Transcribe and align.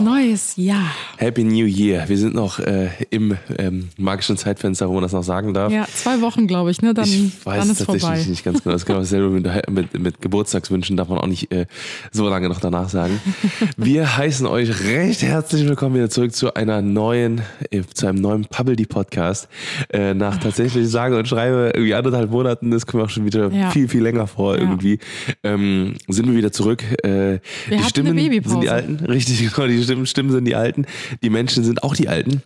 neues 0.00 0.56
Jahr. 0.56 0.94
Happy 1.20 1.42
New 1.42 1.66
Year. 1.66 2.08
Wir 2.08 2.16
sind 2.16 2.36
noch 2.36 2.60
äh, 2.60 2.90
im 3.10 3.36
ähm, 3.58 3.88
magischen 3.98 4.36
Zeitfenster, 4.36 4.88
wo 4.88 4.92
man 4.94 5.02
das 5.02 5.12
noch 5.12 5.24
sagen 5.24 5.52
darf. 5.52 5.72
Ja, 5.72 5.84
zwei 5.92 6.20
Wochen, 6.20 6.46
glaube 6.46 6.70
ich, 6.70 6.80
ne? 6.80 6.94
Dann, 6.94 7.06
ich 7.06 7.44
weiß 7.44 7.58
dann 7.58 7.70
ist 7.70 7.78
tatsächlich 7.78 8.02
vorbei. 8.02 8.24
nicht 8.28 8.44
ganz 8.44 8.62
genau. 8.62 8.72
Das 8.74 8.86
kann 8.86 8.94
man 8.94 9.04
selber 9.04 9.28
mit, 9.28 9.68
mit, 9.68 9.98
mit 9.98 10.20
Geburtstagswünschen 10.20 10.96
darf 10.96 11.08
man 11.08 11.18
auch 11.18 11.26
nicht 11.26 11.50
äh, 11.50 11.66
so 12.12 12.28
lange 12.28 12.48
noch 12.48 12.60
danach 12.60 12.88
sagen. 12.88 13.20
Wir 13.76 14.16
heißen 14.16 14.46
euch 14.46 14.84
recht 14.84 15.22
herzlich 15.22 15.66
willkommen 15.66 15.96
wieder 15.96 16.08
zurück 16.08 16.32
zu 16.32 16.54
einer 16.54 16.82
neuen, 16.82 17.40
äh, 17.72 17.82
zu 17.92 18.06
einem 18.06 18.20
neuen 18.20 18.44
Pubbly 18.44 18.86
Podcast. 18.86 19.48
Äh, 19.92 20.14
nach 20.14 20.36
tatsächlich 20.36 20.88
sage 20.88 21.18
und 21.18 21.26
schreibe 21.26 21.72
irgendwie 21.74 21.94
anderthalb 21.94 22.30
Monaten, 22.30 22.70
das 22.70 22.86
kommt 22.86 23.02
auch 23.02 23.10
schon 23.10 23.24
wieder 23.24 23.50
Ja. 23.50 23.70
viel, 23.70 23.88
viel 23.88 24.02
länger 24.04 24.28
vor 24.28 24.54
Ja. 24.54 24.60
irgendwie, 24.60 25.00
ähm, 25.42 25.94
sind 26.06 26.28
wir 26.28 26.36
wieder 26.36 26.52
zurück. 26.52 26.84
Äh, 27.02 27.40
die 27.68 27.82
Stimmen 27.82 28.16
sind 28.16 28.62
die 28.62 28.70
alten, 28.70 28.96
richtig, 29.06 29.52
genau, 29.52 29.66
die 29.66 29.82
Stimmen, 29.82 30.06
Stimmen 30.06 30.30
sind 30.30 30.44
die 30.44 30.54
alten, 30.54 30.86
die 31.22 31.30
Menschen 31.30 31.64
sind 31.64 31.82
auch 31.82 31.94
die 31.94 32.08
alten. 32.08 32.42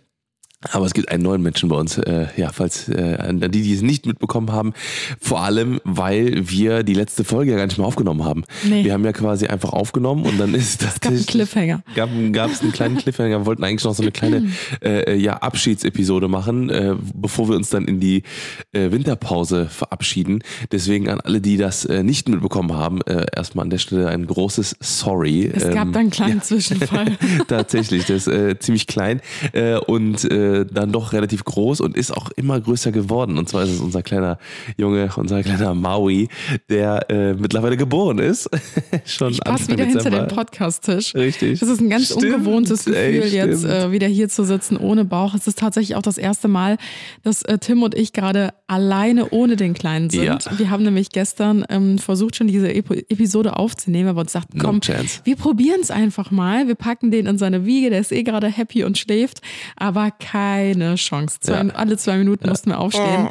Aber 0.71 0.85
es 0.85 0.93
gibt 0.93 1.09
einen 1.09 1.23
neuen 1.23 1.41
Menschen 1.41 1.69
bei 1.69 1.75
uns, 1.75 1.97
äh, 1.97 2.27
ja, 2.37 2.51
falls 2.51 2.89
äh, 2.89 3.17
an 3.19 3.39
die, 3.39 3.61
die 3.61 3.73
es 3.73 3.81
nicht 3.81 4.05
mitbekommen 4.05 4.51
haben, 4.51 4.73
vor 5.19 5.41
allem, 5.41 5.79
weil 5.83 6.49
wir 6.49 6.83
die 6.83 6.93
letzte 6.93 7.23
Folge 7.23 7.51
ja 7.51 7.57
gar 7.57 7.65
nicht 7.65 7.77
mehr 7.77 7.87
aufgenommen 7.87 8.23
haben. 8.23 8.43
Nee. 8.63 8.83
Wir 8.83 8.93
haben 8.93 9.03
ja 9.05 9.11
quasi 9.11 9.47
einfach 9.47 9.73
aufgenommen 9.73 10.25
und 10.25 10.39
dann 10.39 10.53
ist 10.53 10.83
das 10.83 10.99
gab 10.99 11.11
einen 11.11 11.25
Cliffhanger. 11.25 11.83
Gab 11.95 12.09
es 12.51 12.61
einen 12.61 12.71
kleinen 12.71 12.97
Cliffhanger. 12.97 13.39
Wir 13.39 13.45
wollten 13.45 13.63
eigentlich 13.63 13.83
noch 13.83 13.93
so 13.93 14.03
eine 14.03 14.11
kleine 14.11 14.49
äh, 14.83 15.15
ja, 15.17 15.37
Abschiedsepisode 15.37 16.27
machen, 16.27 16.69
äh, 16.69 16.95
bevor 17.13 17.49
wir 17.49 17.55
uns 17.55 17.69
dann 17.69 17.85
in 17.85 17.99
die 17.99 18.23
äh, 18.71 18.91
Winterpause 18.91 19.67
verabschieden. 19.67 20.43
Deswegen 20.71 21.09
an 21.09 21.19
alle, 21.21 21.41
die 21.41 21.57
das 21.57 21.85
äh, 21.85 22.03
nicht 22.03 22.29
mitbekommen 22.29 22.73
haben, 22.73 23.01
äh, 23.01 23.25
erstmal 23.35 23.63
an 23.63 23.69
der 23.69 23.77
Stelle 23.77 24.07
ein 24.07 24.25
großes 24.27 24.77
Sorry. 24.79 25.51
Es 25.53 25.69
gab 25.69 25.87
Ähm, 25.87 25.93
da 25.93 25.99
einen 25.99 26.09
kleinen 26.09 26.41
Zwischenfall. 26.41 27.17
Tatsächlich, 27.47 28.05
der 28.05 28.15
ist 28.15 28.27
äh, 28.27 28.57
ziemlich 28.59 28.87
klein 28.87 29.21
äh, 29.53 29.75
und 29.77 30.23
äh, 30.31 30.52
dann 30.65 30.91
doch 30.91 31.13
relativ 31.13 31.43
groß 31.43 31.81
und 31.81 31.97
ist 31.97 32.11
auch 32.15 32.29
immer 32.35 32.59
größer 32.59 32.91
geworden. 32.91 33.37
Und 33.37 33.49
zwar 33.49 33.63
ist 33.63 33.71
es 33.71 33.79
unser 33.79 34.01
kleiner 34.03 34.37
Junge, 34.77 35.09
unser 35.15 35.43
kleiner 35.43 35.73
Maui, 35.73 36.29
der 36.69 37.09
äh, 37.09 37.33
mittlerweile 37.33 37.77
geboren 37.77 38.19
ist. 38.19 38.49
Schon 39.05 39.31
Ich 39.31 39.41
passe 39.41 39.69
wieder 39.71 39.85
hinter 39.85 39.99
Dezember. 40.03 40.27
den 40.27 40.35
Podcast-Tisch. 40.35 41.15
Richtig. 41.15 41.59
Das 41.59 41.69
ist 41.69 41.81
ein 41.81 41.89
ganz 41.89 42.05
Stimmt, 42.05 42.23
ungewohntes 42.23 42.85
Gefühl, 42.85 42.95
ey, 42.95 43.27
jetzt 43.27 43.65
äh, 43.65 43.91
wieder 43.91 44.07
hier 44.07 44.29
zu 44.29 44.43
sitzen 44.45 44.77
ohne 44.77 45.05
Bauch. 45.05 45.33
Es 45.35 45.47
ist 45.47 45.59
tatsächlich 45.59 45.95
auch 45.95 46.01
das 46.01 46.17
erste 46.17 46.47
Mal, 46.47 46.77
dass 47.23 47.41
äh, 47.43 47.57
Tim 47.57 47.83
und 47.83 47.95
ich 47.95 48.13
gerade 48.13 48.53
alleine 48.67 49.29
ohne 49.31 49.55
den 49.55 49.73
Kleinen 49.73 50.09
sind. 50.09 50.23
Ja. 50.23 50.37
Wir 50.57 50.69
haben 50.69 50.83
nämlich 50.83 51.09
gestern 51.09 51.65
ähm, 51.69 51.97
versucht, 51.97 52.35
schon 52.35 52.47
diese 52.47 52.73
Epo 52.73 52.93
Episode 52.93 53.57
aufzunehmen, 53.57 54.09
aber 54.09 54.21
uns 54.21 54.31
sagten, 54.31 54.57
No 54.57 54.63
komm, 54.65 54.81
chance. 54.81 55.19
wir 55.23 55.35
probieren 55.35 55.79
es 55.81 55.91
einfach 55.91 56.31
mal. 56.31 56.67
Wir 56.67 56.75
packen 56.75 57.11
den 57.11 57.25
in 57.25 57.37
seine 57.37 57.65
Wiege, 57.65 57.89
der 57.89 57.99
ist 57.99 58.11
eh 58.11 58.23
gerade 58.23 58.47
happy 58.47 58.83
und 58.83 58.97
schläft, 58.97 59.41
aber 59.75 60.11
keine 60.43 60.95
Chance. 60.95 61.39
Zwei, 61.39 61.63
Ja. 61.63 61.73
Alle 61.73 61.97
zwei 61.97 62.17
Minuten 62.17 62.49
mussten 62.49 62.69
wir 62.69 62.79
aufstehen. 62.79 63.27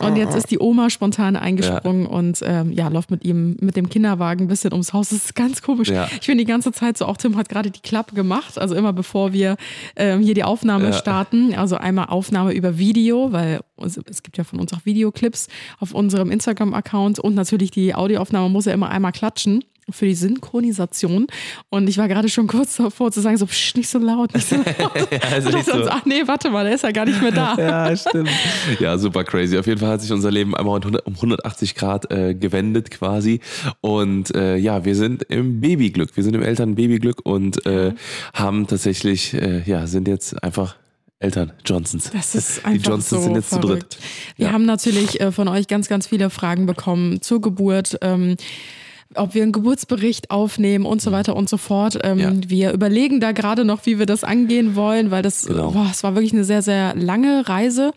Und 0.00 0.16
jetzt 0.16 0.34
ist 0.34 0.50
die 0.50 0.58
Oma 0.58 0.90
spontan 0.90 1.36
eingesprungen 1.36 2.06
und 2.06 2.40
ähm, 2.44 2.72
ja, 2.72 2.88
läuft 2.88 3.10
mit 3.10 3.24
ihm 3.24 3.56
mit 3.60 3.76
dem 3.76 3.88
Kinderwagen 3.88 4.44
ein 4.44 4.48
bisschen 4.48 4.72
ums 4.72 4.92
Haus. 4.92 5.10
Das 5.10 5.18
ist 5.24 5.34
ganz 5.34 5.62
komisch. 5.62 5.88
Ja. 5.88 6.08
Ich 6.20 6.26
bin 6.26 6.38
die 6.38 6.44
ganze 6.44 6.72
Zeit 6.72 6.98
so, 6.98 7.06
auch 7.06 7.16
Tim 7.16 7.36
hat 7.36 7.48
gerade 7.48 7.70
die 7.70 7.80
Klappe 7.80 8.14
gemacht, 8.14 8.58
also 8.58 8.74
immer 8.74 8.92
bevor 8.92 9.32
wir 9.32 9.56
ähm, 9.96 10.20
hier 10.20 10.34
die 10.34 10.44
Aufnahme 10.44 10.86
Ja. 10.86 10.92
starten. 10.92 11.54
Also 11.54 11.76
einmal 11.76 12.06
Aufnahme 12.06 12.52
über 12.52 12.78
Video, 12.78 13.32
weil 13.32 13.60
es 13.78 14.22
gibt 14.22 14.36
ja 14.38 14.44
von 14.44 14.60
uns 14.60 14.72
auch 14.72 14.84
Videoclips 14.84 15.48
auf 15.80 15.92
unserem 15.94 16.30
Instagram-Account 16.30 17.18
und 17.18 17.34
natürlich 17.34 17.70
die 17.70 17.94
Audioaufnahme 17.94 18.48
muss 18.48 18.66
ja 18.66 18.72
immer 18.72 18.90
einmal 18.90 19.12
klatschen. 19.12 19.64
Für 19.90 20.06
die 20.06 20.14
Synchronisation. 20.14 21.26
Und 21.68 21.88
ich 21.88 21.98
war 21.98 22.06
gerade 22.06 22.28
schon 22.28 22.46
kurz 22.46 22.76
davor 22.76 23.10
zu 23.10 23.20
sagen, 23.20 23.36
so, 23.36 23.46
psch, 23.46 23.74
nicht 23.74 23.88
so 23.88 23.98
laut, 23.98 24.32
nicht 24.32 24.48
so 24.48 24.56
laut. 24.78 25.08
also 25.32 25.48
und 25.48 25.54
nicht 25.56 25.66
dachte 25.68 25.76
uns, 25.78 25.86
so- 25.86 25.90
ach 25.90 26.04
nee, 26.06 26.22
warte 26.26 26.50
mal, 26.50 26.64
der 26.64 26.74
ist 26.74 26.84
ja 26.84 26.92
gar 26.92 27.04
nicht 27.04 27.20
mehr 27.20 27.32
da. 27.32 27.56
Ja, 27.58 27.96
stimmt. 27.96 28.30
Ja, 28.78 28.96
super 28.96 29.24
crazy. 29.24 29.58
Auf 29.58 29.66
jeden 29.66 29.80
Fall 29.80 29.90
hat 29.90 30.00
sich 30.00 30.12
unser 30.12 30.30
Leben 30.30 30.54
einmal 30.56 30.76
um 30.76 30.82
100 30.82 31.06
um 31.06 31.14
180 31.14 31.74
Grad 31.74 32.10
äh, 32.12 32.34
gewendet 32.34 32.90
quasi. 32.92 33.40
Und 33.80 34.34
äh, 34.36 34.56
ja, 34.56 34.84
wir 34.84 34.94
sind 34.94 35.24
im 35.24 35.60
Babyglück. 35.60 36.16
Wir 36.16 36.22
sind 36.24 36.34
im 36.36 36.42
Elternbabyglück 36.42 37.20
und 37.26 37.66
äh, 37.66 37.92
haben 38.34 38.66
tatsächlich, 38.68 39.34
äh, 39.34 39.62
ja, 39.68 39.86
sind 39.88 40.06
jetzt 40.06 40.42
einfach 40.44 40.76
Eltern 41.18 41.52
Johnsons. 41.64 42.10
Das 42.12 42.34
ist 42.34 42.58
Die 42.60 42.64
einfach 42.66 42.90
Johnsons 42.90 43.08
so 43.10 43.20
sind 43.20 43.34
jetzt 43.34 43.48
verrückt. 43.48 43.94
zu 43.94 43.98
dritt. 43.98 44.08
Wir 44.36 44.46
Ja. 44.46 44.52
haben 44.52 44.64
natürlich 44.64 45.20
äh, 45.20 45.32
von 45.32 45.48
euch 45.48 45.66
ganz, 45.66 45.88
ganz 45.88 46.06
viele 46.06 46.30
Fragen 46.30 46.66
bekommen 46.66 47.20
zur 47.20 47.40
Geburt. 47.40 47.98
Ähm, 48.00 48.36
ob 49.16 49.34
wir 49.34 49.42
einen 49.42 49.52
Geburtsbericht 49.52 50.30
aufnehmen 50.30 50.86
und 50.86 51.00
so 51.02 51.12
weiter 51.12 51.36
und 51.36 51.48
so 51.48 51.56
fort. 51.56 51.98
Ähm, 52.02 52.18
Ja. 52.18 52.32
Wir 52.46 52.72
überlegen 52.72 53.20
da 53.20 53.32
gerade 53.32 53.64
noch, 53.64 53.86
wie 53.86 53.98
wir 53.98 54.06
das 54.06 54.24
angehen 54.24 54.74
wollen, 54.76 55.10
weil 55.10 55.22
das, 55.22 55.46
Genau. 55.46 55.70
boah, 55.72 55.88
es 55.90 56.02
war 56.02 56.14
wirklich 56.14 56.32
eine 56.32 56.44
sehr, 56.44 56.62
sehr 56.62 56.94
lange 56.94 57.48
Reise. 57.48 57.92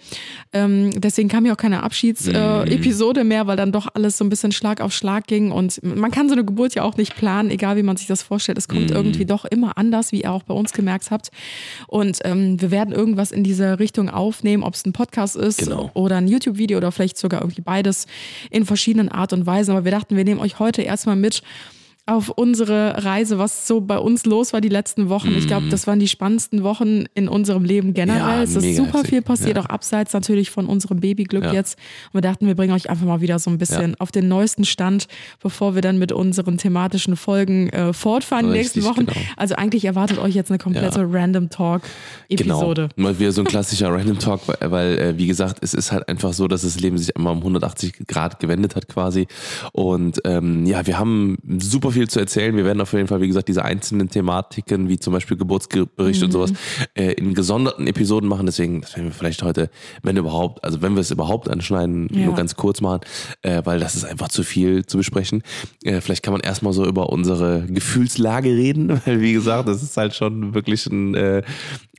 Ähm, 0.53 0.91
deswegen 0.99 1.29
kam 1.29 1.45
ja 1.45 1.53
auch 1.53 1.57
keine 1.57 1.83
Abschiedsepisode 1.83 3.21
äh, 3.21 3.23
mehr, 3.23 3.47
weil 3.47 3.57
dann 3.57 3.71
doch 3.71 3.87
alles 3.93 4.17
so 4.17 4.25
ein 4.25 4.29
bisschen 4.29 4.51
Schlag 4.51 4.81
auf 4.81 4.93
Schlag 4.93 5.27
ging. 5.27 5.51
Und 5.51 5.81
man 5.83 6.11
kann 6.11 6.27
so 6.29 6.33
eine 6.35 6.45
Geburt 6.45 6.75
ja 6.75 6.83
auch 6.83 6.97
nicht 6.97 7.15
planen, 7.15 7.49
egal 7.49 7.77
wie 7.77 7.83
man 7.83 7.97
sich 7.97 8.07
das 8.07 8.21
vorstellt. 8.23 8.57
Es 8.57 8.67
kommt 8.67 8.91
irgendwie 8.91 9.25
doch 9.25 9.45
immer 9.45 9.77
anders, 9.77 10.11
wie 10.11 10.21
ihr 10.21 10.31
auch 10.31 10.43
bei 10.43 10.53
uns 10.53 10.73
gemerkt 10.73 11.11
habt. 11.11 11.29
Und 11.87 12.19
ähm, 12.23 12.61
wir 12.61 12.71
werden 12.71 12.93
irgendwas 12.93 13.31
in 13.31 13.43
diese 13.43 13.79
Richtung 13.79 14.09
aufnehmen, 14.09 14.63
ob 14.63 14.73
es 14.75 14.85
ein 14.85 14.93
Podcast 14.93 15.35
ist 15.35 15.59
Genau. 15.59 15.91
oder 15.93 16.17
ein 16.17 16.27
YouTube-Video 16.27 16.77
oder 16.77 16.91
vielleicht 16.91 17.17
sogar 17.17 17.41
irgendwie 17.41 17.61
beides 17.61 18.05
in 18.49 18.65
verschiedenen 18.65 19.09
Art 19.09 19.33
und 19.33 19.45
Weisen. 19.45 19.71
Aber 19.71 19.83
wir 19.85 19.91
dachten, 19.91 20.15
wir 20.17 20.23
nehmen 20.23 20.39
euch 20.39 20.59
heute 20.59 20.81
erstmal 21.05 21.15
mit 21.15 21.41
auf 22.07 22.29
unsere 22.29 23.03
Reise, 23.03 23.39
was 23.39 23.65
so 23.67 23.81
bei 23.81 23.97
uns 23.97 24.25
los 24.27 24.53
war 24.53 24.61
die 24.61 24.69
letzten 24.69 25.09
Wochen. 25.09 25.29
Ich 25.35 25.47
glaube, 25.47 25.69
das 25.69 25.87
waren 25.87 25.97
die 25.99 26.07
spannendsten 26.07 26.61
Wochen 26.61 27.05
in 27.15 27.27
unserem 27.27 27.63
Leben 27.63 27.95
generell. 27.95 28.19
Ja, 28.19 28.43
es 28.43 28.55
ist 28.55 28.75
super 28.75 29.03
viel 29.03 29.23
passiert, 29.23 29.55
Ja. 29.57 29.63
auch 29.63 29.69
abseits 29.69 30.13
natürlich 30.13 30.51
von 30.51 30.67
unserem 30.67 30.99
Babyglück 30.99 31.43
Ja. 31.45 31.53
jetzt. 31.53 31.79
Und 32.11 32.15
wir 32.15 32.21
dachten, 32.21 32.45
wir 32.45 32.53
bringen 32.55 32.73
euch 32.73 32.91
einfach 32.91 33.07
mal 33.07 33.21
wieder 33.21 33.39
so 33.39 33.49
ein 33.49 33.57
bisschen 33.57 33.95
auf 33.99 34.11
den 34.11 34.27
neuesten 34.27 34.65
Stand, 34.65 35.07
bevor 35.41 35.73
wir 35.73 35.81
dann 35.81 35.97
mit 35.97 36.11
unseren 36.11 36.59
thematischen 36.59 37.15
Folgen 37.15 37.69
äh, 37.69 37.91
fortfahren 37.91 38.51
die 38.51 38.59
Richtig, 38.59 38.83
nächsten 38.83 38.89
Wochen. 38.89 39.05
genau. 39.07 39.19
Also 39.35 39.55
eigentlich 39.55 39.83
erwartet 39.85 40.19
euch 40.19 40.35
jetzt 40.35 40.51
eine 40.51 40.59
komplette 40.59 41.07
Random 41.11 41.49
Talk-Episode. 41.49 42.89
Genau. 42.95 43.07
Mal 43.09 43.19
wieder 43.19 43.31
so 43.31 43.41
ein 43.41 43.47
klassischer 43.47 43.91
Random 43.91 44.19
Talk, 44.19 44.41
weil, 44.47 44.71
weil 44.71 44.97
äh, 44.99 45.17
wie 45.17 45.25
gesagt, 45.25 45.57
es 45.61 45.73
ist 45.73 45.91
halt 45.91 46.07
einfach 46.07 46.33
so, 46.33 46.47
dass 46.47 46.61
das 46.61 46.79
Leben 46.79 46.99
sich 46.99 47.15
einmal 47.17 47.33
um 47.33 47.39
180 47.39 48.05
Grad 48.07 48.39
gewendet 48.39 48.75
hat 48.75 48.87
quasi. 48.87 49.27
Und 49.71 50.21
ähm, 50.25 50.67
ja, 50.67 50.85
wir 50.85 50.99
haben 50.99 51.37
super 51.59 51.94
viel 51.95 52.07
zu 52.09 52.19
erzählen. 52.19 52.55
Wir 52.55 52.65
werden 52.65 52.81
auf 52.81 52.93
jeden 52.93 53.07
Fall, 53.07 53.21
wie 53.21 53.27
gesagt, 53.27 53.47
diese 53.47 53.65
einzelnen 53.65 54.09
Thematiken, 54.09 54.87
wie 54.89 54.99
zum 54.99 55.13
Beispiel 55.13 55.37
Geburtsbericht 55.37 56.21
und 56.23 56.31
sowas, 56.31 56.53
äh, 56.93 57.13
in 57.13 57.33
gesonderten 57.33 57.87
Episoden 57.87 58.29
machen. 58.29 58.45
Deswegen, 58.45 58.81
das 58.81 58.95
werden 58.95 59.07
wir 59.07 59.13
vielleicht 59.13 59.41
heute, 59.43 59.69
wenn 60.03 60.17
überhaupt, 60.17 60.63
also 60.63 60.81
wenn 60.81 60.93
wir 60.93 60.99
es 61.01 61.11
überhaupt 61.11 61.49
anschneiden, 61.49 62.09
Ja. 62.13 62.25
nur 62.25 62.35
ganz 62.35 62.55
kurz 62.55 62.81
machen, 62.81 62.99
äh, 63.41 63.61
weil 63.65 63.79
das 63.79 63.95
ist 63.95 64.03
einfach 64.05 64.27
zu 64.27 64.43
viel 64.43 64.85
zu 64.85 64.97
besprechen. 64.97 65.41
Äh, 65.83 66.01
vielleicht 66.01 66.21
kann 66.23 66.33
man 66.33 66.41
erstmal 66.41 66.73
so 66.73 66.85
über 66.85 67.09
unsere 67.09 67.65
Gefühlslage 67.67 68.49
reden, 68.49 69.01
weil 69.05 69.21
wie 69.21 69.33
gesagt, 69.33 69.67
das 69.67 69.81
ist 69.81 69.97
halt 69.97 70.13
schon 70.13 70.53
wirklich 70.53 70.85
ein, 70.87 71.15
äh, 71.15 71.41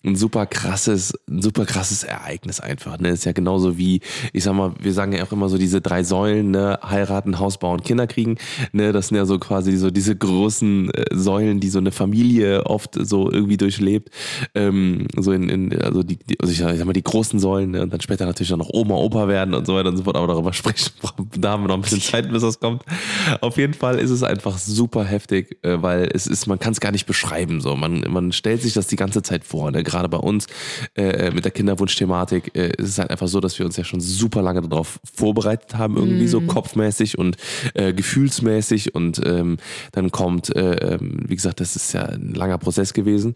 ein 0.06 0.16
super 0.16 0.46
krasses, 0.46 1.12
ein 1.28 1.42
super 1.42 1.66
krasses 1.66 2.04
Ereignis 2.04 2.60
einfach. 2.60 2.98
Ne? 2.98 3.08
Ist 3.10 3.24
ja 3.24 3.32
genauso 3.32 3.76
wie, 3.76 4.00
ich 4.32 4.44
sag 4.44 4.54
mal, 4.54 4.72
wir 4.80 4.92
sagen 4.92 5.12
ja 5.12 5.24
auch 5.24 5.32
immer 5.32 5.48
so 5.48 5.58
diese 5.58 5.80
drei 5.80 6.04
Säulen, 6.04 6.52
ne? 6.52 6.78
heiraten, 6.82 7.38
Haus 7.38 7.58
bauen, 7.58 7.82
Kinder 7.82 8.06
kriegen. 8.06 8.36
Ne? 8.72 8.92
Das 8.92 9.08
sind 9.08 9.16
ja 9.16 9.26
so 9.26 9.38
quasi 9.38 9.76
so 9.76 9.90
diese 9.90 10.14
großen 10.14 10.90
äh, 10.90 11.04
Säulen, 11.12 11.58
die 11.60 11.68
so 11.68 11.78
eine 11.78 11.90
Familie 11.90 12.66
oft 12.66 12.94
so 12.98 13.30
irgendwie 13.30 13.56
durchlebt. 13.56 14.10
Ähm, 14.54 15.08
so 15.16 15.32
in, 15.32 15.48
in 15.48 15.82
also 15.82 16.02
die, 16.02 16.16
die 16.16 16.38
also 16.40 16.52
ich, 16.52 16.58
sag- 16.58 16.72
ich 16.72 16.78
sag 16.78 16.86
mal, 16.86 16.92
die 16.92 17.02
großen 17.02 17.38
Säulen 17.40 17.72
ne? 17.72 17.82
und 17.82 17.92
dann 17.92 18.00
später 18.00 18.26
natürlich 18.26 18.52
auch 18.52 18.58
noch 18.58 18.70
Oma, 18.72 18.94
Opa 18.94 19.26
werden 19.26 19.54
und 19.54 19.66
so 19.66 19.74
weiter 19.74 19.88
und 19.88 19.96
so 19.96 20.04
fort. 20.04 20.16
Aber 20.16 20.28
darüber 20.28 20.52
sprechen, 20.52 20.92
da 21.36 21.50
haben 21.50 21.64
wir 21.64 21.68
noch 21.68 21.74
ein 21.76 21.82
bisschen 21.82 22.00
Zeit, 22.00 22.30
bis 22.30 22.42
das 22.42 22.60
kommt. 22.60 22.82
Auf 23.40 23.56
jeden 23.58 23.74
Fall 23.74 23.98
ist 23.98 24.10
es 24.10 24.22
einfach 24.22 24.56
super 24.58 25.04
heftig, 25.04 25.58
äh, 25.62 25.82
weil 25.82 26.08
es 26.14 26.26
ist, 26.28 26.46
man 26.46 26.60
kann 26.60 26.72
es 26.72 26.80
gar 26.80 26.92
nicht 26.92 27.06
beschreiben. 27.06 27.60
So, 27.60 27.74
man, 27.74 28.04
man 28.08 28.30
stellt 28.30 28.62
sich 28.62 28.72
das 28.74 28.86
die 28.86 28.96
ganze 28.96 29.22
Zeit 29.22 29.44
vor. 29.44 29.70
Ne? 29.72 29.82
Gerade 29.82 29.95
bei 30.08 30.18
uns 30.18 30.46
äh, 30.94 31.30
mit 31.30 31.44
der 31.44 31.52
Kinderwunschthematik 31.52 32.56
äh, 32.56 32.68
ist 32.78 32.88
es 32.88 32.98
halt 32.98 33.10
einfach 33.10 33.28
so, 33.28 33.40
dass 33.40 33.58
wir 33.58 33.66
uns 33.66 33.76
ja 33.76 33.84
schon 33.84 34.00
super 34.00 34.42
lange 34.42 34.62
darauf 34.62 35.00
vorbereitet 35.04 35.76
haben, 35.76 35.96
irgendwie 35.96 36.28
so 36.28 36.40
kopfmäßig 36.40 37.18
und 37.18 37.36
äh, 37.74 37.92
gefühlsmäßig. 37.92 38.94
Und 38.94 39.20
ähm, 39.24 39.56
dann 39.92 40.10
kommt, 40.10 40.54
äh, 40.54 40.94
ähm, 40.94 41.24
wie 41.26 41.36
gesagt, 41.36 41.60
das 41.60 41.76
ist 41.76 41.92
ja 41.92 42.04
ein 42.04 42.34
langer 42.34 42.58
Prozess 42.58 42.94
gewesen. 42.94 43.34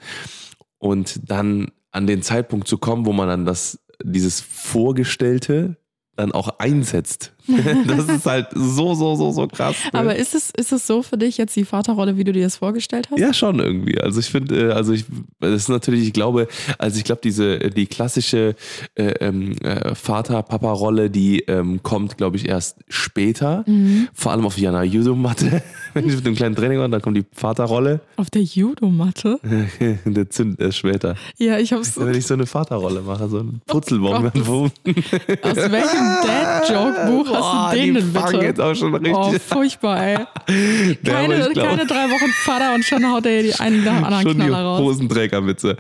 Und 0.79 1.21
dann 1.31 1.69
an 1.91 2.07
den 2.07 2.23
Zeitpunkt 2.23 2.69
zu 2.69 2.79
kommen, 2.79 3.07
wo 3.07 3.13
man 3.13 3.29
dann 3.29 3.45
das, 3.45 3.81
dieses 4.03 4.41
Vorgestellte 4.41 5.77
dann 6.17 6.33
auch 6.33 6.59
einsetzt. 6.59 7.33
Das 7.87 8.09
ist 8.09 8.27
halt 8.27 8.49
so, 8.55 8.95
so, 8.95 9.17
so, 9.17 9.31
so 9.33 9.47
krass. 9.47 9.77
Ne? 9.93 9.99
Aber 9.99 10.17
ist 10.17 10.35
es, 10.35 10.51
ist 10.51 10.73
es 10.73 10.87
so 10.87 11.03
für 11.03 11.17
dich 11.17 11.37
jetzt 11.39 11.57
die 11.57 11.65
Vaterrolle, 11.65 12.17
wie 12.17 12.25
du 12.25 12.33
dir 12.33 12.45
das 12.45 12.57
vorgestellt 12.57 13.09
hast? 13.11 13.19
Ja, 13.19 13.33
schon 13.33 13.59
irgendwie. 13.59 14.01
Also 14.01 14.21
ich 14.21 14.27
finde, 14.27 14.71
äh, 14.71 14.73
also 14.73 14.93
ich, 14.93 15.05
das 15.41 15.63
ist 15.63 15.69
natürlich, 15.69 16.07
ich 16.07 16.13
glaube, 16.13 16.49
also 16.79 16.99
ich 16.99 17.05
glaube, 17.05 17.21
diese, 17.23 17.59
die 17.59 17.87
klassische 17.87 18.55
äh, 18.95 19.05
ähm, 19.21 19.57
äh, 19.63 19.95
Vater-Papa-Rolle, 19.95 21.11
die 21.11 21.41
ähm, 21.41 21.83
kommt, 21.83 22.17
glaube 22.17 22.37
ich, 22.37 22.49
erst 22.49 22.79
später. 22.89 23.65
Mhm. 23.67 24.09
Vor 24.15 24.33
allem 24.33 24.47
auf 24.47 24.59
Jana 24.59 24.85
Judo-Matte. 24.85 25.63
Wenn 25.95 26.09
ich 26.09 26.15
mit 26.15 26.27
dem 26.27 26.35
kleinen 26.35 26.55
Training 26.55 26.79
war, 26.79 26.89
dann 26.89 27.03
kommt 27.03 27.17
die 27.17 27.25
Vaterrolle. 27.33 28.01
Auf 28.17 28.31
der 28.31 28.43
Judomatte? 28.43 29.41
der 30.05 30.31
zündet 30.31 30.61
erst 30.61 30.79
später. 30.79 31.17
Ja, 31.39 31.59
ich 31.59 31.73
hab's. 31.73 31.99
Wenn 31.99 32.15
ich 32.15 32.27
so 32.27 32.35
eine 32.35 32.47
Vaterrolle 32.47 33.01
mache, 33.01 33.29
so 33.29 33.39
ein 33.39 33.61
Putzelbaum. 33.67 34.31
Oh 34.49 34.65
Aus 34.65 35.57
welchem 35.57 36.17
Dad-Joke-Buch 36.25 37.31
Boah, 37.41 37.71
du 37.73 37.77
den 37.77 37.95
die 37.95 38.01
denn 38.01 38.13
bitte? 38.13 38.45
jetzt 38.45 38.61
auch 38.61 38.75
schon 38.75 38.95
richtig 38.95 39.15
Oh, 39.17 39.35
furchtbar, 39.39 40.03
ey. 40.07 40.15
Ja, 41.05 41.13
Keine, 41.13 41.47
ich 41.49 41.53
glaub- 41.53 41.67
keine 41.69 41.87
drei 41.87 42.11
Wochen 42.11 42.31
Vater 42.45 42.75
und 42.75 42.85
schon 42.85 43.05
haut 43.11 43.27
er 43.27 43.43
die 43.43 43.55
einen 43.55 43.85
nach 43.85 43.97
dem 43.97 44.05
anderen 44.05 44.23
schon 44.23 44.35
Knaller 44.37 44.63
raus. 44.63 44.81
Hosenträgerwitze. 44.81 45.77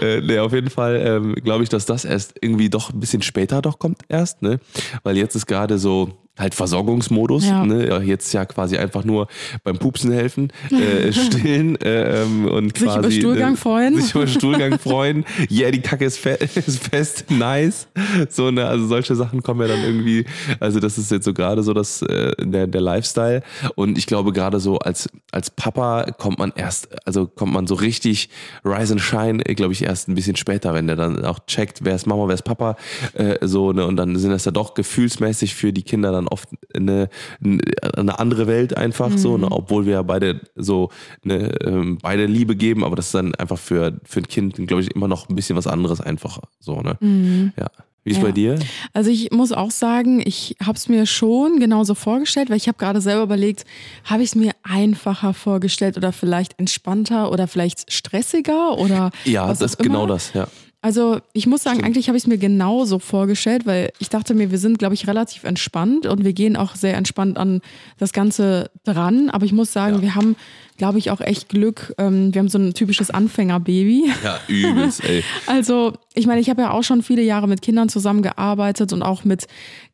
äh, 0.00 0.20
nee, 0.20 0.38
auf 0.38 0.52
jeden 0.52 0.70
Fall 0.70 0.96
ähm, 1.04 1.34
glaube 1.36 1.62
ich, 1.62 1.68
dass 1.68 1.86
das 1.86 2.04
erst 2.04 2.34
irgendwie 2.40 2.70
doch 2.70 2.92
ein 2.92 3.00
bisschen 3.00 3.22
später 3.22 3.62
doch 3.62 3.78
kommt 3.78 3.98
erst, 4.08 4.42
ne? 4.42 4.58
Weil 5.02 5.16
jetzt 5.16 5.34
ist 5.34 5.46
gerade 5.46 5.78
so 5.78 6.10
halt 6.38 6.54
Versorgungsmodus, 6.54 7.46
Ja. 7.46 7.64
ne? 7.64 8.02
Jetzt 8.04 8.32
ja 8.32 8.44
quasi 8.44 8.76
einfach 8.76 9.04
nur 9.04 9.28
beim 9.62 9.78
Pupsen 9.78 10.10
helfen, 10.12 10.52
äh, 10.70 11.12
stillen 11.12 11.76
äh, 11.80 12.22
ähm, 12.22 12.46
und 12.46 12.76
Sich 12.76 12.82
über 12.86 13.00
quasi 13.00 13.20
Stuhlgang 13.20 13.54
äh, 13.54 13.56
freuen. 13.56 14.00
sich 14.00 14.14
über 14.14 14.26
Stuhlgang 14.26 14.78
freuen. 14.78 15.24
Ja, 15.48 15.70
die 15.70 15.80
Kacke 15.80 16.04
ist, 16.04 16.18
fe 16.18 16.30
ist 16.30 16.82
fest, 16.82 17.26
nice. 17.30 17.86
So 18.28 18.50
ne, 18.50 18.66
also 18.66 18.86
solche 18.86 19.14
Sachen 19.14 19.42
kommen 19.42 19.60
ja 19.60 19.68
dann 19.68 19.84
irgendwie. 19.84 20.24
Also 20.60 20.80
das 20.80 20.98
ist 20.98 21.10
jetzt 21.10 21.24
so 21.24 21.32
gerade 21.34 21.62
so 21.62 21.72
das 21.74 22.02
äh, 22.02 22.32
der 22.40 22.66
der 22.66 22.80
Lifestyle 22.80 23.42
und 23.76 23.98
ich 23.98 24.06
glaube 24.06 24.32
gerade 24.32 24.58
so 24.60 24.78
als 24.78 25.08
als 25.32 25.50
Papa 25.50 26.06
kommt 26.18 26.38
man 26.38 26.52
erst, 26.56 26.88
also 27.06 27.26
kommt 27.26 27.52
man 27.52 27.66
so 27.66 27.74
richtig 27.74 28.28
Rise 28.64 28.94
and 28.94 29.00
Shine, 29.02 29.38
glaube 29.54 29.72
ich 29.72 29.82
erst 29.84 30.08
ein 30.08 30.14
bisschen 30.14 30.36
später, 30.36 30.74
wenn 30.74 30.86
der 30.86 30.96
dann 30.96 31.24
auch 31.24 31.40
checkt, 31.46 31.80
wer 31.84 31.94
ist 31.94 32.06
Mama, 32.06 32.26
wer 32.26 32.34
ist 32.34 32.42
Papa, 32.44 32.76
äh, 33.14 33.36
so 33.46 33.72
ne 33.72 33.86
und 33.86 33.96
dann 33.96 34.16
sind 34.16 34.30
das 34.30 34.44
ja 34.44 34.52
doch 34.52 34.74
gefühlsmäßig 34.74 35.54
für 35.54 35.72
die 35.72 35.82
Kinder 35.82 36.10
dann 36.12 36.23
oft 36.28 36.48
eine, 36.74 37.08
eine 37.42 38.18
andere 38.18 38.46
Welt 38.46 38.76
einfach 38.76 39.16
so, 39.16 39.36
ne, 39.38 39.50
obwohl 39.50 39.86
wir 39.86 39.92
ja 39.94 40.02
beide 40.02 40.40
so 40.56 40.90
eine, 41.24 41.50
ähm, 41.62 41.98
beide 42.02 42.26
Liebe 42.26 42.56
geben, 42.56 42.84
aber 42.84 42.96
das 42.96 43.06
ist 43.06 43.14
dann 43.14 43.34
einfach 43.36 43.58
für 43.58 43.98
für 44.04 44.20
ein 44.20 44.28
Kind, 44.28 44.56
glaube 44.66 44.82
ich, 44.82 44.90
immer 44.94 45.08
noch 45.08 45.28
ein 45.28 45.36
bisschen 45.36 45.56
was 45.56 45.66
anderes 45.66 46.00
einfach 46.00 46.38
so, 46.60 46.80
ne? 46.80 47.52
Ja. 47.56 47.66
Wie 48.06 48.10
ist 48.10 48.18
Ja. 48.18 48.24
bei 48.24 48.32
dir? 48.32 48.58
Also 48.92 49.08
ich 49.10 49.30
muss 49.30 49.50
auch 49.52 49.70
sagen, 49.70 50.20
ich 50.26 50.56
habe 50.62 50.76
es 50.76 50.90
mir 50.90 51.06
schon 51.06 51.58
genauso 51.58 51.94
vorgestellt, 51.94 52.50
weil 52.50 52.58
ich 52.58 52.68
habe 52.68 52.76
gerade 52.76 53.00
selber 53.00 53.22
überlegt, 53.22 53.64
habe 54.04 54.22
ich 54.22 54.28
es 54.28 54.34
mir 54.34 54.52
einfacher 54.62 55.32
vorgestellt 55.32 55.96
oder 55.96 56.12
vielleicht 56.12 56.58
entspannter 56.58 57.32
oder 57.32 57.48
vielleicht 57.48 57.90
stressiger 57.90 58.76
oder 58.78 59.10
Ja, 59.24 59.48
was 59.48 59.58
das 59.60 59.72
ist 59.72 59.78
genau 59.78 60.06
das, 60.06 60.34
ja. 60.34 60.48
Also 60.84 61.18
ich 61.32 61.46
muss 61.46 61.62
sagen, 61.62 61.82
eigentlich 61.82 62.08
habe 62.08 62.18
ich 62.18 62.24
es 62.24 62.26
mir 62.26 62.36
genauso 62.36 62.98
vorgestellt, 62.98 63.64
weil 63.64 63.90
ich 64.00 64.10
dachte 64.10 64.34
mir, 64.34 64.50
wir 64.50 64.58
sind, 64.58 64.78
glaube 64.78 64.92
ich, 64.92 65.06
relativ 65.08 65.44
entspannt 65.44 66.04
und 66.04 66.24
wir 66.26 66.34
gehen 66.34 66.58
auch 66.58 66.74
sehr 66.74 66.94
entspannt 66.98 67.38
an 67.38 67.62
das 67.98 68.12
Ganze 68.12 68.70
dran. 68.84 69.30
Aber 69.30 69.46
ich 69.46 69.54
muss 69.54 69.72
sagen, 69.72 69.96
Ja. 69.96 70.02
wir 70.02 70.14
haben, 70.14 70.36
glaube 70.76 70.98
ich, 70.98 71.10
auch 71.10 71.22
echt 71.22 71.48
Glück. 71.48 71.94
Ähm, 71.96 72.34
wir 72.34 72.40
haben 72.40 72.50
so 72.50 72.58
ein 72.58 72.74
typisches 72.74 73.10
Anfängerbaby. 73.10 74.12
Ja, 74.22 74.38
übelst, 74.46 75.02
ey. 75.04 75.24
Also, 75.46 75.94
ich 76.12 76.26
meine, 76.26 76.42
ich 76.42 76.50
habe 76.50 76.60
ja 76.60 76.70
auch 76.72 76.82
schon 76.84 77.02
viele 77.02 77.22
Jahre 77.22 77.48
mit 77.48 77.62
Kindern 77.62 77.88
zusammengearbeitet 77.88 78.92
und 78.92 79.02
auch 79.02 79.24
mit 79.24 79.46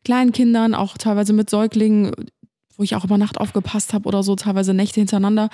kleinen 0.03 0.33
Kindern, 0.33 0.75
auch 0.75 0.97
teilweise 0.97 1.31
mit 1.31 1.49
Säuglingen, 1.49 2.11
wo 2.75 2.83
ich 2.83 2.97
auch 2.97 3.05
über 3.05 3.17
Nacht 3.17 3.39
aufgepasst 3.39 3.93
habe 3.93 4.09
oder 4.09 4.23
so, 4.23 4.35
teilweise 4.35 4.73
Nächte 4.73 4.99
hintereinander. 4.99 5.49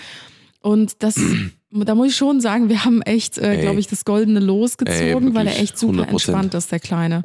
Und 0.62 1.04
das, 1.04 1.16
da 1.86 1.96
muss 1.96 2.08
ich 2.08 2.16
schon 2.16 2.42
sagen, 2.42 2.70
wir 2.70 2.86
haben 2.86 3.02
echt, 3.02 3.38
äh, 3.38 3.58
glaube 3.62 3.80
ich, 3.80 3.88
das 3.88 4.06
goldene 4.06 4.40
Los 4.40 4.78
gezogen, 4.78 5.28
Ey, 5.28 5.36
weil 5.36 5.48
er 5.48 5.60
echt 5.60 5.78
super 5.78 6.04
100%. 6.04 6.10
entspannt 6.10 6.54
ist, 6.54 6.72
der 6.72 6.80
Kleine. 6.80 7.22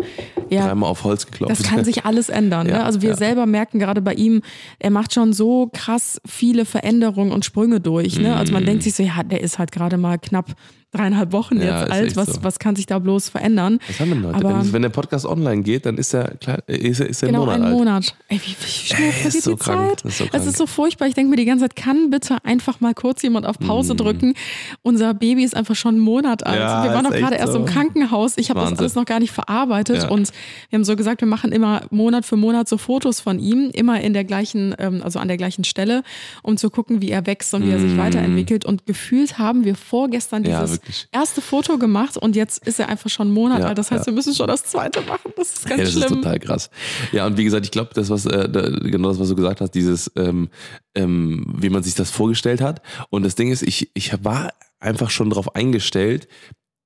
Ja, 0.51 0.67
Dreimal 0.67 0.91
auf 0.91 1.05
Holz 1.05 1.27
geklopft. 1.27 1.51
das 1.51 1.63
kann 1.63 1.85
sich 1.85 2.05
alles 2.05 2.29
ändern. 2.29 2.69
Ja, 2.69 2.79
ne? 2.79 2.85
Also 2.85 3.03
wir 3.03 3.11
ja. 3.11 3.17
selber 3.17 3.47
merken 3.47 3.79
gerade 3.79 4.03
bei 4.03 4.15
ihm, 4.15 4.43
er 4.79 4.91
macht 4.91 5.15
schon 5.15 5.33
so 5.33 5.71
krass 5.73 6.21
viele 6.27 6.65
Veränderungen 6.65 7.33
und 7.33 7.45
Sprünge 7.45 7.81
durch. 7.81 8.19
Ne? 8.19 8.37
Also 8.37 8.53
man 8.53 8.65
denkt 8.65 8.83
sich 8.83 8.95
so, 8.95 9.03
ja, 9.03 9.23
der 9.23 9.41
ist 9.41 9.59
halt 9.59 9.73
gerade 9.73 9.97
mal 9.97 10.19
knapp 10.19 10.55
dreieinhalb 10.93 11.33
Wochen 11.33 11.57
jetzt 11.61 11.91
alt. 11.91 12.17
Was, 12.17 12.35
so. 12.35 12.45
was 12.45 12.59
kann 12.59 12.77
sich 12.77 12.87
da 12.87 12.99
bloß 12.99 13.31
verändern? 13.31 13.79
Was 13.89 13.99
haben 13.99 14.09
wir 14.11 14.15
denn 14.17 14.27
heute? 14.27 14.37
Aber- 14.47 14.61
wenn, 14.61 14.73
wenn 14.75 14.83
der 14.83 14.89
Podcast 14.91 15.25
online 15.27 15.63
geht, 15.63 15.87
dann 15.87 15.97
ist 15.97 16.13
er, 16.15 16.35
klar, 16.37 16.59
ist 16.67 17.01
er, 17.01 17.09
ist 17.09 17.23
er 17.23 17.29
Genau, 17.29 17.47
ein 17.49 17.61
Monat 17.61 17.63
alt. 17.67 17.73
Monat. 17.75 18.15
Ey, 18.29 18.41
wie, 18.45 18.51
wie 18.61 18.67
schnell 18.69 19.01
Ey, 19.07 19.13
vergeht 19.13 19.35
ist 19.35 19.45
so 19.45 19.51
die 19.53 19.57
krank, 19.57 20.01
Zeit? 20.01 20.05
ist 20.05 20.19
so 20.19 20.25
Es 20.33 20.47
ist 20.47 20.59
so 20.59 20.67
furchtbar. 20.67 21.09
Ich 21.09 21.15
denke 21.15 21.31
mir 21.31 21.37
die 21.37 21.47
ganze 21.47 21.65
Zeit, 21.65 21.77
kann 21.77 22.11
bitte 22.11 22.45
einfach 22.45 22.81
mal 22.81 22.93
kurz 22.95 23.23
jemand 23.23 23.47
auf 23.47 23.59
Pause 23.59 23.95
drücken. 23.95 24.35
Unser 24.83 25.15
Baby 25.15 25.45
ist 25.45 25.57
einfach 25.57 25.75
schon 25.77 25.95
einen 25.95 26.05
Monat 26.05 26.47
alt. 26.47 26.59
Mm. 26.59 26.63
Ja, 26.63 26.85
wir 26.85 26.91
waren 26.93 27.05
doch 27.05 27.11
gerade 27.13 27.37
erst 27.37 27.55
so. 27.55 27.59
im 27.61 27.65
Krankenhaus. 27.65 28.37
Ich 28.37 28.51
habe 28.51 28.61
das 28.61 28.79
alles 28.79 28.95
noch 28.95 29.07
gar 29.07 29.19
nicht 29.21 29.33
verarbeitet. 29.33 30.03
Ja. 30.03 30.09
Und 30.11 30.31
wir 30.71 30.77
haben 30.79 30.85
so 30.85 30.95
gesagt, 30.95 31.23
wir 31.23 31.29
machen 31.29 31.53
immer 31.53 31.83
Monat 31.91 32.27
für 32.27 32.37
Monat 32.37 32.69
so 32.69 32.77
Fotos 32.77 33.21
von 33.21 33.39
ihm, 33.39 33.71
immer 33.73 34.01
in 34.03 34.13
der 34.13 34.25
gleichen, 34.25 34.75
ähm, 34.79 35.01
also 35.03 35.19
an 35.19 35.29
der 35.29 35.39
gleichen 35.39 35.65
Stelle, 35.65 36.03
um 36.43 36.57
zu 36.59 36.69
gucken, 36.69 37.01
wie 37.01 37.11
er 37.11 37.27
wächst 37.27 37.55
und 37.55 37.65
wie 37.67 37.71
er 37.71 37.79
sich 37.79 37.97
weiterentwickelt. 37.97 38.65
Und 38.67 38.85
gefühlt 38.87 39.39
haben 39.39 39.65
wir 39.65 39.75
vorgestern 39.75 40.43
Mm. 40.43 40.45
Dieses 40.45 40.82
wirklich. 40.83 41.09
erste 41.13 41.41
Foto 41.41 41.79
gemacht 41.79 42.17
und 42.17 42.37
jetzt 42.37 42.67
ist 42.67 42.79
er 42.81 42.89
einfach 42.89 43.09
schon 43.11 43.29
einen 43.29 43.35
Monat 43.35 43.61
Ja, 43.61 43.67
alt. 43.69 43.79
Das 43.79 43.91
heißt, 43.91 44.03
ja. 44.03 44.07
wir 44.07 44.15
müssen 44.15 44.35
schon 44.35 44.47
das 44.49 44.65
zweite 44.65 45.01
machen. 45.03 45.33
Das 45.37 45.53
ist 45.55 45.67
ganz 45.67 45.79
Ja, 45.79 45.85
das 45.85 45.93
schlimm. 45.95 46.05
ist 46.05 46.11
total 46.25 46.39
krass. 46.41 46.71
Ja, 47.13 47.27
und 47.27 47.37
wie 47.37 47.45
gesagt, 47.45 47.65
ich 47.65 47.71
glaube, 47.73 47.91
das, 47.95 48.11
was, 48.11 48.27
äh, 48.27 48.49
genau 48.83 49.09
das, 49.09 49.19
was 49.19 49.29
du 49.29 49.37
gesagt 49.37 49.61
hast, 49.61 49.71
dieses, 49.75 50.11
ähm, 50.17 50.49
ähm, 50.95 51.47
wie 51.59 51.71
man 51.71 51.83
sich 51.83 51.95
das 51.95 52.11
vorgestellt 52.11 52.61
hat. 52.61 52.83
Und 53.11 53.23
das 53.25 53.35
Ding 53.35 53.51
ist, 53.51 53.63
ich, 53.63 53.91
ich 53.95 54.13
war 54.25 54.53
einfach 54.81 55.11
schon 55.11 55.31
darauf 55.31 55.55
eingestellt, 55.55 56.29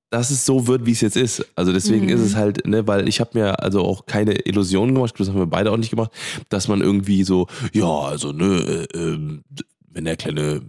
dass 0.09 0.29
es 0.31 0.45
so 0.45 0.67
wird, 0.67 0.85
wie 0.85 0.93
es 0.93 1.01
jetzt 1.01 1.17
ist. 1.17 1.45
Also 1.55 1.73
deswegen 1.73 2.05
Mhm. 2.05 2.11
ist 2.13 2.21
es 2.21 2.35
halt, 2.37 2.65
ne, 2.65 2.87
weil 2.87 3.09
ich 3.09 3.19
habe 3.19 3.31
mir 3.37 3.61
also 3.61 3.81
auch 3.81 4.05
keine 4.05 4.33
Illusionen 4.45 4.95
gemacht, 4.95 5.13
das 5.17 5.27
haben 5.27 5.37
wir 5.37 5.47
beide 5.47 5.69
auch 5.71 5.75
nicht 5.77 5.89
gemacht, 5.89 6.11
dass 6.47 6.69
man 6.69 6.79
irgendwie 6.79 7.25
so, 7.25 7.47
ja, 7.73 7.85
also 7.89 8.31
ne, 8.31 8.87
äh, 8.93 8.97
ähm, 8.97 9.43
wenn 9.89 10.05
der 10.05 10.15
kleine, 10.15 10.61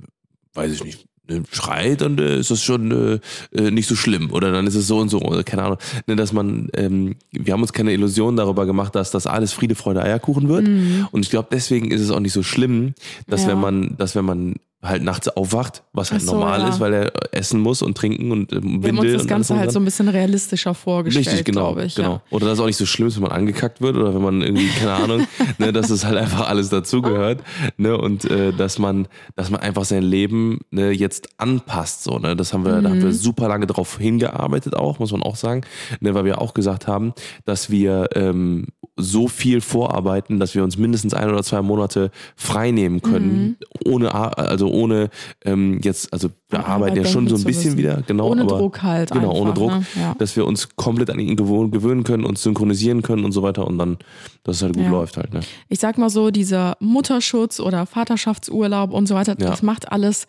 weiß 0.54 0.72
ich 0.72 0.82
nicht, 0.82 1.06
ne, 1.28 1.42
schreit, 1.50 2.00
dann 2.00 2.18
äh, 2.18 2.36
ist 2.38 2.50
das 2.50 2.62
schon 2.62 2.90
äh, 2.90 3.58
äh, 3.58 3.70
nicht 3.70 3.88
so 3.88 3.94
schlimm. 3.96 4.30
Oder 4.32 4.52
dann 4.52 4.66
ist 4.66 4.74
es 4.74 4.86
so 4.86 4.98
und 4.98 5.08
so. 5.08 5.20
Oder 5.20 5.44
keine 5.44 5.62
Ahnung, 5.64 5.78
ne, 6.06 6.16
dass 6.16 6.32
man, 6.32 6.68
ähm, 6.74 7.16
wir 7.32 7.52
haben 7.52 7.62
uns 7.62 7.72
keine 7.72 7.92
Illusionen 7.92 8.36
darüber 8.36 8.66
gemacht, 8.66 8.94
dass 8.94 9.10
das 9.10 9.26
alles 9.26 9.52
Friede, 9.52 9.74
Freude, 9.74 10.02
Eierkuchen 10.02 10.48
wird. 10.48 10.66
Und 11.12 11.20
ich 11.24 11.30
glaube, 11.30 11.48
deswegen 11.52 11.90
ist 11.90 12.00
es 12.00 12.10
auch 12.10 12.20
nicht 12.20 12.32
so 12.32 12.42
schlimm, 12.42 12.94
dass 13.26 13.42
Ja. 13.42 13.48
wenn 13.48 13.60
man, 13.60 13.96
dass 13.98 14.14
wenn 14.14 14.24
man 14.24 14.54
halt 14.80 15.02
nachts 15.02 15.28
aufwacht, 15.28 15.82
was 15.92 16.12
halt 16.12 16.22
so, 16.22 16.34
normal 16.34 16.60
ja. 16.60 16.68
ist, 16.68 16.78
weil 16.78 16.92
er 16.94 17.12
essen 17.32 17.60
muss 17.60 17.82
und 17.82 17.96
trinken 17.98 18.30
und 18.30 18.52
ähm, 18.52 18.80
Wir 18.82 18.90
haben 18.90 18.98
uns 19.00 19.12
das 19.12 19.26
Ganze 19.26 19.54
halt 19.56 19.66
dran. 19.66 19.72
so 19.72 19.80
ein 19.80 19.84
bisschen 19.84 20.08
realistischer 20.08 20.72
vorgestellt, 20.72 21.26
Richtig, 21.26 21.44
genau. 21.46 21.72
glaube 21.72 21.84
ich. 21.86 21.96
genau. 21.96 22.12
Ja. 22.12 22.22
Oder 22.30 22.46
dass 22.46 22.54
es 22.54 22.60
auch 22.60 22.66
nicht 22.66 22.76
so 22.76 22.86
schlimm 22.86 23.08
ist, 23.08 23.16
wenn 23.16 23.24
man 23.24 23.32
angekackt 23.32 23.80
wird 23.80 23.96
oder 23.96 24.14
wenn 24.14 24.22
man 24.22 24.40
irgendwie, 24.40 24.68
keine 24.68 24.92
Ahnung, 24.92 25.26
ne, 25.58 25.72
dass 25.72 25.90
es 25.90 26.04
halt 26.04 26.16
einfach 26.16 26.48
alles 26.48 26.68
dazugehört. 26.68 27.42
Ne, 27.76 27.98
und 27.98 28.24
äh, 28.30 28.52
dass 28.52 28.78
man, 28.78 29.08
dass 29.34 29.50
man 29.50 29.60
einfach 29.60 29.84
sein 29.84 30.04
Leben 30.04 30.60
ne, 30.70 30.92
jetzt 30.92 31.28
anpasst. 31.38 32.04
So, 32.04 32.18
ne? 32.20 32.36
Das 32.36 32.52
haben 32.54 32.64
wir, 32.64 32.80
da 32.80 32.90
haben 32.90 32.98
Mhm. 32.98 33.02
wir 33.02 33.12
super 33.12 33.48
lange 33.48 33.66
drauf 33.66 33.98
hingearbeitet 33.98 34.76
auch, 34.76 35.00
muss 35.00 35.10
man 35.10 35.24
auch 35.24 35.34
sagen. 35.36 35.62
Ne, 36.00 36.14
weil 36.14 36.24
wir 36.24 36.40
auch 36.40 36.54
gesagt 36.54 36.86
haben, 36.86 37.14
dass 37.44 37.68
wir 37.68 38.10
ähm, 38.14 38.66
so 38.96 39.26
viel 39.28 39.60
vorarbeiten, 39.60 40.38
dass 40.40 40.54
wir 40.54 40.62
uns 40.64 40.76
mindestens 40.76 41.14
ein 41.14 41.28
oder 41.28 41.42
zwei 41.42 41.62
Monate 41.62 42.10
frei 42.36 42.70
nehmen 42.70 43.02
können, 43.02 43.56
Mhm. 43.84 43.90
ohne 43.92 44.14
Ar- 44.14 44.38
also 44.68 44.78
ohne 44.78 45.10
ähm, 45.44 45.80
jetzt, 45.82 46.12
also 46.12 46.28
wir 46.50 46.66
arbeiten 46.66 46.96
ja 46.96 47.04
schon 47.04 47.28
so 47.28 47.36
ein 47.36 47.44
bisschen 47.44 47.76
wieder, 47.76 48.02
genau. 48.06 48.30
Ohne 48.30 48.42
aber, 48.42 48.58
Druck 48.58 48.82
halt 48.82 49.10
Genau, 49.10 49.32
ohne 49.32 49.50
einfach, 49.50 49.54
Druck, 49.54 49.70
ne? 49.70 49.84
Ja. 49.96 50.14
dass 50.18 50.36
wir 50.36 50.46
uns 50.46 50.68
komplett 50.76 51.10
an 51.10 51.18
ihn 51.18 51.36
gewöhnen 51.36 52.04
können, 52.04 52.24
uns 52.24 52.42
synchronisieren 52.42 53.02
können 53.02 53.24
und 53.24 53.32
so 53.32 53.42
weiter 53.42 53.66
und 53.66 53.78
dann, 53.78 53.98
dass 54.44 54.56
es 54.56 54.62
halt 54.62 54.74
gut 54.74 54.84
Ja. 54.84 54.90
läuft 54.90 55.16
halt. 55.16 55.32
Ne? 55.32 55.40
Ich 55.68 55.80
sag 55.80 55.98
mal 55.98 56.10
so, 56.10 56.30
dieser 56.30 56.76
Mutterschutz 56.80 57.60
oder 57.60 57.86
Vaterschaftsurlaub 57.86 58.92
und 58.92 59.06
so 59.06 59.14
weiter, 59.14 59.34
das 59.34 59.62
macht 59.62 59.90
alles 59.92 60.26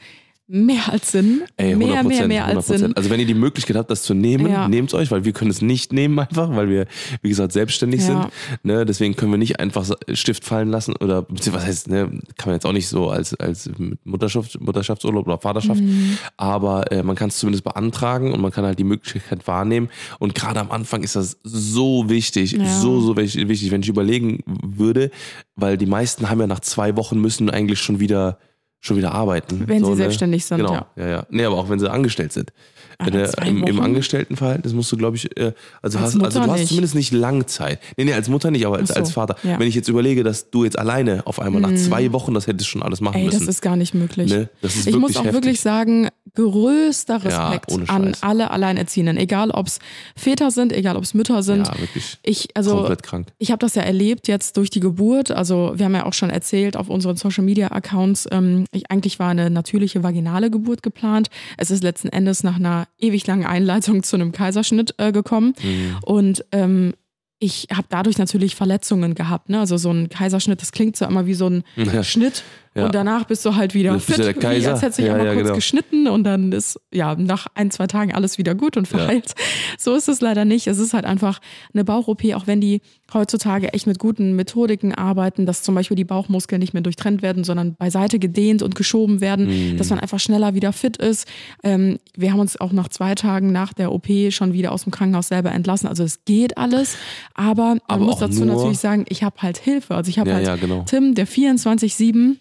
mehr 0.51 0.91
als 0.91 1.11
Sinn. 1.11 1.43
Ey, 1.57 1.75
100%, 1.75 1.77
mehr, 1.77 2.03
mehr, 2.03 2.27
mehr 2.27 2.45
als 2.45 2.67
100%. 2.69 2.77
Sinn. 2.79 2.95
Also 2.97 3.11
wenn 3.11 3.19
ihr 3.19 3.27
die 3.27 3.35
Möglichkeit 3.35 3.75
habt, 3.77 3.91
das 3.91 4.01
zu 4.01 4.15
nehmen, 4.15 4.47
Ja. 4.49 4.67
nehmt 4.67 4.89
es 4.89 4.95
euch, 4.95 5.11
weil 5.11 5.23
wir 5.23 5.31
können 5.31 5.51
es 5.51 5.61
nicht 5.61 5.93
nehmen 5.93 6.17
einfach, 6.17 6.49
weil 6.55 6.69
wir, 6.69 6.87
wie 7.21 7.29
gesagt, 7.29 7.51
selbstständig 7.53 7.99
Ja. 8.01 8.05
sind. 8.07 8.27
Ne? 8.63 8.83
Deswegen 8.83 9.15
können 9.15 9.31
wir 9.31 9.37
nicht 9.37 9.59
einfach 9.59 9.87
Stift 10.13 10.43
fallen 10.43 10.69
lassen 10.69 10.95
oder 10.95 11.27
was 11.29 11.65
heißt, 11.65 11.87
ne, 11.89 12.07
kann 12.37 12.47
man 12.47 12.53
jetzt 12.55 12.65
auch 12.65 12.73
nicht 12.73 12.87
so 12.87 13.09
als, 13.09 13.35
als 13.35 13.69
Mutterschaft, 14.03 14.59
Mutterschaftsurlaub 14.59 15.27
oder 15.27 15.37
Vaterschaft, 15.37 15.81
Mhm. 15.81 16.17
aber 16.35 16.91
äh, 16.91 17.03
man 17.03 17.15
kann 17.15 17.29
es 17.29 17.37
zumindest 17.37 17.63
beantragen 17.63 18.33
und 18.33 18.41
man 18.41 18.51
kann 18.51 18.65
halt 18.65 18.79
die 18.79 18.83
Möglichkeit 18.83 19.47
wahrnehmen. 19.47 19.89
Und 20.17 20.33
gerade 20.33 20.59
am 20.59 20.71
Anfang 20.71 21.03
ist 21.03 21.15
das 21.15 21.37
so 21.43 22.09
wichtig, 22.09 22.53
Ja. 22.53 22.65
so, 22.79 23.01
so 23.01 23.15
wichtig, 23.17 23.69
wenn 23.69 23.81
ich 23.81 23.89
überlegen 23.89 24.43
würde, 24.63 25.11
weil 25.55 25.77
die 25.77 25.85
meisten 25.85 26.27
haben 26.29 26.39
ja 26.39 26.47
nach 26.47 26.61
zwei 26.61 26.95
Wochen 26.95 27.21
müssen 27.21 27.51
eigentlich 27.51 27.79
schon 27.79 27.99
wieder 27.99 28.39
schon 28.79 28.97
wieder 28.97 29.13
arbeiten. 29.13 29.67
Wenn 29.67 29.83
sie 29.83 29.89
ne? 29.91 29.95
selbstständig 29.95 30.45
sind, 30.45 30.57
genau. 30.57 30.73
ja. 30.73 30.87
ja. 30.95 31.07
ja. 31.07 31.25
Nee, 31.29 31.45
aber 31.45 31.57
auch 31.57 31.69
wenn 31.69 31.79
sie 31.79 31.91
angestellt 31.91 32.33
sind. 32.33 32.51
Äh, 32.99 33.29
im, 33.47 33.63
Im? 33.63 33.79
Angestelltenverhältnis 33.79 34.73
musst 34.73 34.91
du, 34.91 34.97
glaube 34.97 35.15
ich, 35.15 35.35
äh, 35.37 35.53
also, 35.81 35.99
Als 35.99 36.15
hast, 36.15 36.21
also 36.23 36.41
du 36.41 36.51
hast 36.51 36.59
nicht. 36.59 36.67
zumindest 36.67 36.95
nicht 36.95 37.13
Langzeit. 37.13 37.79
Nee, 37.95 38.03
nee, 38.05 38.13
als 38.13 38.27
Mutter 38.27 38.51
nicht, 38.51 38.65
aber 38.65 38.77
als, 38.77 38.89
so, 38.89 38.95
als 38.95 39.11
Vater. 39.13 39.37
ja. 39.43 39.57
Wenn 39.57 39.67
ich 39.69 39.75
jetzt 39.75 39.87
überlege, 39.87 40.23
dass 40.23 40.49
du 40.51 40.65
jetzt 40.65 40.77
alleine 40.77 41.25
auf 41.25 41.39
einmal 41.39 41.61
nach 41.61 41.73
zwei 41.75 42.11
Wochen 42.11 42.33
das 42.33 42.47
hättest 42.47 42.69
schon 42.69 42.83
alles 42.83 42.99
machen 42.99 43.15
Ey, 43.17 43.25
müssen. 43.25 43.39
das 43.39 43.47
ist 43.47 43.61
gar 43.61 43.77
nicht 43.77 43.93
möglich. 43.93 44.29
Ne? 44.29 44.49
Ich 44.61 44.95
muss 44.97 45.15
auch 45.15 45.23
heftig. 45.23 45.33
wirklich 45.33 45.61
sagen, 45.61 46.09
größter 46.35 47.17
Ja, 47.29 47.47
Respekt 47.49 47.71
ohne 47.71 47.89
an 47.89 48.15
alle 48.21 48.51
Alleinerziehenden, 48.51 49.15
egal 49.17 49.51
ob 49.51 49.67
es 49.67 49.79
Väter 50.17 50.51
sind, 50.51 50.73
egal 50.73 50.97
ob 50.97 51.03
es 51.03 51.13
Mütter 51.13 51.41
sind. 51.41 51.67
ja, 51.67 51.79
wirklich. 51.79 52.17
Ich, 52.23 52.49
also, 52.55 52.75
komplett 52.77 53.03
krank. 53.03 53.27
ich 53.37 53.51
habe 53.51 53.59
das 53.59 53.75
ja 53.75 53.81
erlebt 53.81 54.27
jetzt 54.27 54.57
durch 54.57 54.69
die 54.69 54.81
Geburt. 54.81 55.31
Also 55.31 55.71
wir 55.75 55.85
haben 55.85 55.95
ja 55.95 56.05
auch 56.05 56.13
schon 56.13 56.29
erzählt 56.29 56.75
auf 56.75 56.89
unseren 56.89 57.15
Social 57.15 57.43
Media 57.45 57.71
Accounts. 57.71 58.27
Ähm, 58.31 58.65
ich, 58.71 58.91
eigentlich 58.91 59.19
war 59.19 59.29
eine 59.29 59.49
natürliche 59.49 60.03
vaginale 60.03 60.51
Geburt 60.51 60.83
geplant. 60.83 61.29
Es 61.57 61.71
ist 61.71 61.81
letzten 61.81 62.09
Endes 62.09 62.43
nach 62.43 62.57
einer 62.57 62.87
ewig 62.97 63.25
langen 63.27 63.45
Einleitung 63.45 64.03
zu 64.03 64.15
einem 64.15 64.31
Kaiserschnitt 64.31 64.95
äh, 64.97 65.11
gekommen. 65.11 65.53
Mhm. 65.61 65.97
Und 66.03 66.45
ähm, 66.51 66.93
ich 67.39 67.67
habe 67.73 67.87
dadurch 67.89 68.17
natürlich 68.17 68.55
Verletzungen 68.55 69.15
gehabt. 69.15 69.49
Ne? 69.49 69.59
Also 69.59 69.77
so 69.77 69.91
ein 69.91 70.09
Kaiserschnitt, 70.09 70.61
das 70.61 70.71
klingt 70.73 70.97
so 70.97 71.05
immer 71.05 71.25
wie 71.25 71.33
so 71.33 71.47
ein 71.49 71.63
Ja. 71.77 72.03
Schnitt. 72.03 72.43
Ja. 72.75 72.85
Und 72.85 72.93
danach 72.93 73.23
bist 73.25 73.43
du 73.45 73.55
halt 73.55 73.73
wieder 73.73 73.99
fit, 73.99 74.19
der 74.19 74.33
Kaiser. 74.35 74.73
als 74.73 74.83
hättest 74.83 74.99
du 74.99 75.01
dich 75.01 75.07
Ja, 75.09 75.15
einmal 75.15 75.27
ja, 75.27 75.33
kurz 75.33 75.45
genau. 75.45 75.55
geschnitten 75.55 76.07
und 76.07 76.23
dann 76.23 76.51
ist 76.51 76.79
ja 76.93 77.15
nach 77.15 77.47
ein, 77.55 77.71
zwei 77.71 77.87
Tagen 77.87 78.13
alles 78.13 78.37
wieder 78.37 78.53
gut 78.53 78.77
und 78.77 78.87
verheilt. 78.87 79.33
So 79.79 79.95
ist 79.95 80.07
es 80.07 80.21
leider 80.21 80.45
nicht. 80.45 80.67
Es 80.67 80.77
ist 80.77 80.93
halt 80.93 81.03
einfach 81.05 81.39
eine 81.73 81.83
Bauch-OP, 81.83 82.23
auch 82.35 82.45
wenn 82.45 82.61
die 82.61 82.81
heutzutage 83.11 83.73
echt 83.73 83.87
mit 83.87 83.97
guten 83.97 84.35
Methodiken 84.35 84.93
arbeiten, 84.93 85.47
dass 85.47 85.63
zum 85.63 85.73
Beispiel 85.73 85.97
die 85.97 86.03
Bauchmuskeln 86.05 86.59
nicht 86.59 86.73
mehr 86.73 86.83
durchtrennt 86.83 87.23
werden, 87.23 87.43
sondern 87.43 87.73
beiseite 87.73 88.19
gedehnt 88.19 88.61
und 88.61 88.75
geschoben 88.75 89.19
werden, 89.19 89.47
Mhm. 89.47 89.77
dass 89.77 89.89
man 89.89 89.99
einfach 89.99 90.19
schneller 90.19 90.53
wieder 90.53 90.71
fit 90.71 90.95
ist. 90.97 91.27
Ähm, 91.63 91.97
wir 92.15 92.31
haben 92.31 92.39
uns 92.39 92.61
auch 92.61 92.71
nach 92.71 92.89
zwei 92.89 93.15
Tagen 93.15 93.51
nach 93.51 93.73
der 93.73 93.91
OP 93.91 94.07
schon 94.29 94.53
wieder 94.53 94.71
aus 94.71 94.83
dem 94.83 94.91
Krankenhaus 94.91 95.29
selber 95.29 95.51
entlassen. 95.51 95.87
Also 95.87 96.03
es 96.03 96.23
geht 96.23 96.57
alles, 96.59 96.97
aber 97.39 97.63
man 97.67 97.79
Aber 97.87 98.03
muss 98.03 98.17
dazu 98.19 98.43
natürlich 98.43 98.79
sagen, 98.79 99.05
ich 99.07 99.23
habe 99.23 99.41
halt 99.41 99.57
Hilfe. 99.57 99.95
Also 99.95 100.09
ich 100.09 100.19
habe 100.19 100.29
Ja, 100.29 100.35
halt 100.35 100.47
ja, 100.47 100.55
genau. 100.57 100.83
Tim, 100.85 101.15
der 101.15 101.25
24-7 101.25 102.35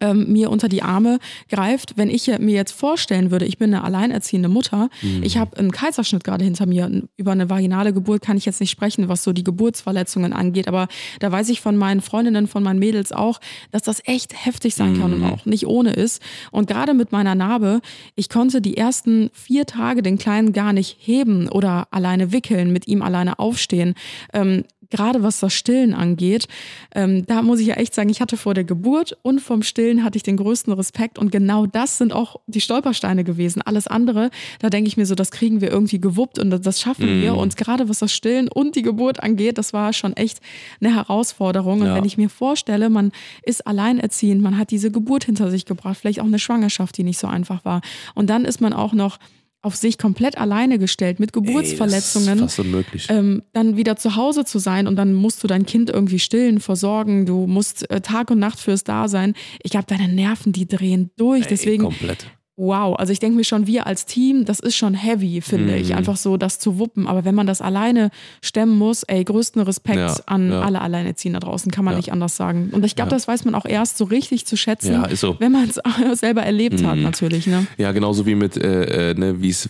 ähm, 0.00 0.32
mir 0.32 0.50
unter 0.50 0.68
die 0.68 0.82
Arme 0.82 1.18
greift. 1.48 1.96
Wenn 1.96 2.10
ich 2.10 2.26
mir 2.38 2.54
jetzt 2.54 2.72
vorstellen 2.72 3.30
würde, 3.30 3.44
ich 3.46 3.58
bin 3.58 3.72
eine 3.74 3.84
alleinerziehende 3.84 4.48
Mutter, 4.48 4.88
Mhm. 5.02 5.22
ich 5.22 5.38
habe 5.38 5.56
einen 5.58 5.70
Kaiserschnitt 5.70 6.24
gerade 6.24 6.44
hinter 6.44 6.66
mir. 6.66 7.02
Über 7.16 7.32
eine 7.32 7.48
vaginale 7.50 7.92
Geburt 7.92 8.22
kann 8.22 8.36
ich 8.36 8.44
jetzt 8.44 8.60
nicht 8.60 8.70
sprechen, 8.70 9.08
was 9.08 9.22
so 9.22 9.32
die 9.32 9.44
Geburtsverletzungen 9.44 10.32
angeht, 10.32 10.68
aber 10.68 10.88
da 11.20 11.30
weiß 11.30 11.48
ich 11.48 11.60
von 11.60 11.76
meinen 11.76 12.00
Freundinnen, 12.00 12.46
von 12.46 12.62
meinen 12.62 12.78
Mädels 12.78 13.12
auch, 13.12 13.40
dass 13.70 13.82
das 13.82 14.00
echt 14.04 14.34
heftig 14.44 14.74
sein 14.74 14.98
kann 14.98 15.16
Mhm. 15.16 15.22
und 15.24 15.30
auch 15.32 15.46
nicht 15.46 15.66
ohne 15.66 15.92
ist. 15.92 16.22
Und 16.50 16.68
gerade 16.68 16.94
mit 16.94 17.12
meiner 17.12 17.34
Narbe, 17.34 17.80
ich 18.14 18.28
konnte 18.28 18.60
die 18.60 18.76
ersten 18.76 19.30
vier 19.32 19.66
Tage 19.66 20.02
den 20.02 20.18
Kleinen 20.18 20.52
gar 20.52 20.72
nicht 20.72 20.96
heben 21.00 21.48
oder 21.48 21.88
alleine 21.90 22.32
wickeln, 22.32 22.72
mit 22.72 22.86
ihm 22.88 23.02
alleine 23.02 23.38
aufstehen. 23.38 23.94
Ähm, 24.32 24.64
gerade 24.90 25.22
was 25.22 25.40
das 25.40 25.52
Stillen 25.52 25.94
angeht, 25.94 26.46
ähm, 26.94 27.26
da 27.26 27.42
muss 27.42 27.60
ich 27.60 27.66
ja 27.68 27.74
echt 27.74 27.94
sagen, 27.94 28.08
ich 28.10 28.20
hatte 28.20 28.36
vor 28.36 28.54
der 28.54 28.64
Geburt 28.64 29.16
und 29.22 29.40
vom 29.40 29.62
Stillen 29.62 30.04
hatte 30.04 30.16
ich 30.16 30.22
den 30.22 30.36
größten 30.36 30.72
Respekt 30.72 31.18
und 31.18 31.30
genau 31.32 31.66
das 31.66 31.98
sind 31.98 32.12
auch 32.12 32.36
die 32.46 32.60
Stolpersteine 32.60 33.24
gewesen. 33.24 33.62
Alles 33.62 33.86
andere, 33.86 34.30
da 34.60 34.70
denke 34.70 34.88
ich 34.88 34.96
mir 34.96 35.06
so, 35.06 35.14
das 35.14 35.30
kriegen 35.30 35.60
wir 35.60 35.70
irgendwie 35.70 36.00
gewuppt 36.00 36.38
und 36.38 36.50
das- 36.50 36.80
schaffen 36.80 37.22
wir. 37.22 37.34
Und 37.36 37.56
gerade 37.56 37.88
was 37.88 38.00
das 38.00 38.12
Stillen 38.12 38.48
und 38.48 38.76
die 38.76 38.82
Geburt 38.82 39.22
angeht, 39.22 39.56
das 39.58 39.72
war 39.72 39.92
schon 39.92 40.12
echt 40.14 40.40
eine 40.80 40.94
Herausforderung. 40.94 41.80
Und 41.80 41.86
Ja. 41.86 41.94
wenn 41.94 42.04
ich 42.04 42.16
mir 42.18 42.28
vorstelle, 42.28 42.90
man 42.90 43.12
ist 43.44 43.66
alleinerziehend, 43.66 44.42
man 44.42 44.58
hat 44.58 44.70
diese 44.70 44.90
Geburt 44.90 45.24
hinter 45.24 45.50
sich 45.50 45.64
gebracht, 45.64 45.96
vielleicht 46.00 46.20
auch 46.20 46.24
eine 46.26 46.38
Schwangerschaft, 46.38 46.96
die 46.98 47.02
nicht 47.04 47.18
so 47.18 47.26
einfach 47.26 47.64
war. 47.64 47.80
Und 48.14 48.28
dann 48.30 48.44
ist 48.44 48.60
man 48.60 48.72
auch 48.72 48.92
noch 48.92 49.18
auf 49.66 49.74
sich 49.74 49.98
komplett 49.98 50.38
alleine 50.38 50.78
gestellt 50.78 51.18
mit 51.18 51.32
Geburtsverletzungen 51.32 52.28
Ey, 52.28 52.40
das 52.40 52.52
ist 52.52 52.56
fast 52.56 52.58
unmöglich. 52.60 53.06
ähm, 53.10 53.42
dann 53.52 53.76
wieder 53.76 53.96
zu 53.96 54.14
Hause 54.14 54.44
zu 54.44 54.60
sein 54.60 54.86
und 54.86 54.94
dann 54.94 55.12
musst 55.12 55.42
du 55.42 55.48
dein 55.48 55.66
Kind 55.66 55.90
irgendwie 55.90 56.20
stillen, 56.20 56.60
versorgen, 56.60 57.26
du 57.26 57.48
musst 57.48 57.90
äh, 57.90 58.00
Tag 58.00 58.30
und 58.30 58.38
Nacht 58.38 58.60
fürs 58.60 58.84
Dasein. 58.84 59.34
Ich 59.64 59.72
glaube, 59.72 59.86
deine 59.88 60.06
Nerven, 60.06 60.52
die 60.52 60.68
drehen 60.68 61.10
durch. 61.16 61.42
Ey, 61.42 61.48
Deswegen, 61.50 61.82
komplett. 61.82 62.26
Wow, 62.58 62.96
also 62.98 63.12
ich 63.12 63.18
denke 63.18 63.36
mir 63.36 63.44
schon, 63.44 63.66
wir 63.66 63.86
als 63.86 64.06
Team, 64.06 64.44
das 64.46 64.60
ist 64.60 64.76
schon 64.76 64.94
heavy, 64.94 65.42
finde 65.42 65.74
Mhm. 65.74 65.78
ich, 65.78 65.94
einfach 65.94 66.16
so 66.16 66.36
das 66.38 66.58
zu 66.58 66.78
wuppen. 66.78 67.06
Aber 67.06 67.24
wenn 67.26 67.34
man 67.34 67.46
das 67.46 67.60
alleine 67.60 68.10
stemmen 68.40 68.78
muss, 68.78 69.02
ey, 69.02 69.22
größten 69.24 69.60
Respekt 69.62 69.98
Ja, 69.98 70.14
an 70.24 70.50
ja. 70.50 70.62
alle 70.62 70.80
Alleinerziehenden 70.80 71.38
da 71.40 71.46
draußen, 71.46 71.70
kann 71.70 71.84
man 71.84 71.92
Ja. 71.92 71.98
nicht 71.98 72.12
anders 72.12 72.36
sagen. 72.36 72.70
Und 72.72 72.84
ich 72.84 72.96
glaube, 72.96 73.10
das 73.10 73.28
weiß 73.28 73.44
man 73.44 73.54
auch 73.54 73.66
erst 73.66 73.98
so 73.98 74.04
richtig 74.04 74.46
zu 74.46 74.56
schätzen, 74.56 75.04
so. 75.16 75.36
wenn 75.38 75.52
man 75.52 75.68
es 75.68 75.80
selber 76.20 76.42
erlebt 76.44 76.82
hat, 76.82 76.96
Mhm. 76.96 77.02
natürlich. 77.02 77.46
Ne? 77.46 77.66
Ja, 77.76 77.92
genauso 77.92 78.24
wie 78.24 78.34
mit, 78.34 78.56
äh, 78.56 79.10
äh, 79.10 79.14
ne, 79.14 79.42
wie 79.42 79.50
es 79.50 79.68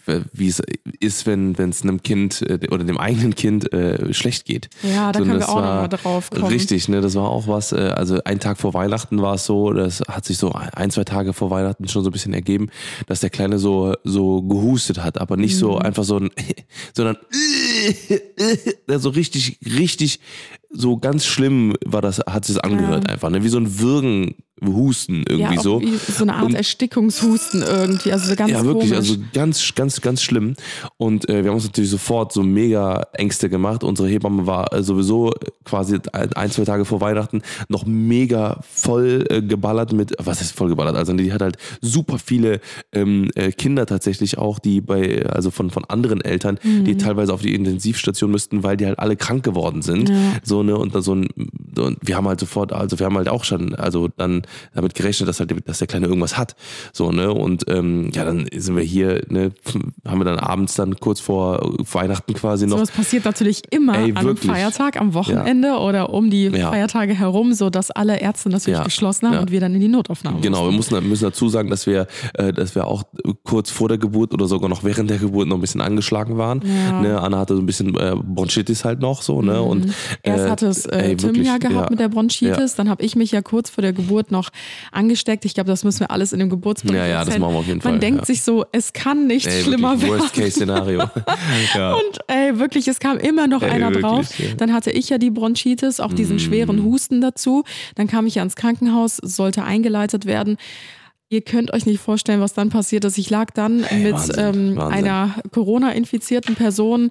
ist, 1.00 1.26
wenn 1.26 1.54
es 1.58 1.82
einem 1.82 2.02
Kind 2.04 2.42
äh, 2.42 2.60
oder 2.70 2.84
dem 2.84 2.98
eigenen 2.98 3.34
Kind 3.34 3.72
äh, 3.72 4.14
schlecht 4.14 4.44
geht. 4.44 4.68
Ja, 4.82 5.10
da 5.10 5.18
So, 5.18 5.24
können 5.24 5.40
wir 5.40 5.48
auch 5.48 5.56
noch 5.56 5.62
war 5.62 5.80
mal 5.82 5.88
drauf 5.88 6.30
kommen. 6.30 6.44
Richtig, 6.44 6.88
ne, 6.88 7.00
das 7.00 7.16
war 7.16 7.28
auch 7.30 7.48
was. 7.48 7.72
Äh, 7.72 7.78
also 7.96 8.20
ein 8.24 8.38
Tag 8.38 8.58
vor 8.58 8.74
Weihnachten 8.74 9.20
war 9.20 9.34
es 9.34 9.44
so, 9.44 9.72
das 9.72 10.02
hat 10.08 10.24
sich 10.24 10.38
so 10.38 10.52
ein 10.52 10.90
zwei 10.92 11.02
Tage 11.04 11.32
vor 11.32 11.50
Weihnachten 11.50 11.88
schon 11.88 12.04
so 12.04 12.10
ein 12.10 12.12
bisschen 12.12 12.32
ergeben, 12.32 12.68
dass 13.06 13.20
der 13.20 13.30
Kleine 13.30 13.58
so 13.58 13.94
so 14.04 14.42
gehustet 14.42 15.02
hat, 15.02 15.18
aber 15.18 15.36
nicht 15.36 15.54
Mhm. 15.54 15.58
so 15.58 15.78
einfach 15.78 16.04
so 16.04 16.18
ein, 16.18 16.30
sondern 16.94 17.16
so 18.98 19.10
richtig 19.10 19.58
richtig 19.64 20.20
so 20.70 20.96
ganz 20.96 21.24
schlimm 21.26 21.74
war 21.84 22.02
das, 22.02 22.18
hat 22.20 22.48
es 22.48 22.58
angehört 22.58 23.08
einfach, 23.08 23.30
ne, 23.30 23.42
wie 23.44 23.48
so 23.48 23.58
ein 23.58 23.78
Würgen, 23.78 24.34
Husten 24.64 25.22
irgendwie 25.28 25.56
ja, 25.56 25.60
so. 25.60 25.82
Wie 25.82 25.96
so 25.96 26.22
eine 26.24 26.34
Art 26.34 26.46
Und- 26.46 26.54
Erstickungshusten 26.54 27.60
irgendwie, 27.62 28.10
also 28.12 28.28
so 28.30 28.36
ganz 28.36 28.50
ja, 28.50 28.64
wirklich, 28.64 28.90
komisch. 28.90 28.96
also 29.10 29.16
ganz, 29.34 29.74
ganz, 29.74 30.00
ganz 30.00 30.22
schlimm. 30.22 30.54
Und 30.96 31.28
äh, 31.28 31.42
wir 31.44 31.50
haben 31.50 31.56
uns 31.56 31.66
natürlich 31.66 31.90
sofort 31.90 32.32
so 32.32 32.42
mega 32.42 33.06
Ängste 33.12 33.50
gemacht. 33.50 33.84
Unsere 33.84 34.08
Hebamme 34.08 34.46
war 34.46 34.72
äh, 34.72 34.82
sowieso 34.82 35.32
quasi 35.64 35.98
ein, 36.12 36.32
ein, 36.32 36.50
zwei 36.50 36.64
Tage 36.64 36.86
vor 36.86 37.02
Weihnachten 37.02 37.42
noch 37.68 37.84
mega 37.84 38.60
voll 38.66 39.26
äh, 39.28 39.42
geballert 39.42 39.92
mit, 39.92 40.14
was 40.18 40.40
ist 40.40 40.52
voll 40.56 40.70
geballert? 40.70 40.96
Also 40.96 41.12
die 41.12 41.32
hat 41.34 41.42
halt 41.42 41.58
super 41.82 42.18
viele 42.18 42.60
ähm, 42.92 43.30
äh, 43.34 43.52
Kinder 43.52 43.84
tatsächlich 43.84 44.38
auch, 44.38 44.58
die 44.58 44.80
bei, 44.80 45.26
also 45.26 45.50
von, 45.50 45.68
von 45.70 45.84
anderen 45.84 46.22
Eltern, 46.22 46.58
Mhm. 46.62 46.84
die 46.86 46.96
teilweise 46.96 47.34
auf 47.34 47.42
die 47.42 47.54
Intensivstation 47.54 48.30
müssten, 48.30 48.62
weil 48.62 48.78
die 48.78 48.86
halt 48.86 48.98
alle 48.98 49.16
krank 49.16 49.44
geworden 49.44 49.82
sind. 49.82 50.08
Ja. 50.08 50.14
So, 50.42 50.55
ne, 50.62 50.76
und 50.76 50.94
dann 50.94 51.02
so 51.02 51.14
ein, 51.14 51.28
und 51.78 51.98
wir 52.02 52.16
haben 52.16 52.26
halt 52.28 52.40
sofort, 52.40 52.72
also 52.72 52.98
wir 52.98 53.06
haben 53.06 53.16
halt 53.16 53.28
auch 53.28 53.44
schon, 53.44 53.74
also 53.74 54.08
dann 54.16 54.42
damit 54.74 54.94
gerechnet, 54.94 55.28
dass 55.28 55.40
halt, 55.40 55.52
dass 55.68 55.78
der 55.78 55.86
Kleine 55.86 56.06
irgendwas 56.06 56.36
hat. 56.38 56.56
So, 56.92 57.10
ne, 57.12 57.32
und 57.32 57.64
ähm, 57.68 58.10
ja, 58.14 58.24
dann 58.24 58.46
sind 58.54 58.76
wir 58.76 58.82
hier, 58.82 59.22
ne, 59.28 59.52
haben 60.06 60.18
wir 60.20 60.24
dann 60.24 60.38
abends 60.38 60.74
dann 60.74 60.96
kurz 61.00 61.20
vor 61.20 61.60
Weihnachten 61.92 62.34
quasi 62.34 62.66
noch. 62.66 62.76
Sowas 62.78 62.90
passiert 62.90 63.24
natürlich 63.24 63.62
immer 63.70 63.98
Ey, 63.98 64.10
an 64.12 64.16
einem. 64.18 64.36
Feiertag, 64.36 65.00
am 65.00 65.14
Wochenende 65.14 65.78
oder 65.78 66.10
um 66.12 66.30
die 66.30 66.44
Ja. 66.46 66.70
Feiertage 66.70 67.14
herum, 67.14 67.52
so 67.54 67.70
dass 67.70 67.90
alle 67.90 68.20
Ärzte 68.20 68.48
natürlich 68.48 68.78
Ja. 68.78 68.84
geschlossen 68.84 69.26
haben 69.26 69.34
Ja. 69.34 69.40
und 69.40 69.50
wir 69.50 69.60
dann 69.60 69.74
in 69.74 69.80
die 69.80 69.88
Notaufnahme 69.88 70.40
Genau, 70.40 70.64
wir 70.66 70.72
mussten. 70.72 70.94
müssen, 70.96 71.08
müssen 71.08 71.24
dazu 71.24 71.48
sagen, 71.48 71.70
dass 71.70 71.86
wir, 71.86 72.06
äh, 72.34 72.52
dass 72.52 72.74
wir 72.74 72.86
auch 72.86 73.04
kurz 73.44 73.70
vor 73.70 73.88
der 73.88 73.98
Geburt 73.98 74.32
oder 74.34 74.46
sogar 74.46 74.68
noch 74.68 74.84
während 74.84 75.10
der 75.10 75.18
Geburt 75.18 75.48
noch 75.48 75.56
ein 75.56 75.60
bisschen 75.60 75.80
angeschlagen 75.80 76.36
waren. 76.38 76.62
Ja. 76.64 77.00
Ne, 77.00 77.20
Anna 77.20 77.38
hatte 77.38 77.56
so 77.56 77.62
ein 77.62 77.66
bisschen 77.66 77.94
äh, 77.96 78.14
Bronchitis 78.22 78.84
halt 78.84 79.00
noch 79.00 79.22
so, 79.22 79.42
ne? 79.42 79.60
Und, 79.62 79.86
Mhm. 79.86 79.92
Erst 80.46 80.62
äh, 80.62 80.66
hatte 80.66 80.66
es 80.68 80.86
äh, 80.86 81.10
ey, 81.10 81.16
Tim 81.16 81.28
wirklich, 81.28 81.46
ja 81.46 81.58
gehabt 81.58 81.74
ja. 81.74 81.86
mit 81.90 82.00
der 82.00 82.08
Bronchitis, 82.08 82.74
dann 82.74 82.88
habe 82.88 83.04
ich 83.04 83.16
mich 83.16 83.32
ja 83.32 83.42
kurz 83.42 83.70
vor 83.70 83.82
der 83.82 83.92
Geburt 83.92 84.30
noch 84.30 84.50
angesteckt. 84.92 85.44
Ich 85.44 85.54
glaube, 85.54 85.68
das 85.68 85.84
müssen 85.84 86.00
wir 86.00 86.10
alles 86.10 86.32
in 86.32 86.38
dem 86.38 86.50
Geburtsbericht 86.50 86.98
Ja, 86.98 87.06
ja, 87.06 87.18
das 87.18 87.28
erzählen. 87.28 87.42
machen 87.42 87.54
wir 87.54 87.58
auf 87.60 87.66
jeden 87.66 87.78
Man 87.82 87.92
Fall, 87.94 87.98
denkt 87.98 88.20
ja. 88.20 88.24
sich 88.26 88.42
so, 88.42 88.64
es 88.72 88.92
kann 88.92 89.26
nicht 89.26 89.46
Ey, 89.46 89.62
schlimmer 89.62 89.92
wirklich, 89.92 90.10
werden. 90.10 90.20
Worst-Case-Szenario. 90.20 91.00
ja. 91.74 91.92
Und 91.94 92.18
ey, 92.28 92.58
wirklich, 92.58 92.88
es 92.88 92.98
kam 92.98 93.18
immer 93.18 93.46
noch 93.46 93.62
Ey, 93.62 93.70
einer 93.70 93.88
wirklich, 93.88 94.02
drauf. 94.04 94.38
ja. 94.38 94.54
Dann 94.56 94.72
hatte 94.72 94.90
ich 94.90 95.08
ja 95.08 95.18
die 95.18 95.30
Bronchitis, 95.30 96.00
auch 96.00 96.12
diesen 96.12 96.38
schweren 96.38 96.82
Husten 96.84 97.20
dazu. 97.20 97.64
Dann 97.94 98.06
kam 98.06 98.26
ich 98.26 98.36
ja 98.36 98.42
ins 98.42 98.56
Krankenhaus, 98.56 99.16
sollte 99.16 99.64
eingeleitet 99.64 100.26
werden. 100.26 100.56
Ihr 101.28 101.40
könnt 101.40 101.72
euch 101.72 101.86
nicht 101.86 102.00
vorstellen, 102.00 102.40
was 102.40 102.54
dann 102.54 102.70
passiert 102.70 103.04
ist. 103.04 103.18
Ich 103.18 103.30
lag 103.30 103.50
dann 103.50 103.78
mit 103.78 104.12
Wahnsinn, 104.12 104.36
ähm, 104.38 104.76
Wahnsinn. 104.76 104.98
einer 105.04 105.34
Corona-infizierten 105.52 106.54
Person 106.54 107.10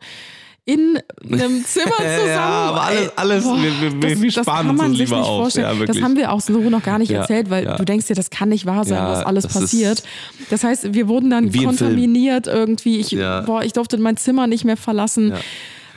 in 0.65 0.99
einem 1.31 1.63
Zimmer 1.63 1.91
zusammen. 1.97 2.27
Ja, 2.27 2.39
aber 2.45 2.83
alles- 2.83 3.11
alles- 3.17 3.45
wir- 3.45 3.81
wir- 3.81 4.01
wir- 4.01 4.21
wir 4.21 4.31
sparen 4.31 4.69
uns 4.71 4.79
das 4.79 4.89
sich 4.89 4.97
lieber 4.99 5.17
nicht 5.19 5.25
auf. 5.29 5.41
vorstellen. 5.41 5.79
Ja, 5.79 5.85
das 5.85 6.01
haben 6.01 6.15
wir 6.17 6.31
auch 6.31 6.41
so 6.41 6.53
noch 6.69 6.83
gar 6.83 6.97
nicht 6.97 7.11
Ja, 7.11 7.19
erzählt, 7.21 7.49
weil 7.51 7.65
ja. 7.65 7.75
du 7.77 7.85
denkst 7.85 8.07
dir, 8.07 8.15
das 8.15 8.29
kann 8.31 8.49
nicht 8.49 8.65
wahr 8.65 8.83
sein, 8.83 9.03
was 9.05 9.23
alles 9.25 9.43
das 9.43 9.53
passiert. 9.53 10.03
Das 10.49 10.63
heißt, 10.63 10.93
wir 10.93 11.07
wurden 11.07 11.29
dann 11.29 11.51
kontaminiert 11.51 12.47
irgendwie. 12.47 12.97
Ich, 12.99 13.11
boah, 13.45 13.63
ich 13.63 13.73
durfte 13.73 13.97
mein 13.99 14.17
Zimmer 14.17 14.47
nicht 14.47 14.65
mehr 14.65 14.77
verlassen. 14.77 15.33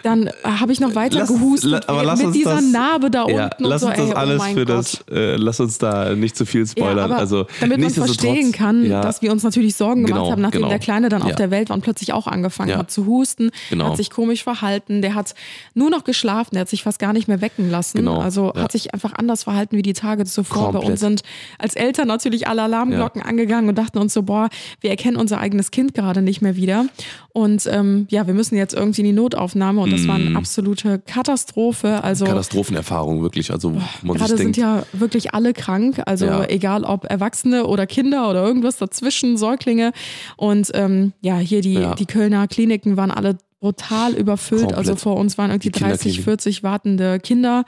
Dann 0.03 0.31
habe 0.45 0.73
ich 0.73 0.81
noch 0.81 0.95
weiter 0.95 1.19
Lass- 1.19 1.29
gehustet 1.29 1.71
la- 1.71 1.81
aber 1.87 2.05
lass 2.05 2.19
mit 2.19 2.29
uns 2.29 2.37
dieser 2.37 2.55
das- 2.57 2.65
Narbe 2.71 3.11
da 3.11 3.23
unten. 3.23 3.37
Ja, 3.37 3.51
lass 3.59 3.83
uns 3.83 3.97
so, 3.97 4.03
das 4.03 4.11
ey, 4.11 4.15
alles 4.17 4.43
oh 4.43 4.45
für 4.55 4.65
Gott. 4.65 4.69
das, 4.69 5.05
äh, 5.11 5.37
lass 5.37 5.61
uns 5.61 5.79
da 5.79 6.15
nicht 6.15 6.37
zu 6.37 6.47
viel 6.47 6.67
spoilern. 6.67 7.11
Ja, 7.11 7.17
also, 7.17 7.47
damit 7.61 7.81
man 7.81 7.91
verstehen 7.91 8.53
kann, 8.53 8.85
ja, 8.85 9.01
dass 9.01 9.23
wir 9.23 9.33
uns 9.33 9.43
natürlich 9.43 9.75
Sorgen 9.77 10.05
gemacht 10.05 10.21
Genau, 10.23 10.31
haben, 10.33 10.43
nachdem 10.43 10.61
genau. 10.61 10.69
der 10.71 10.79
Kleine 10.79 11.09
dann 11.09 11.23
auf 11.23 11.35
der 11.35 11.51
Welt 11.51 11.69
war 11.71 11.75
und 11.77 11.83
plötzlich 11.83 12.13
auch 12.13 12.27
angefangen 12.27 12.77
hat 12.77 12.91
zu 12.91 13.07
husten, 13.07 13.51
Genau. 13.71 13.91
hat 13.91 13.97
sich 13.97 14.11
komisch 14.11 14.43
verhalten, 14.45 15.03
der 15.03 15.15
hat 15.15 15.35
nur 15.75 15.91
noch 15.91 16.05
geschlafen, 16.05 16.51
der 16.55 16.63
hat 16.63 16.69
sich 16.69 16.83
fast 16.83 16.99
gar 16.99 17.13
nicht 17.13 17.29
mehr 17.29 17.41
wecken 17.41 17.71
lassen. 17.71 17.99
Genau, 17.99 18.21
Also 18.21 18.53
hat 18.55 18.73
sich 18.73 18.95
einfach 18.95 19.13
anders 19.15 19.43
verhalten 19.45 19.77
wie 19.77 19.83
die 19.83 19.93
Tage 19.95 20.25
zuvor. 20.25 20.67
Bei 20.67 20.73
Komplett. 20.73 20.91
uns 20.91 21.01
sind 21.01 21.23
als 21.59 21.75
Eltern 21.75 22.09
natürlich 22.09 22.47
alle 22.49 22.63
Alarmglocken 22.63 23.23
angegangen 23.23 23.69
und 23.69 23.77
dachten 23.79 23.99
uns 23.99 24.15
so, 24.15 24.23
boah, 24.23 24.49
wir 24.81 24.91
erkennen 24.91 25.17
unser 25.17 25.39
eigenes 25.39 25.71
Kind 25.71 25.95
gerade 25.95 26.23
nicht 26.23 26.41
mehr 26.43 26.57
wieder. 26.57 26.87
Und 27.33 27.67
ähm, 27.71 28.07
ja, 28.11 28.27
wir 28.27 28.35
müssen 28.35 28.57
jetzt 28.57 28.75
irgendwie 28.75 29.01
in 29.03 29.07
die 29.07 29.13
Notaufnahme 29.13 29.81
und 29.81 29.88
das 29.91 30.07
war 30.09 30.19
Mhm. 30.19 30.27
eine 30.29 30.37
absolute 30.39 30.99
Katastrophe. 31.01 32.03
Also 32.03 32.25
Katastrophenerfahrung 32.25 33.23
wirklich. 33.23 33.51
Also, 33.51 33.71
man 34.03 34.17
Gerade 34.17 34.37
sind 34.37 34.57
denkt, 34.57 34.57
ja 34.59 34.85
wirklich 34.93 35.35
alle 35.35 35.53
krank, 35.53 36.01
also 36.07 36.27
Ja. 36.27 36.45
egal 36.49 36.85
ob 36.85 37.05
Erwachsene 37.11 37.67
oder 37.67 37.87
Kinder 37.87 38.29
oder 38.31 38.45
irgendwas 38.45 38.77
dazwischen, 38.77 39.37
Säuglinge. 39.37 39.93
Und 40.37 40.71
ähm, 40.75 41.13
ja, 41.21 41.37
hier 41.39 41.61
die, 41.61 41.75
Ja. 41.75 41.95
die 41.95 42.07
Kölner 42.07 42.47
Kliniken 42.49 42.97
waren 42.97 43.11
alle 43.11 43.37
brutal 43.61 44.15
überfüllt. 44.15 44.61
Komplett. 44.63 44.79
Also 44.79 44.95
vor 44.97 45.17
uns 45.17 45.37
waren 45.37 45.51
irgendwie 45.51 45.71
Die 45.71 45.79
30, 45.81 45.89
Kinderkliniken. 46.17 46.25
40 46.25 46.63
wartende 46.63 47.19
Kinder. 47.21 47.65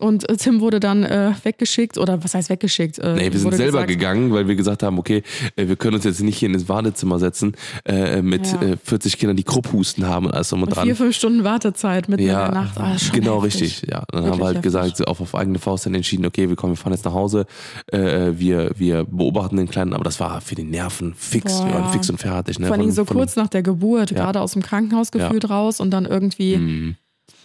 Und 0.00 0.28
äh, 0.28 0.36
Tim 0.36 0.60
wurde 0.60 0.80
dann 0.80 1.04
äh, 1.04 1.32
weggeschickt, 1.44 1.98
oder 1.98 2.22
was 2.24 2.34
heißt 2.34 2.50
weggeschickt? 2.50 2.98
Äh, 2.98 3.14
Nee, 3.14 3.32
wir 3.32 3.38
sind 3.38 3.54
selber 3.54 3.72
gesagt, 3.84 3.88
gegangen, 3.88 4.32
weil 4.32 4.48
wir 4.48 4.56
gesagt 4.56 4.82
haben, 4.82 4.98
okay, 4.98 5.22
äh, 5.56 5.68
wir 5.68 5.76
können 5.76 5.94
uns 5.94 6.04
jetzt 6.04 6.20
nicht 6.20 6.36
hier 6.38 6.48
ins 6.50 6.68
Wartezimmer 6.68 7.18
setzen 7.20 7.52
äh, 7.84 8.20
mit 8.20 8.46
Ja. 8.52 8.62
äh, 8.62 8.76
40 8.82 9.18
Kindern, 9.18 9.36
die 9.36 9.44
Krupphusten 9.44 10.06
haben 10.06 10.26
und 10.26 10.34
alles 10.34 10.48
drum 10.48 10.62
und 10.64 10.70
dran. 10.74 10.84
vier, 10.84 10.96
fünf 10.96 11.14
Stunden 11.14 11.44
Wartezeit 11.44 12.08
mitten 12.08 12.22
in 12.22 12.28
ja, 12.28 12.46
der 12.50 12.54
Nacht. 12.62 12.78
Ah, 12.78 12.96
genau 13.12 13.42
heftig. 13.44 13.62
richtig. 13.62 13.90
Ja, 13.90 14.04
dann 14.10 14.24
haben 14.24 14.30
Wirklich 14.30 14.38
wir 14.40 14.44
halt 14.46 14.56
heftig. 14.56 14.72
gesagt, 14.72 15.08
auf, 15.08 15.20
auf 15.20 15.34
eigene 15.34 15.58
Faust 15.60 15.86
dann 15.86 15.94
entschieden, 15.94 16.26
okay, 16.26 16.48
wir 16.48 16.56
kommen, 16.56 16.72
wir 16.72 16.76
fahren 16.76 16.92
jetzt 16.92 17.04
nach 17.04 17.14
Hause, 17.14 17.46
äh, 17.92 18.32
wir, 18.36 18.72
wir 18.76 19.04
beobachten 19.04 19.56
den 19.56 19.68
Kleinen, 19.68 19.92
aber 19.94 20.04
das 20.04 20.18
war 20.18 20.40
für 20.40 20.54
die 20.56 20.64
Nerven 20.64 21.14
fix, 21.16 21.52
Boah, 21.58 21.66
wir 21.66 21.74
waren 21.74 21.82
ja. 21.84 21.88
fix 21.92 22.10
und 22.10 22.18
fertig. 22.18 22.58
Ne? 22.58 22.66
Vor 22.66 22.76
allem 22.76 22.90
so 22.90 23.04
kurz 23.04 23.36
nach 23.36 23.48
der 23.48 23.62
Geburt, 23.62 24.10
gerade 24.14 24.40
aus 24.40 24.52
dem 24.52 24.62
Krankenhaus 24.62 25.12
gefühlt 25.12 25.48
raus 25.48 25.78
und 25.80 25.90
dann 25.92 26.04
irgendwie 26.04 26.94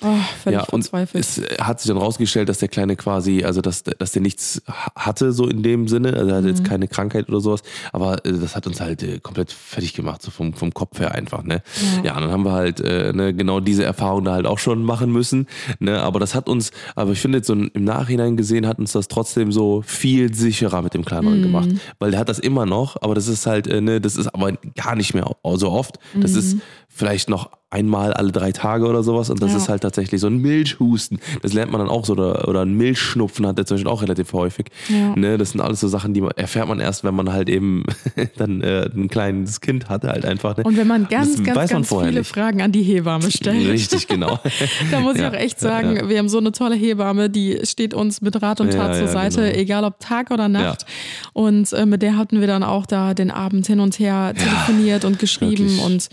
oh, 0.01 0.07
völlig 0.43 0.45
Mhm. 0.45 0.51
Ja, 0.53 0.63
und 0.71 0.81
verzweifelt. 0.83 1.23
es 1.23 1.37
äh, 1.39 1.57
hat 1.61 1.79
sich 1.79 1.87
dann 1.89 1.97
rausgestellt, 1.97 2.49
dass 2.49 2.57
der 2.59 2.67
Kleine 2.69 2.95
quasi, 2.95 3.43
also 3.43 3.61
dass, 3.61 3.83
dass 3.83 4.11
der 4.11 4.21
nichts 4.21 4.61
ha- 4.67 4.91
hatte, 4.95 5.31
so 5.31 5.47
in 5.47 5.63
dem 5.63 5.87
Sinne, 5.87 6.13
also 6.13 6.29
er 6.29 6.35
hatte 6.37 6.43
Mhm. 6.43 6.49
jetzt 6.49 6.63
keine 6.65 6.87
Krankheit 6.87 7.29
oder 7.29 7.39
sowas, 7.41 7.61
aber 7.93 8.25
äh, 8.25 8.33
das 8.33 8.55
hat 8.55 8.67
uns 8.67 8.79
halt 8.81 9.03
äh, 9.03 9.19
komplett 9.19 9.51
fertig 9.51 9.93
gemacht, 9.93 10.21
so 10.21 10.31
vom, 10.31 10.53
vom 10.53 10.73
Kopf 10.73 10.99
her 10.99 11.13
einfach, 11.15 11.43
ne? 11.43 11.61
Ja, 12.03 12.15
und 12.15 12.21
dann 12.23 12.31
haben 12.31 12.43
wir 12.45 12.51
halt 12.53 12.79
äh, 12.79 13.13
ne, 13.13 13.33
genau 13.33 13.59
diese 13.59 13.83
Erfahrung 13.83 14.23
da 14.25 14.33
halt 14.33 14.45
auch 14.45 14.59
schon 14.59 14.83
machen 14.83 15.11
müssen, 15.11 15.47
ne? 15.79 16.01
Aber 16.01 16.19
das 16.19 16.35
hat 16.35 16.49
uns, 16.49 16.71
aber 16.95 17.11
ich 17.11 17.19
finde 17.19 17.39
jetzt 17.39 17.47
so 17.47 17.53
im 17.53 17.71
Nachhinein 17.75 18.37
gesehen, 18.37 18.67
hat 18.67 18.79
uns 18.79 18.91
das 18.93 19.07
trotzdem 19.07 19.51
so 19.51 19.81
viel 19.85 20.33
sicherer 20.33 20.81
mit 20.81 20.93
dem 20.93 21.05
Kleineren 21.05 21.41
gemacht, 21.41 21.69
weil 21.99 22.11
der 22.11 22.19
hat 22.19 22.29
das 22.29 22.39
immer 22.39 22.65
noch, 22.65 22.97
aber 23.01 23.15
das 23.15 23.27
ist 23.27 23.45
halt, 23.45 23.67
äh, 23.67 23.81
ne, 23.81 23.99
das 24.01 24.15
ist 24.15 24.27
aber 24.27 24.53
gar 24.75 24.95
nicht 24.95 25.13
mehr 25.13 25.29
so 25.55 25.69
oft, 25.71 25.99
das 26.19 26.33
ist 26.33 26.57
vielleicht 26.99 27.29
noch 27.29 27.49
einmal 27.71 28.13
alle 28.13 28.31
drei 28.31 28.51
Tage 28.51 28.87
oder 28.87 29.03
sowas 29.03 29.29
und 29.29 29.41
das 29.43 29.51
Ja. 29.51 29.57
ist 29.57 29.69
halt 29.69 29.83
tatsächlich 29.83 30.19
so 30.19 30.25
ein 30.27 30.37
Milchhusten. 30.39 31.19
Das 31.43 31.53
lernt 31.53 31.71
man 31.71 31.79
dann 31.79 31.87
auch 31.89 32.03
so 32.03 32.13
oder, 32.13 32.47
oder 32.47 32.61
ein 32.63 32.73
Milchschnupfen 32.73 33.45
hat 33.45 33.59
der 33.59 33.67
zum 33.67 33.75
Beispiel 33.75 33.91
auch 33.91 34.01
relativ 34.01 34.33
häufig. 34.33 34.65
Ja. 34.89 35.15
Ne, 35.15 35.37
das 35.37 35.51
sind 35.51 35.61
alles 35.61 35.79
so 35.79 35.87
Sachen, 35.87 36.15
die 36.15 36.21
man, 36.21 36.31
erfährt 36.31 36.67
man 36.67 36.79
erst, 36.79 37.03
wenn 37.03 37.13
man 37.13 37.31
halt 37.31 37.47
eben 37.47 37.83
dann 38.37 38.61
äh, 38.61 38.89
ein 38.93 39.07
kleines 39.07 39.61
Kind 39.61 39.87
hatte 39.87 40.07
halt 40.09 40.25
einfach. 40.25 40.57
Ne? 40.57 40.63
Und 40.63 40.77
wenn 40.77 40.87
man 40.87 41.07
ganz, 41.09 41.35
das 41.35 41.43
ganz, 41.45 41.57
weiß 41.57 41.71
man 41.71 41.81
ganz 41.83 41.89
viele 42.05 42.19
nicht. 42.19 42.27
Fragen 42.27 42.61
an 42.63 42.71
die 42.71 42.81
Hebamme 42.81 43.29
stellt. 43.31 43.67
Richtig, 43.69 44.07
genau. 44.07 44.39
Da 44.91 44.99
muss 44.99 45.15
ich 45.15 45.21
Ja, 45.21 45.29
auch 45.29 45.33
echt 45.35 45.59
sagen, 45.59 46.09
wir 46.09 46.17
haben 46.17 46.29
so 46.29 46.39
eine 46.39 46.51
tolle 46.51 46.75
Hebamme, 46.75 47.29
die 47.29 47.59
steht 47.63 47.93
uns 47.93 48.19
mit 48.21 48.41
Rat 48.41 48.61
und 48.61 48.71
Tat 48.73 48.95
zur 48.95 49.07
Seite, 49.07 49.41
genau. 49.43 49.55
egal 49.57 49.83
ob 49.83 49.99
Tag 49.99 50.31
oder 50.31 50.47
Nacht. 50.49 50.85
Und 51.33 51.71
äh, 51.73 51.85
mit 51.85 52.01
der 52.01 52.17
hatten 52.17 52.39
wir 52.41 52.47
dann 52.47 52.63
auch 52.63 52.87
da 52.87 53.13
den 53.13 53.29
Abend 53.29 53.67
hin 53.67 53.79
und 53.79 53.99
her 53.99 54.33
telefoniert 54.35 55.05
und 55.05 55.19
geschrieben 55.19 55.65
wirklich. 55.69 55.85
und 55.85 56.09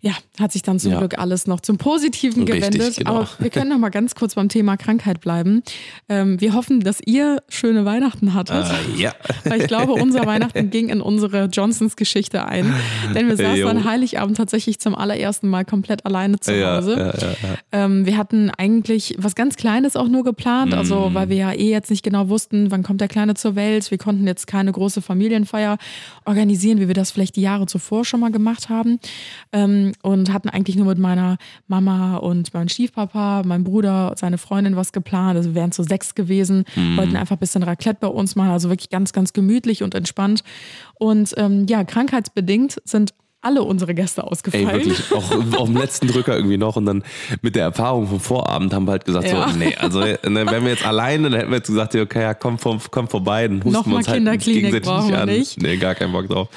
ja, 0.00 0.12
hat 0.38 0.52
sich 0.52 0.62
dann 0.62 0.78
zum 0.78 0.92
Ja. 0.92 0.98
Glück 0.98 1.18
alles 1.18 1.46
noch 1.48 1.60
zum 1.60 1.76
Positiven 1.76 2.44
Richtig, 2.44 2.60
gewendet. 2.70 2.96
genau. 2.98 3.10
Aber 3.16 3.28
wir 3.40 3.50
können 3.50 3.70
noch 3.70 3.78
mal 3.78 3.88
ganz 3.88 4.14
kurz 4.14 4.36
beim 4.36 4.48
Thema 4.48 4.76
Krankheit 4.76 5.20
bleiben. 5.20 5.62
Ähm, 6.08 6.40
wir 6.40 6.54
hoffen, 6.54 6.80
dass 6.80 7.00
ihr 7.04 7.42
schöne 7.48 7.84
Weihnachten 7.84 8.32
hattet. 8.32 8.64
Äh, 8.96 9.00
ja. 9.00 9.12
Weil 9.44 9.62
ich 9.62 9.66
glaube, 9.66 9.94
unser 9.94 10.24
Weihnachten 10.24 10.70
ging 10.70 10.88
in 10.88 11.00
unsere 11.00 11.46
Johnsons 11.46 11.96
Geschichte 11.96 12.44
ein. 12.46 12.72
Denn 13.14 13.26
wir 13.28 13.36
saßen 13.36 13.56
Jo. 13.56 13.66
an 13.68 13.82
Heiligabend 13.84 14.36
tatsächlich 14.36 14.78
zum 14.78 14.94
allerersten 14.94 15.48
Mal 15.48 15.64
komplett 15.64 16.06
alleine 16.06 16.38
zu 16.38 16.52
Hause. 16.52 17.14
ja. 17.20 17.34
Ähm, 17.72 18.06
wir 18.06 18.16
hatten 18.16 18.50
eigentlich 18.56 19.16
was 19.18 19.34
ganz 19.34 19.56
Kleines 19.56 19.96
auch 19.96 20.08
nur 20.08 20.22
geplant, 20.22 20.72
Mhm. 20.72 20.78
also 20.78 21.10
weil 21.12 21.28
wir 21.28 21.36
ja 21.36 21.52
eh 21.52 21.70
jetzt 21.70 21.90
nicht 21.90 22.04
genau 22.04 22.28
wussten, 22.28 22.70
wann 22.70 22.84
kommt 22.84 23.00
der 23.00 23.08
Kleine 23.08 23.34
zur 23.34 23.56
Welt. 23.56 23.90
Wir 23.90 23.98
konnten 23.98 24.26
jetzt 24.28 24.46
keine 24.46 24.70
große 24.70 25.02
Familienfeier 25.02 25.76
organisieren, 26.24 26.78
wie 26.78 26.86
wir 26.86 26.94
das 26.94 27.10
vielleicht 27.10 27.34
die 27.36 27.42
Jahre 27.42 27.66
zuvor 27.66 28.04
schon 28.04 28.20
mal 28.20 28.30
gemacht 28.30 28.68
haben. 28.68 29.00
Ähm, 29.52 29.87
und 30.02 30.32
hatten 30.32 30.48
eigentlich 30.48 30.76
nur 30.76 30.86
mit 30.86 30.98
meiner 30.98 31.36
Mama 31.66 32.16
und 32.16 32.52
meinem 32.54 32.68
Stiefpapa, 32.68 33.42
meinem 33.44 33.64
Bruder, 33.64 34.14
seine 34.16 34.38
Freundin 34.38 34.76
was 34.76 34.92
geplant. 34.92 35.36
Also 35.36 35.50
wir 35.50 35.54
wären 35.56 35.72
zu 35.72 35.82
sechs 35.82 36.14
gewesen, 36.14 36.64
Mhm. 36.76 36.96
wollten 36.96 37.16
einfach 37.16 37.36
ein 37.36 37.40
bisschen 37.40 37.62
Raclette 37.62 37.98
bei 38.00 38.08
uns 38.08 38.36
machen, 38.36 38.50
also 38.50 38.68
wirklich 38.68 38.90
ganz, 38.90 39.12
ganz 39.12 39.32
gemütlich 39.32 39.82
und 39.82 39.94
entspannt. 39.94 40.42
Und 40.94 41.34
ähm, 41.36 41.66
ja, 41.68 41.84
krankheitsbedingt 41.84 42.80
sind 42.84 43.14
alle 43.40 43.62
unsere 43.62 43.94
Gäste 43.94 44.22
Ey, 44.22 44.26
ausgefallen. 44.28 44.66
wirklich, 44.72 45.00
auch 45.14 45.30
auf 45.60 45.66
dem 45.68 45.76
letzten 45.76 46.08
Drücker 46.08 46.34
irgendwie 46.36 46.56
noch 46.56 46.76
und 46.76 46.86
dann 46.86 47.04
mit 47.40 47.54
der 47.54 47.62
Erfahrung 47.64 48.06
vom 48.08 48.18
Vorabend 48.20 48.74
haben 48.74 48.86
wir 48.86 48.92
halt 48.92 49.04
gesagt, 49.04 49.28
Ja. 49.30 49.48
so, 49.48 49.56
nee, 49.56 49.76
also 49.76 50.00
ne, 50.00 50.18
wenn 50.24 50.64
wir 50.64 50.70
jetzt 50.70 50.84
alleine, 50.84 51.30
dann 51.30 51.38
hätten 51.38 51.50
wir 51.50 51.58
jetzt 51.58 51.68
gesagt, 51.68 51.94
okay, 51.94 52.22
ja, 52.22 52.34
komm, 52.34 52.58
komm, 52.60 52.80
komm 52.90 53.06
vorbei, 53.08 53.46
dann 53.46 53.58
husten 53.58 53.70
Nochmal 53.72 53.92
wir 53.92 53.96
uns 53.98 54.08
halt 54.08 54.16
Kinderklinik 54.18 54.60
gegenseitig 54.64 54.88
brauchen 54.88 55.10
wir 55.10 55.20
an. 55.22 55.28
nicht. 55.28 55.62
Nee, 55.62 55.76
gar 55.76 55.94
keinen 55.94 56.12
Bock 56.12 56.26
drauf. 56.28 56.48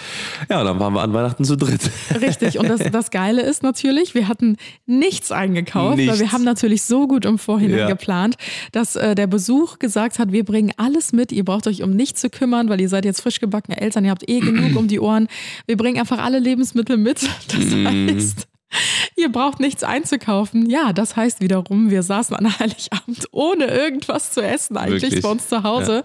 Ja, 0.50 0.60
und 0.62 0.66
dann 0.66 0.80
waren 0.80 0.94
wir 0.94 1.02
an 1.02 1.14
Weihnachten 1.14 1.46
zu 1.46 1.56
dritt. 1.56 1.82
Richtig. 2.20 2.58
Und 2.58 2.68
das, 2.68 2.82
das 2.92 3.12
Geile 3.12 3.42
ist 3.44 3.62
natürlich, 3.62 4.16
wir 4.16 4.28
hatten 4.28 4.58
nichts 4.88 5.32
eingekauft, 5.32 5.98
Nichts. 5.98 6.12
weil 6.14 6.20
wir 6.20 6.32
haben 6.32 6.44
natürlich 6.44 6.82
so 6.84 7.08
gut 7.08 7.26
im 7.26 7.38
Vorhinein 7.38 7.78
Ja. 7.80 7.88
geplant, 7.88 8.38
dass 8.72 8.96
äh, 8.96 9.14
der 9.14 9.28
Besuch 9.28 9.78
gesagt 9.80 10.18
hat, 10.18 10.32
wir 10.32 10.44
bringen 10.44 10.72
alles 10.78 11.14
mit, 11.14 11.32
ihr 11.32 11.46
braucht 11.46 11.68
euch 11.68 11.84
um 11.84 11.92
nichts 11.96 12.22
zu 12.22 12.30
kümmern, 12.32 12.70
weil 12.70 12.82
ihr 12.82 12.90
seid 12.90 13.06
jetzt 13.06 13.22
frisch 13.22 13.40
gebackene 13.40 13.80
Eltern, 13.80 14.04
ihr 14.04 14.12
habt 14.12 14.28
eh 14.28 14.40
genug 14.40 14.76
um 14.76 14.88
die 14.88 15.00
Ohren. 15.00 15.28
Wir 15.68 15.78
bringen 15.78 16.00
einfach 16.00 16.18
alle 16.18 16.40
Lebensmittel 16.40 16.71
mit. 16.98 17.22
Das 17.48 17.66
Mhm. 17.66 18.08
heißt, 18.16 18.48
ihr 19.16 19.32
braucht 19.32 19.60
nichts 19.60 19.84
einzukaufen. 19.84 20.70
Ja, 20.70 20.94
das 20.94 21.16
heißt 21.16 21.42
wiederum, 21.42 21.90
wir 21.90 22.04
saßen 22.04 22.36
an 22.36 22.60
Heiligabend 22.60 23.28
ohne 23.32 23.66
irgendwas 23.66 24.32
zu 24.32 24.42
essen 24.42 24.78
eigentlich 24.78 25.04
Wirklich. 25.04 25.22
bei 25.22 25.30
uns 25.30 25.48
zu 25.48 25.64
Hause 25.64 26.04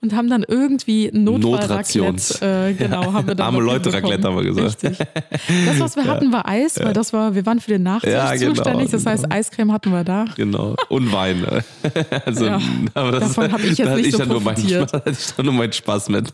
und 0.00 0.14
haben 0.14 0.28
dann 0.28 0.44
irgendwie 0.46 1.10
Notrations. 1.12 2.40
Äh, 2.42 2.74
genau, 2.78 3.12
haben 3.12 3.26
wir 3.28 3.34
dann 3.34 3.46
Arme 3.46 3.60
Leute. 3.60 3.92
Raclette 3.92 4.26
haben 4.26 4.36
wir 4.36 4.44
gesagt. 4.44 4.82
Richtig. 4.84 5.06
Das, 5.66 5.80
was 5.80 5.96
wir 5.96 6.04
hatten, 6.06 6.32
war 6.32 6.46
Eis, 6.48 6.78
weil 6.78 6.92
das 6.92 7.12
war, 7.12 7.34
wir 7.34 7.44
waren 7.46 7.60
für 7.60 7.70
den 7.72 7.82
Nachtisch 7.82 8.12
Ja, 8.12 8.34
genau, 8.34 8.54
zuständig. 8.54 8.90
Das 8.90 9.06
heißt, 9.06 9.24
genau. 9.24 9.34
Eiscreme 9.34 9.72
hatten 9.72 9.90
wir 9.92 10.04
da. 10.04 10.24
Genau. 10.36 10.74
Und 10.88 11.12
Wein. 11.12 11.44
Also, 12.24 12.46
Ja, 12.46 12.60
aber 12.94 13.12
das, 13.12 13.34
davon 13.34 13.52
hab 13.52 13.62
ich 13.62 13.78
jetzt 13.78 13.96
nicht 13.96 14.08
ich 14.08 14.16
so 14.16 14.24
nur 14.24 14.40
meinen 14.40 14.54
profitiert. 14.56 14.88
Spaß, 14.88 15.00
hatte 15.00 15.10
ich 15.10 15.34
dann 15.34 15.46
nur 15.46 15.54
meinen 15.54 15.72
Spaß 15.72 16.08
mit. 16.08 16.32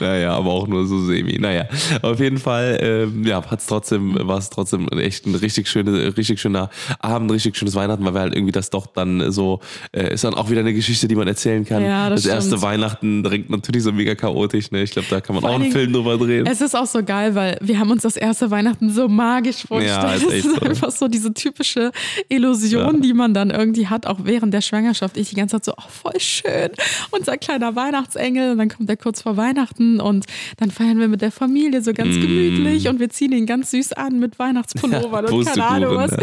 naja, 0.00 0.32
aber 0.34 0.50
auch 0.50 0.66
nur 0.66 0.86
so 0.86 1.04
semi. 1.04 1.38
Naja, 1.38 1.66
auf 2.02 2.18
jeden 2.20 2.38
Fall, 2.38 2.78
ähm, 2.80 3.24
ja, 3.24 3.42
hat's 3.48 3.66
trotzdem, 3.66 4.16
war 4.26 4.38
es 4.46 4.50
trotzdem 4.50 4.88
echt 4.88 5.26
ein 5.26 5.34
richtig 5.34 5.68
schöne, 5.68 6.16
richtig 6.16 6.40
schöner 6.40 6.70
Abend, 6.98 7.30
richtig 7.30 7.56
schönes 7.56 7.74
Weihnachten, 7.74 8.04
weil 8.04 8.14
wir 8.14 8.20
halt 8.20 8.34
irgendwie 8.34 8.52
das 8.52 8.70
doch 8.70 8.86
dann 8.86 9.30
so, 9.30 9.60
äh, 9.92 10.14
ist 10.14 10.24
dann 10.24 10.34
auch 10.34 10.50
wieder 10.50 10.60
eine 10.60 10.74
Geschichte, 10.74 11.08
die 11.08 11.14
man 11.14 11.28
erzählen 11.28 11.64
kann. 11.64 11.82
Ja, 11.82 12.08
das 12.10 12.26
erste 12.26 12.50
stimmt. 12.50 12.62
Weihnachten 12.62 13.22
direkt 13.22 13.50
natürlich 13.50 13.82
so 13.82 13.92
mega 13.92 14.14
chaotisch, 14.14 14.70
ne? 14.70 14.82
Ich 14.82 14.92
glaube, 14.92 15.08
da 15.10 15.20
kann 15.20 15.34
man 15.34 15.42
Vor 15.42 15.50
auch 15.50 15.60
einen 15.60 15.72
Film 15.72 15.92
drüber 15.92 16.16
drehen. 16.16 16.46
Es 16.46 16.60
ist 16.60 16.74
auch 16.74 16.86
so 16.86 17.02
geil, 17.02 17.34
weil 17.34 17.58
wir 17.60 17.78
haben 17.78 17.90
uns 17.90 18.02
das 18.02 18.16
erste 18.16 18.50
Weihnachten 18.50 18.90
so 18.90 19.08
magisch 19.08 19.66
vorgestellt. 19.66 20.02
Ja, 20.02 20.14
ist 20.14 20.22
es 20.22 20.32
echt 20.32 20.46
ist 20.46 20.56
so. 20.56 20.66
einfach 20.66 20.90
so 20.90 21.08
diese 21.08 21.34
typische 21.34 21.92
Illusion, 22.28 23.02
die 23.02 23.12
man 23.12 23.34
dann 23.34 23.50
irgendwie 23.50 23.88
hat, 23.88 24.06
auch 24.06 24.20
während 24.24 24.54
der 24.54 24.60
Schwangerschaft. 24.60 25.16
Ich 25.16 25.30
die 25.30 25.36
ganze 25.36 25.56
Zeit 25.56 25.64
so, 25.64 25.72
oh, 25.76 25.88
voll 25.88 26.20
schön, 26.20 26.70
unser 27.10 27.36
kleiner 27.36 27.76
Weihnachtsengel. 27.76 28.52
Und 28.52 28.58
dann 28.58 28.68
kommt 28.68 28.88
er 28.88 28.96
kurz 28.96 29.22
vor 29.22 29.36
Weihnachten 29.36 30.00
und 30.00 30.26
dann 30.56 30.70
feiern 30.70 30.98
wir 30.98 31.08
mit 31.08 31.22
der 31.22 31.32
Familie 31.32 31.82
so 31.82 31.92
ganz 31.92 32.14
gemütlich 32.16 32.88
und 32.88 33.00
wir 33.00 33.08
ziehen 33.08 33.32
ihn 33.32 33.46
ganz 33.46 33.70
süß 33.70 33.92
an 33.94 34.18
mit 34.18 34.35
Weihnachtspullovern 34.38 35.26
und 35.26 35.44
keine 35.46 35.64
Ahnung 35.66 35.96
was. 35.96 36.16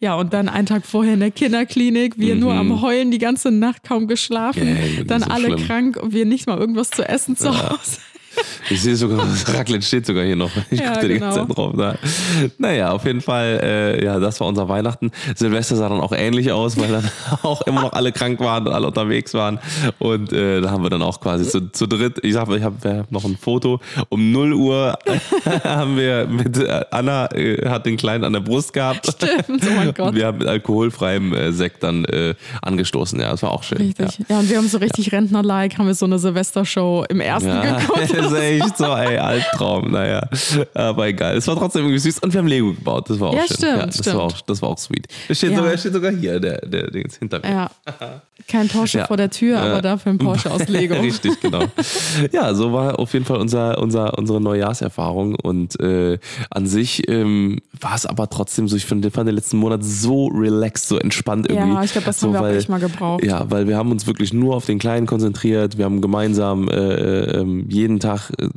Ja, 0.00 0.14
und 0.16 0.32
dann 0.32 0.48
einen 0.48 0.66
Tag 0.66 0.86
vorher 0.86 1.14
in 1.14 1.20
der 1.20 1.30
Kinderklinik, 1.30 2.18
wir 2.18 2.34
nur 2.36 2.54
am 2.54 2.80
Heulen 2.82 3.10
die 3.10 3.18
ganze 3.18 3.50
Nacht 3.50 3.82
kaum 3.84 4.06
geschlafen, 4.06 4.68
Ja, 4.68 4.74
wirklich 4.76 5.06
dann 5.06 5.22
so 5.22 5.30
alle 5.30 5.46
schlimm. 5.46 5.66
krank 5.66 5.96
und 5.96 6.12
wir 6.12 6.24
nicht 6.26 6.46
mal 6.46 6.58
irgendwas 6.58 6.90
zu 6.90 7.06
essen 7.08 7.36
zu 7.36 7.48
Hause. 7.50 7.98
Ich 8.70 8.82
sehe 8.82 8.96
sogar, 8.96 9.24
das 9.26 9.52
Raclette 9.54 9.84
steht 9.84 10.06
sogar 10.06 10.24
hier 10.24 10.36
noch. 10.36 10.50
Ich 10.70 10.80
Ja, 10.80 10.92
gucke 10.92 11.08
die 11.08 11.14
genau. 11.14 11.26
ganze 11.34 11.46
Zeit 11.48 11.56
drauf. 11.56 11.72
Na, 11.76 11.94
naja, 12.58 12.92
auf 12.92 13.04
jeden 13.04 13.20
Fall, 13.20 13.60
äh, 13.62 14.04
ja, 14.04 14.18
das 14.18 14.40
war 14.40 14.46
unser 14.46 14.68
Weihnachten. 14.68 15.10
Silvester 15.34 15.76
sah 15.76 15.88
dann 15.88 16.00
auch 16.00 16.12
ähnlich 16.12 16.52
aus, 16.52 16.76
weil 16.78 16.88
dann 16.90 17.10
auch 17.42 17.62
immer 17.62 17.82
noch 17.82 17.92
alle 17.92 18.12
krank 18.12 18.40
waren 18.40 18.66
und 18.66 18.72
alle 18.72 18.86
unterwegs 18.86 19.34
waren. 19.34 19.58
Und 19.98 20.32
äh, 20.32 20.60
da 20.60 20.70
haben 20.70 20.82
wir 20.82 20.90
dann 20.90 21.02
auch 21.02 21.20
quasi 21.20 21.48
zu, 21.48 21.70
zu 21.72 21.86
dritt, 21.86 22.18
ich 22.22 22.34
habe 22.36 22.56
ich 22.58 22.62
hab, 22.62 22.82
wir 22.84 22.90
haben 22.98 23.06
noch 23.10 23.24
ein 23.24 23.36
Foto, 23.40 23.80
um 24.10 24.32
0 24.32 24.52
Uhr 24.52 24.98
haben 25.64 25.96
wir 25.96 26.26
mit 26.26 26.58
äh, 26.58 26.84
Anna, 26.90 27.26
äh, 27.32 27.68
hat 27.68 27.86
den 27.86 27.96
Kleinen 27.96 28.24
an 28.24 28.32
der 28.34 28.40
Brust 28.40 28.72
gehabt. 28.72 29.06
Stimmt, 29.10 29.62
oh 29.66 29.72
mein 29.76 29.94
Gott. 29.94 30.08
Und 30.10 30.14
wir 30.16 30.26
haben 30.26 30.38
mit 30.38 30.46
alkoholfreiem 30.46 31.32
äh, 31.34 31.52
Sekt 31.52 31.82
dann 31.82 32.04
äh, 32.04 32.34
angestoßen. 32.62 33.18
Ja, 33.20 33.30
das 33.30 33.42
war 33.42 33.50
auch 33.52 33.62
schön. 33.62 33.78
Richtig. 33.78 34.20
Ja. 34.28 34.38
und 34.40 34.50
wir 34.50 34.58
haben 34.58 34.68
so 34.68 34.78
richtig 34.78 35.12
Rentner-like, 35.12 35.78
haben 35.78 35.86
wir 35.86 35.94
so 35.94 36.06
eine 36.06 36.18
Silvestershow 36.18 37.04
im 37.08 37.20
ersten 37.20 37.48
Ja, 37.48 37.78
geguckt. 37.78 38.10
Das 38.30 38.38
ist 38.38 38.64
echt 38.64 38.76
so, 38.78 38.84
ey, 38.86 39.16
Albtraum, 39.18 39.90
naja. 39.90 40.28
Aber 40.74 41.06
egal. 41.06 41.36
Es 41.36 41.46
war 41.46 41.56
trotzdem 41.56 41.82
irgendwie 41.82 41.98
süß 41.98 42.18
und 42.20 42.32
wir 42.32 42.38
haben 42.38 42.46
Lego 42.48 42.72
gebaut. 42.74 43.08
Das 43.10 43.18
war 43.20 43.30
auch 43.30 43.34
Ja, 43.34 43.46
schön. 43.46 43.56
stimmt, 43.56 43.76
ja, 43.78 43.86
das, 43.86 43.94
stimmt. 43.98 44.16
War 44.16 44.22
auch, 44.24 44.40
das 44.42 44.62
war 44.62 44.68
auch 44.70 44.78
sweet. 44.78 45.06
Das 45.28 45.38
steht, 45.38 45.50
Ja. 45.52 45.56
sogar, 45.58 45.78
steht 45.78 45.92
sogar 45.92 46.12
hier, 46.12 46.40
der, 46.40 46.58
der 46.66 46.90
Ding 46.90 47.04
ist 47.06 47.16
hinter 47.18 47.40
mir. 47.40 47.48
Ja. 47.50 47.70
Kein 48.46 48.68
Porsche 48.68 48.98
Ja. 48.98 49.06
vor 49.06 49.16
der 49.16 49.30
Tür, 49.30 49.58
aber 49.60 49.82
dafür 49.82 50.12
ein 50.12 50.18
Porsche 50.18 50.50
aus 50.50 50.68
Lego. 50.68 50.94
Richtig, 51.00 51.40
genau. 51.40 51.64
Ja, 52.32 52.54
so 52.54 52.72
war 52.72 52.98
auf 52.98 53.12
jeden 53.12 53.24
Fall 53.24 53.38
unser, 53.38 53.78
unser, 53.78 54.16
unsere 54.16 54.40
Neujahrserfahrung. 54.40 55.34
Und 55.34 55.78
äh, 55.80 56.18
an 56.50 56.66
sich 56.66 57.08
ähm, 57.10 57.58
war 57.80 57.94
es 57.94 58.06
aber 58.06 58.30
trotzdem 58.30 58.66
so, 58.68 58.76
ich 58.76 58.86
finde, 58.86 59.10
fand 59.10 59.28
den 59.28 59.34
letzten 59.34 59.58
Monat 59.58 59.84
so 59.84 60.28
relaxed, 60.28 60.88
so 60.88 60.98
entspannt 60.98 61.46
irgendwie. 61.50 61.74
Ja, 61.74 61.82
ich 61.82 61.92
glaube, 61.92 62.06
das 62.06 62.20
so, 62.20 62.28
haben 62.28 62.32
wir 62.34 62.40
auch 62.40 62.44
weil, 62.44 62.56
echt 62.56 62.68
mal 62.70 62.80
gebraucht. 62.80 63.24
Ja, 63.24 63.50
weil 63.50 63.68
wir 63.68 63.76
haben 63.76 63.90
uns 63.90 64.06
wirklich 64.06 64.32
nur 64.32 64.54
auf 64.56 64.64
den 64.64 64.78
Kleinen 64.78 65.06
konzentriert. 65.06 65.76
Wir 65.76 65.84
haben 65.84 66.00
gemeinsam 66.00 66.68
äh, 66.68 67.40
ähm, 67.40 67.66
jeden 67.68 68.00
Tag, 68.00 68.30
äh, 68.38 68.48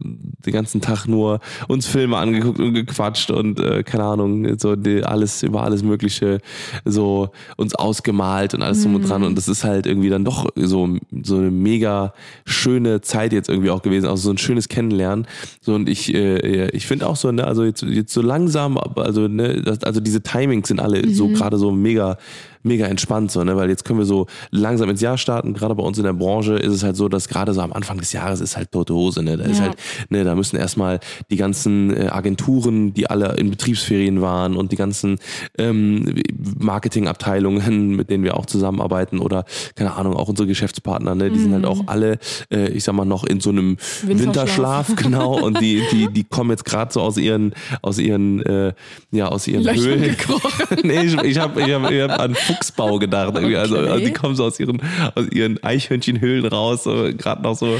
den 0.46 0.54
ganzen 0.54 0.80
Tag 0.82 1.06
nur 1.08 1.40
uns 1.68 1.86
Filme 1.88 2.18
angeguckt 2.18 2.60
und 2.60 2.74
gequatscht 2.74 3.30
und 3.32 3.60
äh, 3.60 3.84
keine 3.84 4.04
Ahnung, 4.06 4.58
so 4.58 4.76
die, 4.76 5.04
alles 5.04 5.44
über 5.44 5.64
alles 5.64 5.84
Mögliche 5.84 6.40
so 6.86 7.30
uns 7.58 7.76
ausgemalt 7.76 8.54
und 8.54 8.62
alles 8.64 8.82
drum 8.84 8.96
und 8.96 9.02
Mhm. 9.02 9.08
dran. 9.08 9.24
Und 9.24 9.38
das 9.38 9.48
ist 9.48 9.64
halt 9.64 9.71
irgendwie 9.86 10.10
dann 10.10 10.26
doch 10.26 10.48
so, 10.56 10.98
so 11.24 11.38
eine 11.38 11.52
mega 11.52 12.14
schöne 12.46 13.02
Zeit 13.02 13.34
jetzt 13.34 13.50
irgendwie 13.50 13.70
auch 13.70 13.82
gewesen, 13.82 14.08
also 14.08 14.24
so 14.24 14.32
ein 14.32 14.38
schönes 14.38 14.68
Kennenlernen. 14.70 15.28
So 15.62 15.74
und 15.76 15.90
ich, 15.90 16.14
äh, 16.14 16.70
ich 16.70 16.86
finde 16.88 17.08
auch 17.08 17.16
so, 17.16 17.32
ne, 17.32 17.46
also 17.46 17.64
jetzt, 17.64 17.82
jetzt 17.84 18.14
so 18.14 18.22
langsam, 18.22 18.78
also 18.78 19.28
ne, 19.28 19.62
das, 19.62 19.84
also 19.84 20.00
diese 20.00 20.22
Timings 20.22 20.68
sind 20.68 20.80
alle 20.80 21.08
so 21.10 21.28
Mhm. 21.28 21.34
gerade 21.34 21.58
so 21.58 21.72
mega 21.72 22.18
mega 22.64 22.86
entspannt 22.86 23.32
so, 23.32 23.44
ne, 23.44 23.56
weil 23.56 23.70
jetzt 23.70 23.86
können 23.86 24.00
wir 24.00 24.06
so 24.06 24.28
langsam 24.52 24.90
ins 24.90 25.02
Jahr 25.02 25.18
starten. 25.18 25.54
Gerade 25.54 25.76
bei 25.76 25.84
uns 25.84 25.98
in 25.98 26.04
der 26.04 26.14
Branche 26.14 26.54
ist 26.56 26.74
es 26.74 26.84
halt 26.84 26.96
so, 26.96 27.10
dass 27.10 27.28
gerade 27.28 27.54
so 27.54 27.62
am 27.62 27.74
Anfang 27.74 27.98
des 27.98 28.14
Jahres 28.14 28.42
ist 28.42 28.58
halt 28.58 28.72
tote 28.72 28.94
Hose, 28.94 29.24
ne, 29.24 29.38
da 29.38 29.46
ist 29.46 29.60
Ja. 29.60 29.66
halt, 29.66 29.76
ne, 30.10 30.24
da 30.24 30.36
müssen 30.36 30.58
erstmal 30.58 31.00
die 31.30 31.38
ganzen 31.38 31.96
äh, 31.96 32.08
Agenturen, 32.08 32.94
die 32.94 33.10
alle 33.10 33.36
in 33.38 33.50
Betriebsferien 33.50 34.22
waren 34.22 34.56
und 34.56 34.72
die 34.72 34.76
ganzen 34.76 35.18
ähm, 35.58 36.14
Marketingabteilungen, 36.60 37.90
mit 37.96 38.10
denen 38.10 38.24
wir 38.24 38.38
auch 38.38 38.46
zusammenarbeiten 38.46 39.20
oder 39.20 39.46
keine 39.76 39.94
Ahnung, 39.96 40.16
auch 40.16 40.28
unsere 40.30 40.48
Geschäftspartner, 40.48 41.16
ne, 41.16 41.30
die 41.32 41.40
sind 41.40 41.54
halt 41.54 41.66
auch 41.66 41.88
alle, 41.88 42.18
äh, 42.52 42.70
ich 42.70 42.84
sag 42.84 42.94
mal 42.96 43.06
noch 43.06 43.24
in 43.24 43.40
so 43.40 43.50
einem 43.50 43.78
Winterschlaf. 44.04 44.90
Winterschlaf, 44.90 44.96
genau, 44.96 45.40
und 45.40 45.60
die 45.62 45.82
die 45.92 46.08
die 46.12 46.24
kommen 46.24 46.50
jetzt 46.52 46.66
gerade 46.66 46.92
so 46.92 47.02
aus 47.02 47.18
ihren 47.18 47.54
aus 47.82 47.98
ihren 48.00 48.42
äh, 48.46 48.74
ja 49.12 49.28
aus 49.28 49.48
ihren 49.48 49.64
Löchern 49.64 49.82
Höhlen. 50.00 50.16
nee, 50.84 51.02
ich, 51.04 51.14
ich 51.22 51.38
habe 51.40 51.62
ich 51.62 51.74
hab, 51.74 51.90
ich 51.92 52.02
hab 52.02 52.20
an 52.20 52.36
Fuchsbau 52.54 53.00
gedacht. 53.00 53.36
Also, 53.36 53.48
Okay. 53.48 53.56
also 53.56 53.98
die 54.06 54.12
kommen 54.14 54.36
so 54.36 54.46
aus 54.46 54.60
ihren, 54.60 54.82
aus 55.16 55.28
ihren 55.32 55.62
Eichhörnchenhöhlen 55.64 56.46
raus, 56.46 56.84
so, 56.84 57.10
gerade 57.18 57.42
noch 57.42 57.56
so. 57.58 57.78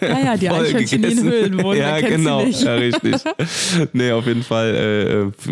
Ja, 0.00 0.18
ja, 0.24 0.36
die 0.36 0.48
Eichhörnchen, 0.50 0.88
die 0.88 0.94
in 0.94 1.02
gegessen. 1.02 1.30
Höhlen 1.30 1.62
wohnen, 1.62 1.78
Ja, 1.78 2.00
genau. 2.00 2.44
Ja, 2.44 2.74
richtig. 2.74 3.14
Nee, 3.92 4.12
auf 4.12 4.26
jeden 4.26 4.42
Fall 4.42 5.32
äh, 5.44 5.48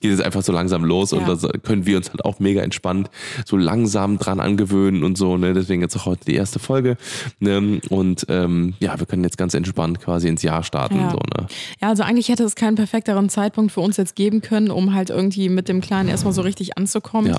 geht 0.00 0.12
es 0.12 0.20
einfach 0.20 0.42
so 0.42 0.52
langsam 0.52 0.84
los 0.84 1.12
und 1.12 1.20
Ja. 1.22 1.34
das 1.34 1.46
können 1.62 1.86
wir 1.86 1.96
uns 1.96 2.08
halt 2.10 2.24
auch 2.24 2.38
mega 2.40 2.62
entspannt 2.62 3.10
so 3.46 3.56
langsam 3.56 4.18
dran 4.18 4.40
angewöhnen 4.40 5.04
und 5.04 5.16
so. 5.18 5.36
Ne? 5.36 5.52
Deswegen 5.54 5.82
jetzt 5.82 5.96
auch 5.96 6.06
heute 6.06 6.24
die 6.26 6.34
erste 6.34 6.58
Folge. 6.58 6.96
Ne? 7.40 7.80
Und 7.90 8.26
ähm, 8.28 8.74
ja, 8.80 8.98
wir 8.98 9.06
können 9.06 9.24
jetzt 9.24 9.38
ganz 9.38 9.54
entspannt 9.54 10.00
quasi 10.00 10.28
ins 10.28 10.42
Jahr 10.42 10.62
starten. 10.62 10.96
Ja. 10.96 11.10
So, 11.10 11.16
ne? 11.18 11.46
Ja, 11.80 11.88
also 11.88 12.02
eigentlich 12.02 12.28
hätte 12.28 12.44
es 12.44 12.54
keinen 12.54 12.76
perfekteren 12.76 13.28
Zeitpunkt 13.28 13.72
für 13.72 13.80
uns 13.80 13.96
jetzt 13.96 14.16
geben 14.16 14.40
können, 14.42 14.70
um 14.70 14.94
halt 14.94 15.10
irgendwie 15.10 15.48
mit 15.48 15.68
dem 15.68 15.80
Kleinen 15.80 16.08
erstmal 16.08 16.32
so 16.32 16.42
richtig 16.42 16.76
anzukommen. 16.78 17.30
Ja. 17.32 17.36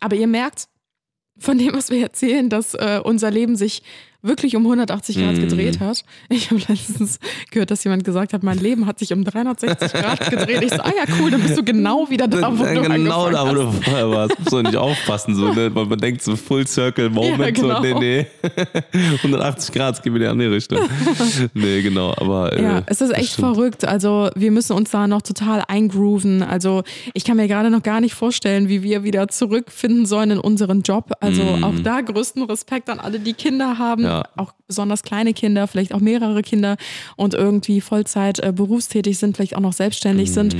Aber 0.00 0.16
ihr 0.16 0.26
merkt 0.26 0.68
von 1.38 1.58
dem, 1.58 1.74
was 1.74 1.90
wir 1.90 2.02
erzählen, 2.02 2.48
dass 2.48 2.74
äh, 2.74 3.00
unser 3.02 3.30
Leben 3.30 3.56
sich 3.56 3.82
wirklich 4.26 4.56
um 4.56 4.62
180 4.62 5.16
Grad 5.18 5.36
Mhm. 5.36 5.40
gedreht 5.42 5.80
hat. 5.80 6.04
Ich 6.28 6.50
habe 6.50 6.60
letztens 6.68 7.18
gehört, 7.50 7.70
dass 7.70 7.84
jemand 7.84 8.04
gesagt 8.04 8.32
hat, 8.32 8.42
mein 8.42 8.58
Leben 8.58 8.86
hat 8.86 8.98
sich 8.98 9.12
um 9.12 9.24
360 9.24 9.92
Grad 9.92 10.30
gedreht. 10.30 10.62
Ich 10.62 10.70
so, 10.70 10.80
ah 10.80 10.90
ja, 10.96 11.04
cool, 11.20 11.30
dann 11.30 11.42
bist 11.42 11.56
du 11.56 11.64
genau 11.64 12.08
wieder 12.10 12.28
da, 12.28 12.50
wo 12.58 12.64
du 12.64 12.82
genau 12.82 13.30
da, 13.30 13.48
wo 13.48 13.54
du 13.54 13.72
vorher 13.72 14.10
warst. 14.10 14.38
Musst 14.38 14.52
du 14.52 14.62
nicht 14.62 14.76
aufpassen, 14.76 15.34
so, 15.34 15.52
ne? 15.52 15.74
Weil 15.74 15.86
man 15.86 15.98
denkt 15.98 16.22
so 16.22 16.36
Full 16.36 16.66
Circle 16.66 17.10
Moment, 17.10 17.38
Ja, 17.38 17.50
genau. 17.50 17.76
so, 17.76 17.82
nee, 17.82 17.94
nee. 17.94 18.26
180 19.22 19.72
Grad, 19.74 19.94
es 19.96 20.02
geht 20.02 20.12
wieder 20.14 20.30
in 20.30 20.38
die 20.38 20.44
andere 20.44 20.56
Richtung. 20.56 20.78
nee, 21.54 21.82
genau, 21.82 22.12
aber. 22.16 22.52
Äh, 22.52 22.62
Ja, 22.62 22.82
es 22.86 23.00
ist 23.00 23.10
echt 23.14 23.32
stimmt. 23.32 23.54
verrückt. 23.54 23.84
Also 23.84 24.30
wir 24.34 24.50
müssen 24.50 24.72
uns 24.74 24.90
da 24.90 25.06
noch 25.06 25.22
total 25.22 25.62
eingrooven. 25.68 26.42
Also 26.42 26.82
ich 27.14 27.24
kann 27.24 27.36
mir 27.36 27.48
gerade 27.48 27.70
noch 27.70 27.82
gar 27.82 28.00
nicht 28.00 28.14
vorstellen, 28.14 28.68
wie 28.68 28.82
wir 28.82 29.04
wieder 29.04 29.28
zurückfinden 29.28 30.06
sollen 30.06 30.30
in 30.32 30.38
unseren 30.38 30.82
Job. 30.82 31.12
Also 31.20 31.42
auch 31.62 31.74
da 31.82 32.00
größten 32.00 32.42
Respekt 32.44 32.88
an 32.90 32.98
alle, 33.00 33.18
die 33.20 33.32
Kinder 33.34 33.78
haben, 33.78 34.02
Mhm. 34.02 34.15
Ja. 34.18 34.28
auch 34.36 34.52
besonders 34.66 35.02
kleine 35.02 35.32
Kinder, 35.32 35.66
vielleicht 35.68 35.94
auch 35.94 36.00
mehrere 36.00 36.42
Kinder 36.42 36.76
und 37.16 37.34
irgendwie 37.34 37.80
Vollzeit 37.80 38.38
äh, 38.40 38.52
berufstätig 38.52 39.18
sind, 39.18 39.36
vielleicht 39.36 39.54
auch 39.56 39.60
noch 39.60 39.72
selbstständig 39.72 40.32
sind. 40.32 40.56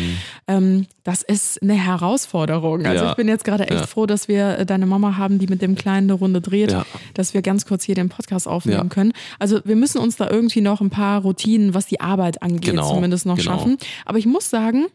Ähm, 0.47 0.87
das 1.05 1.23
ist 1.23 1.61
eine 1.63 1.75
Herausforderung. 1.75 2.85
Also 2.87 3.01
Mhm. 3.01 3.05
Ja. 3.05 3.11
ich 3.11 3.17
bin 3.17 3.29
jetzt 3.29 3.45
gerade 3.45 3.65
echt 3.65 3.81
Ja. 3.81 3.87
froh, 3.87 4.07
dass 4.07 4.29
wir 4.29 4.59
äh, 4.59 4.67
deine 4.67 4.87
Mama 4.87 5.17
haben, 5.17 5.39
die 5.39 5.47
mit 5.47 5.63
dem 5.63 5.75
Kleinen 5.75 6.11
eine 6.11 6.19
Runde 6.19 6.41
dreht, 6.41 6.77
dass 7.15 7.35
wir 7.35 7.43
ganz 7.43 7.67
kurz 7.67 7.85
hier 7.85 7.95
den 7.95 8.09
Podcast 8.09 8.47
aufnehmen 8.49 8.89
können. 8.89 9.13
Also 9.39 9.61
wir 9.65 9.77
müssen 9.77 9.99
uns 9.99 10.17
da 10.17 10.29
irgendwie 10.31 10.61
noch 10.61 10.81
ein 10.81 10.91
paar 10.91 11.23
Routinen, 11.23 11.75
was 11.75 11.87
die 11.87 12.01
Arbeit 12.01 12.43
angeht, 12.43 12.63
Genau, 12.71 12.89
zumindest 12.95 13.27
noch 13.27 13.37
genau. 13.37 13.51
schaffen. 13.53 13.77
Aber 14.05 14.19
ich 14.19 14.27
muss 14.27 14.51
sagen, 14.51 14.87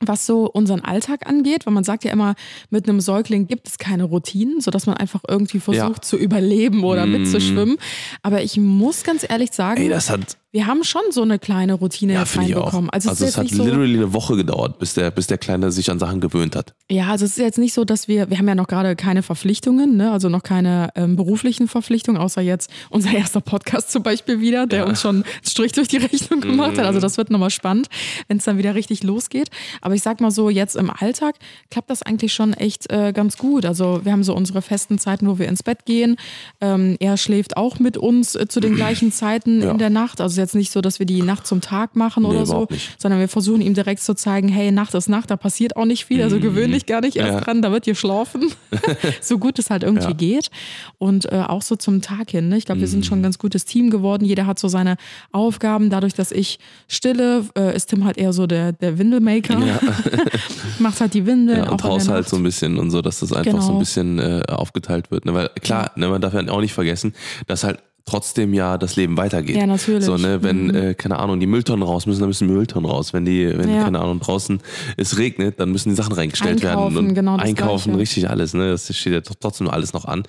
was 0.00 0.26
so 0.26 0.50
unseren 0.50 0.80
Alltag 0.80 1.26
angeht, 1.26 1.66
weil 1.66 1.72
man 1.72 1.84
sagt 1.84 2.04
ja 2.04 2.10
immer, 2.12 2.34
mit 2.70 2.88
einem 2.88 3.00
Säugling 3.00 3.46
gibt 3.46 3.68
es 3.68 3.78
keine 3.78 4.04
Routinen, 4.04 4.60
sodass 4.60 4.86
man 4.86 4.96
einfach 4.96 5.22
irgendwie 5.26 5.60
versucht 5.60 5.96
Ja. 5.96 6.02
zu 6.02 6.16
überleben 6.16 6.84
oder 6.84 7.06
Mm. 7.06 7.12
mitzuschwimmen. 7.12 7.76
Aber 8.22 8.42
ich 8.42 8.56
muss 8.58 9.02
ganz 9.04 9.24
ehrlich 9.28 9.52
sagen, 9.52 9.80
Ey, 9.80 9.88
hat, 9.90 10.36
wir 10.52 10.66
haben 10.66 10.84
schon 10.84 11.02
so 11.10 11.22
eine 11.22 11.38
kleine 11.38 11.74
Routine 11.74 12.14
ja, 12.14 12.22
reinbekommen. 12.22 12.90
Also, 12.90 13.08
Also, 13.08 13.24
es 13.24 13.30
es 13.30 13.36
hat 13.38 13.44
nicht 13.44 13.54
so, 13.56 13.64
literally 13.64 13.96
eine 13.96 14.12
Woche 14.12 14.36
gedauert, 14.36 14.78
bis 14.78 14.94
der, 14.94 15.10
bis 15.10 15.26
der 15.26 15.38
Kleine 15.38 15.72
sich 15.72 15.90
an 15.90 15.98
Sachen 15.98 16.20
gewöhnt 16.20 16.54
hat. 16.54 16.74
ja, 16.90 17.06
also 17.08 17.24
es 17.24 17.32
ist 17.32 17.38
jetzt 17.38 17.58
nicht 17.58 17.72
so, 17.72 17.84
dass 17.84 18.06
wir, 18.08 18.30
wir 18.30 18.38
haben 18.38 18.46
ja 18.48 18.54
noch 18.54 18.68
gerade 18.68 18.94
keine 18.96 19.22
Verpflichtungen, 19.22 19.96
ne? 19.96 20.10
also 20.12 20.28
noch 20.28 20.42
keine 20.42 20.90
ähm, 20.96 21.16
beruflichen 21.16 21.66
Verpflichtungen, 21.66 22.20
außer 22.20 22.40
jetzt 22.42 22.70
unser 22.90 23.12
erster 23.12 23.40
Podcast 23.40 23.90
zum 23.90 24.02
Beispiel 24.02 24.40
wieder, 24.40 24.66
der 24.66 24.86
uns 24.86 25.00
schon 25.00 25.16
einen 25.16 25.24
Strich 25.44 25.72
durch 25.72 25.88
die 25.88 25.96
Rechnung 25.98 26.40
gemacht 26.40 26.76
hat. 26.78 26.84
Also 26.84 27.00
das 27.00 27.16
wird 27.16 27.30
nochmal 27.30 27.50
spannend, 27.50 27.88
wenn 28.28 28.36
es 28.36 28.44
dann 28.44 28.58
wieder 28.58 28.74
richtig 28.74 29.02
losgeht. 29.02 29.48
Aber 29.84 29.94
ich 29.94 30.02
sag 30.02 30.20
mal 30.20 30.30
so, 30.32 30.50
jetzt 30.50 30.74
im 30.74 30.90
Alltag 30.90 31.36
klappt 31.70 31.90
das 31.90 32.02
eigentlich 32.02 32.32
schon 32.32 32.52
echt 32.54 32.90
äh, 32.90 33.12
ganz 33.12 33.38
gut. 33.38 33.64
Also 33.66 34.00
wir 34.04 34.10
haben 34.12 34.24
so 34.24 34.34
unsere 34.34 34.62
festen 34.62 34.98
Zeiten, 34.98 35.28
wo 35.28 35.38
wir 35.38 35.46
ins 35.46 35.62
Bett 35.62 35.84
gehen. 35.86 36.16
Ähm, 36.60 36.96
er 36.98 37.16
schläft 37.16 37.56
auch 37.56 37.78
mit 37.78 37.96
uns 37.96 38.34
äh, 38.34 38.48
zu 38.48 38.60
den 38.60 38.74
gleichen 38.74 39.12
Zeiten 39.12 39.62
Ja. 39.62 39.70
in 39.70 39.78
der 39.78 39.90
Nacht. 39.90 40.20
Also 40.20 40.40
jetzt 40.40 40.54
nicht 40.56 40.72
so, 40.72 40.80
dass 40.80 40.98
wir 40.98 41.06
die 41.06 41.22
Nacht 41.22 41.46
zum 41.46 41.60
Tag 41.60 41.94
machen 41.96 42.22
Nee, 42.24 42.30
oder 42.30 42.46
so, 42.46 42.66
nicht. 42.70 43.00
sondern 43.00 43.20
wir 43.20 43.28
versuchen 43.28 43.60
ihm 43.60 43.74
direkt 43.74 44.00
zu 44.02 44.14
zeigen, 44.14 44.48
hey, 44.48 44.72
Nacht 44.72 44.94
ist 44.94 45.08
Nacht, 45.08 45.30
da 45.30 45.36
passiert 45.36 45.76
auch 45.76 45.84
nicht 45.84 46.06
viel, 46.06 46.22
also 46.22 46.40
gewöhn 46.40 46.72
dich 46.72 46.86
gar 46.86 47.00
nicht 47.02 47.16
erst 47.16 47.28
Mhm. 47.32 47.34
Ja. 47.38 47.40
dran, 47.44 47.62
da 47.62 47.70
wird 47.70 47.86
ihr 47.86 47.94
schlafen, 47.94 48.50
so 49.20 49.38
gut 49.38 49.58
es 49.58 49.68
halt 49.70 49.82
irgendwie 49.82 50.08
Ja. 50.08 50.12
geht 50.14 50.50
und 50.98 51.30
äh, 51.30 51.42
auch 51.46 51.62
so 51.62 51.76
zum 51.76 52.00
Tag 52.00 52.30
hin. 52.30 52.48
Ne? 52.48 52.56
Ich 52.56 52.64
glaube, 52.64 52.80
wir 52.80 52.88
sind 52.88 53.00
Mhm. 53.00 53.04
schon 53.04 53.18
ein 53.20 53.22
ganz 53.22 53.38
gutes 53.38 53.64
Team 53.66 53.90
geworden, 53.90 54.24
jeder 54.24 54.46
hat 54.46 54.58
so 54.58 54.68
seine 54.68 54.96
Aufgaben, 55.32 55.90
dadurch, 55.90 56.14
dass 56.14 56.32
ich 56.32 56.58
stille, 56.88 57.44
äh, 57.58 57.74
ist 57.76 57.86
Tim 57.90 58.04
halt 58.04 58.16
eher 58.16 58.32
so 58.32 58.46
der, 58.46 58.72
der 58.72 58.98
Windelmaker, 58.98 59.58
macht 60.78 61.00
halt 61.00 61.14
die 61.14 61.26
Windeln, 61.26 61.64
Ja, 61.64 61.70
und 61.70 61.82
Haushalt 61.82 62.28
so 62.28 62.36
ein 62.36 62.42
bisschen 62.42 62.78
und 62.78 62.90
so, 62.90 63.02
dass 63.02 63.20
das 63.20 63.32
einfach 63.32 63.52
so 63.52 63.58
Genau. 63.58 63.72
ein 63.74 63.78
bisschen 63.78 64.18
äh, 64.18 64.42
aufgeteilt 64.48 65.10
wird. 65.10 65.24
Ne? 65.24 65.34
Weil 65.34 65.50
klar, 65.62 65.90
ne, 65.96 66.08
man 66.08 66.20
darf 66.20 66.34
ja 66.34 66.46
auch 66.48 66.60
nicht 66.60 66.72
vergessen, 66.74 67.14
dass 67.46 67.64
halt 67.64 67.78
trotzdem 68.06 68.52
ja 68.52 68.76
das 68.76 68.96
Leben 68.96 69.16
weitergeht. 69.16 69.56
Ja, 69.56 69.66
natürlich. 69.66 70.04
So, 70.04 70.18
ne, 70.18 70.42
wenn, 70.42 70.66
Mhm. 70.66 70.74
äh, 70.74 70.94
keine 70.94 71.18
Ahnung, 71.18 71.40
die 71.40 71.46
Mülltonnen 71.46 71.82
raus 71.82 72.04
müssen, 72.04 72.20
dann 72.20 72.28
müssen 72.28 72.46
Mülltonnen 72.48 72.90
raus. 72.90 73.14
Wenn 73.14 73.24
die, 73.24 73.50
wenn, 73.56 73.74
Ja. 73.74 73.84
keine 73.84 73.98
Ahnung, 74.00 74.20
draußen 74.20 74.60
es 74.98 75.16
regnet, 75.16 75.58
dann 75.58 75.70
müssen 75.72 75.88
die 75.88 75.94
Sachen 75.94 76.12
reingestellt 76.12 76.62
Einkaufen, 76.62 76.94
werden. 76.96 77.08
Und 77.08 77.14
genau 77.14 77.38
das 77.38 77.46
einkaufen, 77.46 77.92
Gleiche. 77.92 78.00
richtig 78.02 78.28
alles, 78.28 78.52
ne? 78.52 78.70
Das 78.72 78.94
steht 78.94 79.14
ja 79.14 79.20
tr- 79.20 79.36
trotzdem 79.40 79.70
alles 79.70 79.94
noch 79.94 80.04
an. 80.04 80.24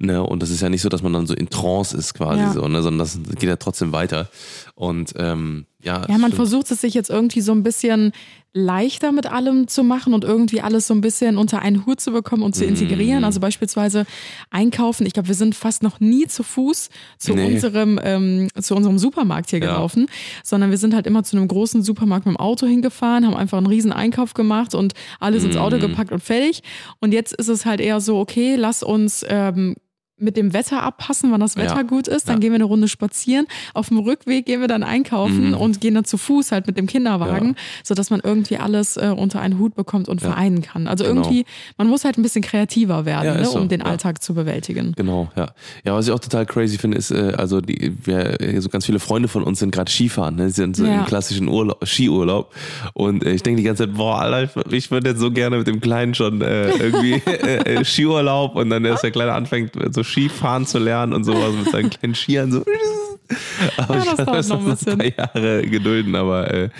Ne? 0.00 0.20
Und 0.24 0.42
das 0.42 0.50
ist 0.50 0.60
ja 0.60 0.68
nicht 0.68 0.82
so, 0.82 0.88
dass 0.88 1.02
man 1.04 1.12
dann 1.12 1.28
so 1.28 1.34
in 1.34 1.48
Trance 1.50 1.96
ist 1.96 2.14
quasi 2.14 2.40
Ja. 2.40 2.52
so, 2.52 2.66
ne? 2.66 2.82
Sondern 2.82 2.98
das 2.98 3.20
geht 3.38 3.48
ja 3.48 3.54
trotzdem 3.56 3.92
weiter. 3.92 4.28
Und 4.74 5.12
ähm, 5.16 5.66
ja, 5.82 6.02
Ja, 6.02 6.08
man 6.08 6.20
stimmt. 6.20 6.34
versucht 6.36 6.70
es 6.70 6.80
sich 6.80 6.94
jetzt 6.94 7.10
irgendwie 7.10 7.40
so 7.40 7.52
ein 7.52 7.62
bisschen 7.62 8.12
leichter 8.52 9.12
mit 9.12 9.26
allem 9.26 9.68
zu 9.68 9.84
machen 9.84 10.12
und 10.12 10.24
irgendwie 10.24 10.60
alles 10.60 10.88
so 10.88 10.94
ein 10.94 11.00
bisschen 11.00 11.38
unter 11.38 11.62
einen 11.62 11.86
Hut 11.86 12.00
zu 12.00 12.10
bekommen 12.10 12.42
und 12.42 12.54
zu 12.56 12.64
Mhm. 12.64 12.70
integrieren. 12.70 13.22
Also 13.22 13.38
beispielsweise 13.38 14.06
einkaufen. 14.50 15.06
Ich 15.06 15.12
glaube, 15.12 15.28
wir 15.28 15.36
sind 15.36 15.54
fast 15.54 15.84
noch 15.84 16.00
nie 16.00 16.26
zu 16.26 16.42
Fuß 16.42 16.88
zu 17.18 17.34
Nee. 17.34 17.44
unserem 17.44 18.00
ähm, 18.02 18.48
zu 18.60 18.74
unserem 18.74 18.98
Supermarkt 18.98 19.50
hier 19.50 19.60
Ja. 19.60 19.66
gelaufen, 19.66 20.06
sondern 20.42 20.70
wir 20.70 20.78
sind 20.78 20.94
halt 20.94 21.06
immer 21.06 21.22
zu 21.22 21.36
einem 21.36 21.46
großen 21.46 21.82
Supermarkt 21.84 22.26
mit 22.26 22.34
dem 22.34 22.40
Auto 22.40 22.66
hingefahren, 22.66 23.24
haben 23.24 23.36
einfach 23.36 23.58
einen 23.58 23.68
riesen 23.68 23.92
Einkauf 23.92 24.34
gemacht 24.34 24.74
und 24.74 24.94
alles 25.20 25.44
ins 25.44 25.54
Mhm. 25.54 25.60
Auto 25.60 25.78
gepackt 25.78 26.10
und 26.10 26.20
fertig. 26.22 26.62
Und 26.98 27.12
jetzt 27.14 27.32
ist 27.32 27.48
es 27.48 27.64
halt 27.66 27.80
eher 27.80 28.00
so, 28.00 28.18
okay, 28.18 28.56
lass 28.56 28.82
uns 28.82 29.24
ähm, 29.28 29.76
mit 30.20 30.36
dem 30.36 30.52
Wetter 30.52 30.82
abpassen, 30.82 31.32
wann 31.32 31.40
das 31.40 31.56
Wetter 31.56 31.76
Ja. 31.76 31.82
gut 31.82 32.08
ist. 32.08 32.28
Dann 32.28 32.36
Ja. 32.36 32.40
gehen 32.40 32.50
wir 32.52 32.56
eine 32.56 32.64
Runde 32.64 32.88
spazieren. 32.88 33.46
Auf 33.74 33.88
dem 33.88 33.98
Rückweg 33.98 34.46
gehen 34.46 34.60
wir 34.60 34.68
dann 34.68 34.82
einkaufen 34.82 35.48
Mhm. 35.48 35.54
und 35.54 35.80
gehen 35.80 35.94
dann 35.94 36.04
zu 36.04 36.18
Fuß 36.18 36.52
halt 36.52 36.66
mit 36.66 36.76
dem 36.76 36.86
Kinderwagen, 36.86 37.48
Ja. 37.48 37.54
sodass 37.84 38.10
man 38.10 38.20
irgendwie 38.22 38.56
alles 38.58 38.96
äh, 38.96 39.12
unter 39.16 39.40
einen 39.40 39.58
Hut 39.58 39.74
bekommt 39.74 40.08
und 40.08 40.22
Ja. 40.22 40.28
vereinen 40.30 40.62
kann. 40.62 40.86
Also 40.86 41.04
Genau. 41.04 41.22
irgendwie, 41.22 41.44
man 41.78 41.88
muss 41.88 42.04
halt 42.04 42.18
ein 42.18 42.22
bisschen 42.22 42.42
kreativer 42.42 43.04
werden, 43.04 43.36
ne, 43.36 43.44
so, 43.46 43.58
um 43.58 43.68
den. 43.68 43.80
Alltag 43.82 44.22
zu 44.22 44.34
bewältigen. 44.34 44.92
Genau, 44.96 45.30
ja. 45.36 45.48
Ja, 45.84 45.94
was 45.94 46.06
ich 46.06 46.12
auch 46.12 46.18
total 46.18 46.44
crazy 46.44 46.76
finde, 46.76 46.98
ist, 46.98 47.10
äh, 47.10 47.32
also 47.36 47.60
die, 47.62 47.92
wir, 48.04 48.36
so 48.60 48.68
ganz 48.68 48.84
viele 48.86 48.98
Freunde 49.00 49.26
von 49.26 49.42
uns 49.42 49.58
sind 49.58 49.70
gerade 49.72 49.90
Skifahren, 49.90 50.36
ne? 50.36 50.48
Sie 50.50 50.56
sind 50.56 50.76
so 50.76 50.84
im 50.84 51.04
klassischen 51.06 51.48
Urlaub, 51.48 51.82
Skiurlaub. 51.86 52.54
Und 52.92 53.24
äh, 53.24 53.32
ich 53.32 53.42
denke 53.42 53.56
die 53.62 53.62
ganze 53.66 53.86
Zeit, 53.86 53.96
boah, 53.96 54.20
Alter, 54.20 54.70
ich, 54.70 54.90
würde 54.90 55.10
jetzt 55.10 55.20
so 55.20 55.30
gerne 55.30 55.56
mit 55.58 55.66
dem 55.66 55.80
Kleinen 55.80 56.14
schon 56.14 56.42
äh, 56.42 56.68
irgendwie 56.76 57.14
äh, 57.26 57.76
äh, 57.80 57.84
Skiurlaub 57.84 58.54
und 58.56 58.68
dann 58.70 58.84
erst 58.84 59.02
der 59.02 59.10
Kleine 59.12 59.32
anfängt, 59.32 59.72
so 59.94 60.02
Skifahren 60.10 60.66
zu 60.66 60.78
lernen 60.78 61.12
und 61.12 61.24
sowas 61.24 61.54
mit 61.54 61.70
seinen 61.70 61.90
kleinen 61.90 62.14
Skiern 62.14 62.52
so. 62.52 62.64
Aber 63.76 63.94
Ja, 63.96 64.00
ich 64.02 64.08
das 64.08 64.16
dauert 64.26 64.38
das 64.38 64.48
noch 64.48 64.58
ein 64.58 64.66
ein 64.66 64.70
bisschen. 64.76 64.98
paar 64.98 65.06
Jahre 65.34 65.62
gedulden, 65.62 66.16
aber 66.16 66.52
äh, 66.52 66.70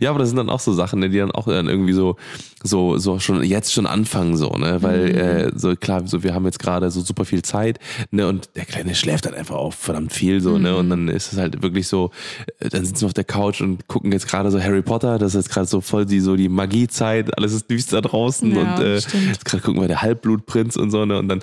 ja, 0.00 0.10
aber 0.10 0.18
das 0.18 0.28
sind 0.30 0.38
dann 0.38 0.50
auch 0.50 0.58
so 0.58 0.72
Sachen, 0.72 0.98
ne, 0.98 1.08
die 1.08 1.18
dann 1.18 1.30
auch 1.30 1.46
dann 1.46 1.68
irgendwie 1.68 1.92
so, 1.92 2.16
so, 2.64 2.98
so 2.98 3.20
schon 3.20 3.44
jetzt 3.44 3.72
schon 3.72 3.86
anfangen, 3.86 4.36
so, 4.36 4.48
ne? 4.50 4.82
Weil, 4.82 5.10
Mhm. 5.10 5.16
äh, 5.18 5.52
so 5.54 5.76
klar, 5.76 6.02
so 6.08 6.24
wir 6.24 6.34
haben 6.34 6.44
jetzt 6.46 6.58
gerade 6.58 6.90
so 6.90 7.00
super 7.00 7.24
viel 7.24 7.42
Zeit, 7.42 7.78
ne? 8.10 8.26
Und 8.26 8.48
der 8.56 8.64
Kleine 8.64 8.96
schläft 8.96 9.26
dann 9.26 9.34
einfach 9.34 9.54
auch 9.54 9.72
verdammt 9.72 10.12
viel, 10.12 10.40
so, 10.40 10.58
ne? 10.58 10.76
Und 10.76 10.86
Mhm. 10.86 10.90
dann 10.90 11.08
ist 11.08 11.32
es 11.32 11.38
halt 11.38 11.62
wirklich 11.62 11.86
so, 11.86 12.10
äh, 12.58 12.68
dann 12.70 12.84
sitzen 12.84 13.02
wir 13.02 13.06
auf 13.06 13.14
der 13.14 13.22
Couch 13.24 13.60
und 13.60 13.86
gucken 13.86 14.10
jetzt 14.10 14.26
gerade 14.26 14.50
so 14.50 14.60
Harry 14.60 14.82
Potter, 14.82 15.16
das 15.18 15.36
ist 15.36 15.44
jetzt 15.46 15.54
gerade 15.54 15.68
so 15.68 15.80
voll 15.80 16.06
die 16.06 16.18
so 16.18 16.34
die 16.34 16.48
Magiezeit, 16.48 17.38
alles 17.38 17.52
ist 17.52 17.70
düster 17.70 18.02
draußen 18.02 18.50
Ja, 18.52 18.62
und 18.62 18.80
äh, 18.80 19.00
stimmt. 19.00 19.28
jetzt 19.28 19.44
gerade 19.44 19.62
gucken 19.62 19.80
wir 19.80 19.86
der 19.86 20.02
Halbblutprinz 20.02 20.74
und 20.74 20.90
so, 20.90 21.04
ne? 21.06 21.18
Und 21.20 21.28
dann 21.28 21.40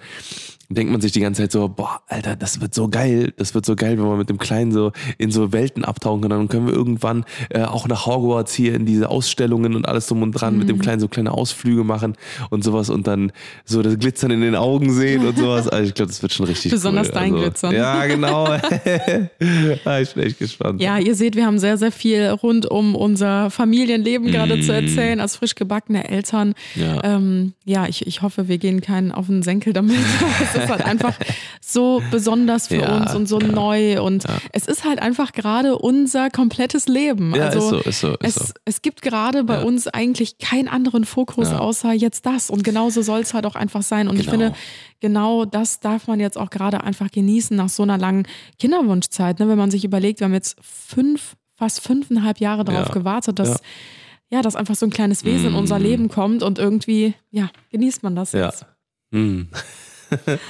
denkt 0.69 0.91
man 0.91 1.01
sich 1.01 1.11
die 1.11 1.19
ganze 1.21 1.43
Zeit 1.43 1.51
so, 1.51 1.67
boah, 1.69 2.01
Alter, 2.07 2.35
das 2.35 2.59
wird 2.61 2.73
so 2.73 2.87
geil, 2.89 3.33
das 3.37 3.53
wird 3.55 3.65
so 3.65 3.75
geil, 3.75 3.97
wenn 3.97 4.05
wir 4.05 4.17
mit 4.17 4.29
dem 4.29 4.37
Kleinen 4.37 4.71
so 4.71 4.91
in 5.17 5.31
so 5.31 5.53
Welten 5.53 5.85
abtauchen 5.85 6.21
können. 6.21 6.37
Dann 6.37 6.47
können 6.49 6.67
wir 6.67 6.73
irgendwann 6.73 7.25
äh, 7.49 7.63
auch 7.63 7.87
nach 7.87 8.05
Hogwarts 8.05 8.53
hier 8.53 8.75
in 8.75 8.85
diese 8.85 9.09
Ausstellungen 9.09 9.75
und 9.75 9.87
alles 9.87 10.07
drum 10.07 10.21
und 10.23 10.31
dran 10.33 10.57
mit 10.57 10.63
Mhm. 10.67 10.73
dem 10.73 10.79
Kleinen 10.79 10.99
so 10.99 11.07
kleine 11.07 11.31
Ausflüge 11.31 11.83
machen 11.83 12.15
und 12.49 12.63
sowas 12.63 12.89
und 12.89 13.07
dann 13.07 13.31
so 13.65 13.81
das 13.81 13.97
Glitzern 13.97 14.31
in 14.31 14.41
den 14.41 14.55
Augen 14.55 14.91
sehen 14.91 15.25
und 15.25 15.37
sowas. 15.37 15.67
Also 15.67 15.87
ich 15.87 15.93
glaube, 15.93 16.09
das 16.09 16.21
wird 16.21 16.33
schon 16.33 16.45
richtig 16.45 16.71
Besonders 16.71 17.07
cool. 17.07 17.13
dein 17.13 17.31
also, 17.33 17.43
Glitzern. 17.45 17.73
Ja, 17.75 18.05
genau. 18.05 18.45
ah, 19.85 19.99
ich 19.99 20.13
bin 20.13 20.23
echt 20.23 20.39
gespannt. 20.39 20.81
Ja, 20.81 20.97
ihr 20.97 21.15
seht, 21.15 21.35
wir 21.35 21.45
haben 21.45 21.59
sehr, 21.59 21.77
sehr 21.77 21.91
viel 21.91 22.27
rund 22.29 22.69
um 22.69 22.95
unser 22.95 23.49
Familienleben 23.49 24.31
gerade 24.31 24.59
zu 24.61 24.73
erzählen, 24.73 25.19
als 25.19 25.35
frisch 25.37 25.55
gebackene 25.55 26.09
Eltern. 26.09 26.53
Ja. 26.75 27.03
Ähm, 27.03 27.53
ja, 27.65 27.87
ich, 27.87 28.05
ich 28.05 28.21
hoffe, 28.21 28.47
wir 28.47 28.57
gehen 28.57 28.81
keinen 28.81 29.11
auf 29.11 29.27
den 29.27 29.43
Senkel 29.43 29.73
damit. 29.73 29.95
ist 30.63 30.69
halt 30.69 30.85
einfach 30.85 31.15
so 31.61 32.01
besonders 32.11 32.67
für 32.67 32.77
Ja, 32.77 32.97
uns 32.97 33.13
und 33.15 33.27
so 33.27 33.39
ja, 33.39 33.47
neu. 33.47 34.01
Und 34.01 34.25
es 34.51 34.67
ist 34.67 34.83
halt 34.85 35.01
einfach 35.01 35.31
gerade 35.33 35.77
unser 35.77 36.29
komplettes 36.29 36.87
Leben. 36.87 37.33
Ja, 37.35 37.45
also 37.47 37.59
ist 37.59 37.69
so, 37.69 37.89
ist 37.89 37.99
so, 38.01 38.13
ist 38.15 38.37
es, 38.41 38.47
so. 38.49 38.53
es 38.65 38.81
gibt 38.81 39.01
gerade 39.01 39.43
bei 39.43 39.55
Ja. 39.55 39.63
uns 39.63 39.87
eigentlich 39.87 40.37
keinen 40.37 40.67
anderen 40.67 41.05
Fokus 41.05 41.49
Ja. 41.49 41.59
außer 41.59 41.91
jetzt 41.93 42.25
das. 42.25 42.49
Und 42.49 42.63
genauso 42.63 43.01
soll 43.01 43.19
es 43.21 43.33
halt 43.33 43.45
auch 43.45 43.55
einfach 43.55 43.81
sein. 43.81 44.07
Und 44.07 44.15
ich 44.19 44.27
Genau. 44.27 44.31
finde, 44.31 44.53
genau 44.99 45.45
das 45.45 45.79
darf 45.79 46.07
man 46.07 46.19
jetzt 46.19 46.37
auch 46.37 46.49
gerade 46.49 46.83
einfach 46.83 47.11
genießen 47.11 47.55
nach 47.55 47.69
so 47.69 47.83
einer 47.83 47.97
langen 47.97 48.27
Kinderwunschzeit. 48.59 49.39
Ne? 49.39 49.47
Wenn 49.47 49.57
man 49.57 49.71
sich 49.71 49.83
überlegt, 49.85 50.19
wir 50.19 50.25
haben 50.25 50.33
jetzt 50.33 50.57
fünf, 50.61 51.35
fast 51.55 51.81
fünfeinhalb 51.81 52.39
Jahre 52.39 52.63
darauf 52.63 52.87
Ja. 52.89 52.93
gewartet, 52.93 53.39
dass 53.39 53.49
Ja. 53.49 54.37
ja. 54.37 54.41
dass 54.41 54.55
einfach 54.55 54.75
so 54.75 54.85
ein 54.85 54.89
kleines 54.91 55.23
Wesen 55.25 55.47
in 55.49 55.53
unser 55.55 55.79
Mm. 55.79 55.83
Leben 55.83 56.09
kommt 56.09 56.43
und 56.43 56.59
irgendwie, 56.59 57.13
ja, 57.31 57.49
genießt 57.71 58.03
man 58.03 58.15
das 58.15 58.31
Ja. 58.33 58.45
jetzt. 58.47 58.65
Hm. 59.11 59.47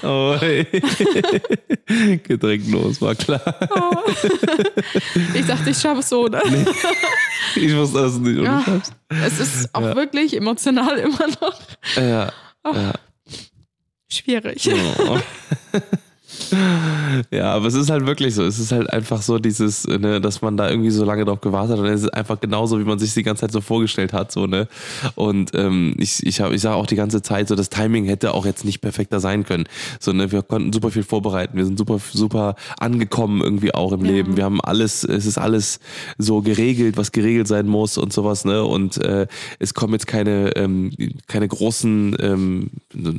Oh, 0.04 0.36
hey. 0.39 0.65
Getränkenlos, 2.24 3.02
war 3.02 3.15
klar. 3.15 3.41
Ich 5.34 5.46
dachte, 5.46 5.70
ich 5.70 5.78
schaffe 5.78 6.00
es 6.02 6.10
so, 6.10 6.28
ne? 6.28 6.41
Ich 7.56 7.76
wusste 7.76 8.02
das 8.02 8.17
nicht. 8.17 8.41
Ja. 8.41 8.63
Es 9.26 9.39
ist 9.39 9.74
auch 9.74 9.82
Ja. 9.82 9.96
wirklich 9.96 10.36
emotional 10.36 10.98
immer 10.98 11.28
noch 11.41 11.60
Ja. 11.96 12.32
ja. 12.65 12.93
schwierig. 14.10 14.70
Oh. 15.00 15.20
Ja, 17.32 17.54
aber 17.54 17.67
es 17.67 17.73
ist 17.73 17.89
halt 17.89 18.06
wirklich 18.06 18.36
so. 18.36 18.43
Es 18.43 18.60
ist 18.60 18.71
halt 18.71 18.91
einfach 18.91 19.21
so 19.21 19.39
dieses, 19.39 19.88
ne, 19.88 20.21
dass 20.21 20.41
man 20.41 20.58
da 20.58 20.69
irgendwie 20.69 20.89
so 20.89 21.04
lange 21.06 21.26
drauf 21.26 21.41
gewartet 21.41 21.78
hat. 21.78 21.80
Und 21.80 21.86
es 21.88 22.04
ist 22.04 22.13
einfach 22.13 22.39
genauso, 22.39 22.80
wie 22.80 22.84
man 22.84 23.00
sich 23.00 23.13
die 23.13 23.23
ganze 23.23 23.41
Zeit 23.41 23.52
so 23.52 23.62
vorgestellt 23.62 24.13
hat. 24.13 24.32
So, 24.32 24.45
ne? 24.47 24.67
Und 25.15 25.52
ähm, 25.54 25.95
ich, 25.97 26.26
ich, 26.26 26.41
hab, 26.41 26.52
ich 26.52 26.62
sage 26.62 26.76
auch 26.76 26.86
die 26.86 26.95
ganze 26.95 27.21
Zeit, 27.21 27.47
so 27.47 27.56
das 27.56 27.69
Timing 27.69 28.06
hätte 28.06 28.34
auch 28.34 28.45
jetzt 28.45 28.65
nicht 28.65 28.82
perfekter 28.82 29.19
sein 29.19 29.45
können. 29.45 29.65
So, 30.00 30.13
ne, 30.13 30.32
wir 30.32 30.41
konnten 30.41 30.73
super 30.73 30.91
viel 30.91 31.04
vorbereiten. 31.04 31.58
Wir 31.58 31.65
sind 31.65 31.78
super, 31.78 32.00
super 32.13 32.56
angekommen 32.80 33.41
irgendwie 33.41 33.73
auch 33.73 33.91
im 33.91 34.06
Ja. 34.06 34.12
Leben. 34.12 34.38
Wir 34.38 34.43
haben 34.45 34.62
alles, 34.62 35.04
es 35.04 35.26
ist 35.26 35.38
alles 35.38 35.80
so 36.17 36.41
geregelt, 36.41 36.97
was 36.97 37.12
geregelt 37.12 37.47
sein 37.47 37.67
muss 37.67 37.97
und 37.97 38.13
sowas, 38.13 38.45
ne? 38.45 38.63
Und 38.63 38.97
äh, 38.97 39.28
es 39.60 39.73
kommen 39.73 39.93
jetzt 39.93 40.08
keine, 40.08 40.56
ähm, 40.56 40.91
keine 41.28 41.47
großen, 41.47 42.15
ähm, 42.19 42.69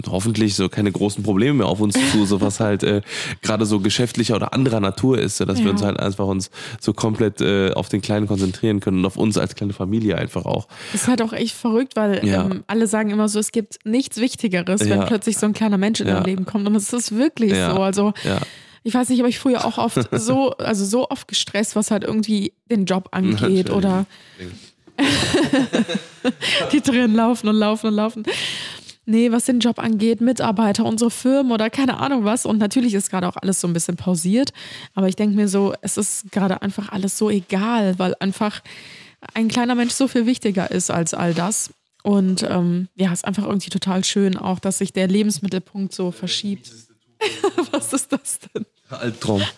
hoffentlich 0.09 0.55
so 0.55 0.69
keine 0.69 0.93
großen 0.93 1.23
Probleme 1.25 1.59
mehr 1.59 1.67
auf 1.67 1.81
uns 1.81 1.95
zu, 2.13 2.25
so 2.25 2.41
was 2.41 2.61
halt 2.61 2.83
äh, 2.83 3.01
gerade 3.43 3.67
so 3.67 3.81
geschäftlicher 3.81 4.37
oder 4.37 4.53
anderer 4.53 4.81
Natur 4.81 5.19
ist, 5.19 5.41
dass 5.41 5.59
wir 5.59 5.65
Ja. 5.67 5.71
uns 5.71 5.83
halt 5.83 5.99
einfach 6.01 6.27
uns 6.27 6.51
so 6.81 6.93
komplett 6.93 7.41
äh, 7.41 7.73
auf 7.73 7.89
den 7.89 8.01
Kleinen 8.03 8.27
konzentrieren 8.27 8.81
können 8.81 8.99
und 8.99 9.07
auf 9.07 9.17
uns 9.17 9.37
als 9.39 9.55
kleine 9.55 9.73
Familie 9.73 10.17
einfach 10.19 10.45
auch. 10.45 10.69
Das 10.93 11.03
ist 11.03 11.09
halt 11.09 11.23
auch 11.23 11.33
echt 11.33 11.55
verrückt, 11.55 11.97
weil 11.97 12.27
Ja. 12.27 12.45
ähm, 12.45 12.65
alle 12.67 12.87
sagen 12.87 13.11
immer 13.11 13.29
so, 13.29 13.39
es 13.39 13.53
gibt 13.53 13.79
nichts 13.85 14.19
Wichtigeres, 14.19 14.81
wenn 14.81 14.89
Ja. 15.01 15.05
plötzlich 15.07 15.39
so 15.39 15.47
ein 15.47 15.53
kleiner 15.53 15.79
Mensch 15.79 16.01
in 16.01 16.07
dein 16.07 16.25
Leben 16.25 16.45
kommt. 16.47 16.67
Und 16.67 16.75
es 16.77 16.93
ist 16.93 17.17
wirklich 17.17 17.53
so. 17.55 17.59
Also 17.83 18.13
ich 18.85 18.95
weiß 18.95 19.09
nicht, 19.11 19.19
aber 19.21 19.29
ich 19.29 19.39
früher 19.39 19.65
auch 19.65 19.77
oft 19.79 19.99
so, 20.13 20.51
also 20.53 20.85
so 20.85 21.09
oft 21.11 21.29
gestresst, 21.29 21.77
was 21.77 21.91
halt 21.91 22.05
irgendwie 22.05 22.53
den 22.71 22.85
Job 22.87 23.09
angeht 23.13 23.71
oder 23.71 24.07
die 26.73 26.81
Tränen 26.81 27.15
laufen 27.15 27.49
und 27.49 27.57
laufen 27.57 27.87
und 27.89 27.95
laufen. 27.95 28.25
Nee, 29.11 29.33
was 29.33 29.47
den 29.47 29.61
Job 29.61 29.79
angeht, 29.79 30.21
Mitarbeiter, 30.21 30.85
unsere 30.85 31.11
Firmen 31.11 31.51
oder 31.51 31.71
keine 31.71 31.97
Ahnung 31.97 32.27
was. 32.27 32.45
Und 32.45 32.59
natürlich 32.59 32.93
ist 32.93 33.09
gerade 33.09 33.27
auch 33.27 33.37
alles 33.37 33.59
so 33.59 33.67
ein 33.67 33.73
bisschen 33.73 33.97
pausiert. 33.97 34.53
Aber 34.95 35.09
ich 35.09 35.17
denke 35.17 35.35
mir 35.35 35.49
so, 35.49 35.73
es 35.81 35.97
ist 35.97 36.31
gerade 36.31 36.61
einfach 36.61 36.91
alles 36.91 37.17
so 37.17 37.31
egal, 37.31 37.99
weil 37.99 38.15
einfach 38.21 38.61
ein 39.33 39.49
kleiner 39.49 39.75
Mensch 39.75 39.95
so 39.95 40.09
viel 40.09 40.27
wichtiger 40.27 40.71
ist 40.71 40.91
als 40.91 41.15
all 41.15 41.33
das. 41.33 41.71
Und 42.03 42.43
ähm, 42.43 42.89
ja, 42.97 43.07
es 43.09 43.21
ist 43.21 43.25
einfach 43.25 43.47
irgendwie 43.47 43.71
total 43.71 44.05
schön 44.05 44.37
auch, 44.37 44.59
dass 44.59 44.77
sich 44.77 44.93
der 44.93 45.09
Lebensmittelpunkt 45.09 45.95
so 45.95 46.11
verschiebt. 46.11 46.71
was 47.71 47.95
ist 47.95 48.13
das 48.13 48.41
denn? 48.41 48.67
Albtraum. 48.91 49.43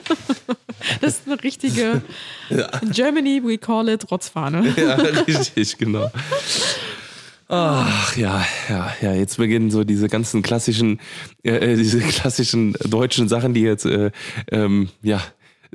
Das 1.03 1.19
ist 1.19 1.27
eine 1.27 1.43
richtige 1.43 2.01
in 2.49 2.91
Germany, 2.93 3.43
we 3.45 3.59
call 3.59 3.91
it 3.91 4.11
Rotzfahne. 4.11 4.73
ja, 4.79 4.95
richtig, 4.95 5.77
genau. 5.77 6.11
Ach 7.53 8.17
ja, 8.17 8.45
ja, 8.69 8.93
ja, 9.03 9.13
jetzt 9.13 9.37
beginnen 9.39 9.73
so 9.73 9.83
diese 9.83 10.09
ganzen 10.09 10.41
klassischen, 10.41 11.01
äh, 11.43 11.73
äh, 11.73 11.77
diese 11.77 11.99
klassischen 11.99 12.75
deutschen 12.75 13.29
Sachen, 13.29 13.55
die 13.55 13.63
jetzt, 13.63 13.87
äh, 13.87 14.13
ähm, 14.53 14.89
ja, 15.03 15.21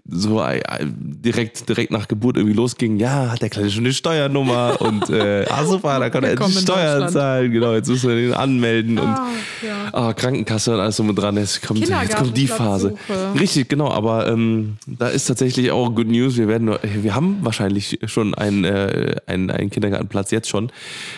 so 0.07 0.41
äh, 0.41 0.59
äh, 0.59 0.85
direkt, 0.85 1.67
direkt 1.67 1.91
nach 1.91 2.07
Geburt 2.07 2.37
irgendwie 2.37 2.55
losgingen. 2.55 2.99
Ja, 2.99 3.31
hat 3.31 3.41
der 3.41 3.49
Kleine 3.49 3.71
schon 3.71 3.85
eine 3.85 3.93
Steuernummer 3.93 4.77
und 4.81 5.09
äh, 5.09 5.45
ah 5.49 5.65
super, 5.65 5.99
da 5.99 6.09
kann 6.09 6.23
er 6.23 6.31
jetzt 6.31 6.61
Steuern 6.61 7.09
zahlen. 7.09 7.51
Genau, 7.51 7.73
jetzt 7.73 7.89
müssen 7.89 8.09
wir 8.09 8.15
den 8.15 8.33
anmelden 8.33 8.99
und 8.99 9.07
Ah, 9.07 9.27
ja. 9.65 9.75
Ah, 9.93 10.13
Krankenkasse 10.13 10.73
und 10.73 10.79
alles 10.79 10.97
drum 10.97 11.09
und 11.09 11.15
dran. 11.15 11.37
Jetzt 11.37 11.65
kommt, 11.65 11.79
jetzt 11.79 12.15
kommt 12.15 12.35
die 12.37 12.47
Phase. 12.47 12.95
Richtig, 13.39 13.69
genau. 13.69 13.89
Aber 13.89 14.27
ähm, 14.27 14.77
da 14.85 15.07
ist 15.07 15.25
tatsächlich 15.25 15.71
auch 15.71 15.93
Good 15.93 16.07
News. 16.07 16.37
Wir 16.37 16.47
werden, 16.47 16.75
wir 16.83 17.15
haben 17.15 17.37
wahrscheinlich 17.41 17.99
schon 18.05 18.33
einen, 18.35 18.63
äh, 18.63 19.15
einen, 19.25 19.49
einen 19.51 19.69
Kindergartenplatz 19.69 20.31
jetzt 20.31 20.49
schon, 20.49 20.71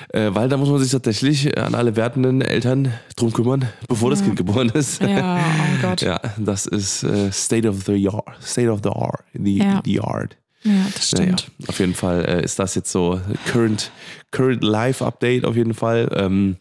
äh, 0.10 0.30
weil 0.34 0.50
da 0.50 0.58
muss 0.58 0.70
man 0.70 0.80
sich 0.80 0.92
tatsächlich 0.92 1.58
an 1.58 1.76
alle 1.76 1.96
werdenden 1.96 2.42
Eltern 2.42 2.94
drum 3.16 3.34
kümmern, 3.34 3.66
bevor 3.88 4.10
das 4.12 4.24
Kind 4.24 4.36
geboren 4.36 4.70
ist. 4.70 5.02
Ja, 5.02 5.38
oh 5.38 5.82
Gott. 5.82 6.02
Ja, 6.08 6.22
das 6.38 6.68
ist 6.68 7.04
äh, 7.04 7.32
State 7.34 7.68
of 7.68 7.84
the 7.86 7.94
Yard. 7.94 8.24
State 8.42 8.67
of 8.70 8.82
the 8.84 8.90
Art. 8.90 9.24
The, 9.34 9.58
Ja. 9.58 9.82
the 9.84 9.94
Yard. 9.94 10.38
Ja, 10.64 10.72
das 10.94 11.14
Naja, 11.14 11.38
stimmt. 11.38 11.52
auf 11.68 11.80
jeden 11.80 11.94
Fall 11.94 12.26
äh, 12.26 12.44
ist 12.44 12.58
das 12.60 12.76
jetzt 12.76 12.92
so 12.92 13.22
current, 13.46 13.92
current 14.32 14.64
Live 14.64 15.02
Update 15.02 15.46
auf 15.46 15.56
jeden 15.56 15.74
Fall. 15.74 16.10
Ähm, 16.14 16.58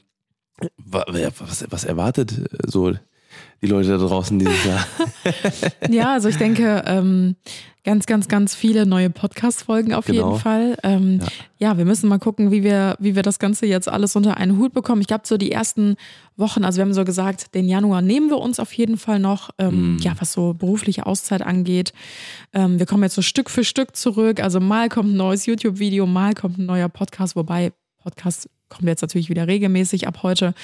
was, 0.77 1.65
was 1.71 1.85
erwartet 1.85 2.33
äh, 2.33 2.59
so 2.67 2.95
die 3.63 3.67
Leute 3.67 3.91
da 3.91 3.97
draußen 3.99 4.39
dieses 4.39 4.65
Jahr. 4.65 4.87
Ja, 5.91 6.13
also 6.13 6.29
ich 6.29 6.37
denke, 6.37 6.83
ähm, 6.87 7.37
ganz, 7.85 8.07
ganz, 8.07 8.29
ganz 8.29 8.55
viele 8.55 8.85
neue 8.87 9.11
Podcast-Folgen 9.11 9.95
auf 9.95 10.07
Genau. 10.07 10.31
jeden 10.31 10.41
Fall. 10.41 10.77
Ähm, 10.83 11.21
ja. 11.59 11.79
wir 11.79 11.85
müssen 11.85 12.09
mal 12.09 12.19
gucken, 12.19 12.51
wie 12.51 12.63
wir, 12.65 12.97
wie 12.99 13.15
wir 13.15 13.23
das 13.23 13.39
Ganze 13.39 13.67
jetzt 13.67 13.89
alles 13.89 14.17
unter 14.17 14.37
einen 14.37 14.59
Hut 14.59 14.73
bekommen. 14.73 15.01
Ich 15.01 15.07
glaube, 15.07 15.23
so 15.27 15.37
die 15.37 15.53
ersten 15.53 15.97
Wochen, 16.37 16.65
also 16.65 16.79
wir 16.79 16.83
haben 16.85 16.93
so 16.95 17.05
gesagt, 17.05 17.55
den 17.55 17.67
Januar 17.69 18.03
nehmen 18.03 18.29
wir 18.29 18.39
uns 18.39 18.59
auf 18.61 18.73
jeden 18.73 18.97
Fall 18.99 19.19
noch, 19.21 19.51
ähm, 19.59 19.99
ja, 20.01 20.13
was 20.19 20.33
so 20.33 20.53
berufliche 20.55 21.07
Auszeit 21.07 21.43
angeht. 21.43 21.93
Ähm, 22.53 22.79
wir 22.79 22.87
kommen 22.87 23.05
jetzt 23.05 23.15
so 23.15 23.23
Stück 23.23 23.49
für 23.51 23.65
Stück 23.65 23.97
zurück. 23.97 24.41
Also 24.43 24.61
mal 24.61 24.89
kommt 24.89 25.11
ein 25.11 25.17
neues 25.17 25.47
YouTube-Video, 25.47 26.07
mal 26.07 26.35
kommt 26.35 26.59
ein 26.59 26.67
neuer 26.67 26.89
Podcast, 26.89 27.37
wobei 27.37 27.73
Podcast 28.03 28.49
kommt 28.69 28.89
jetzt 28.89 29.03
natürlich 29.03 29.29
wieder 29.29 29.47
regelmäßig 29.47 30.09
ab 30.09 30.23
heute. 30.23 30.55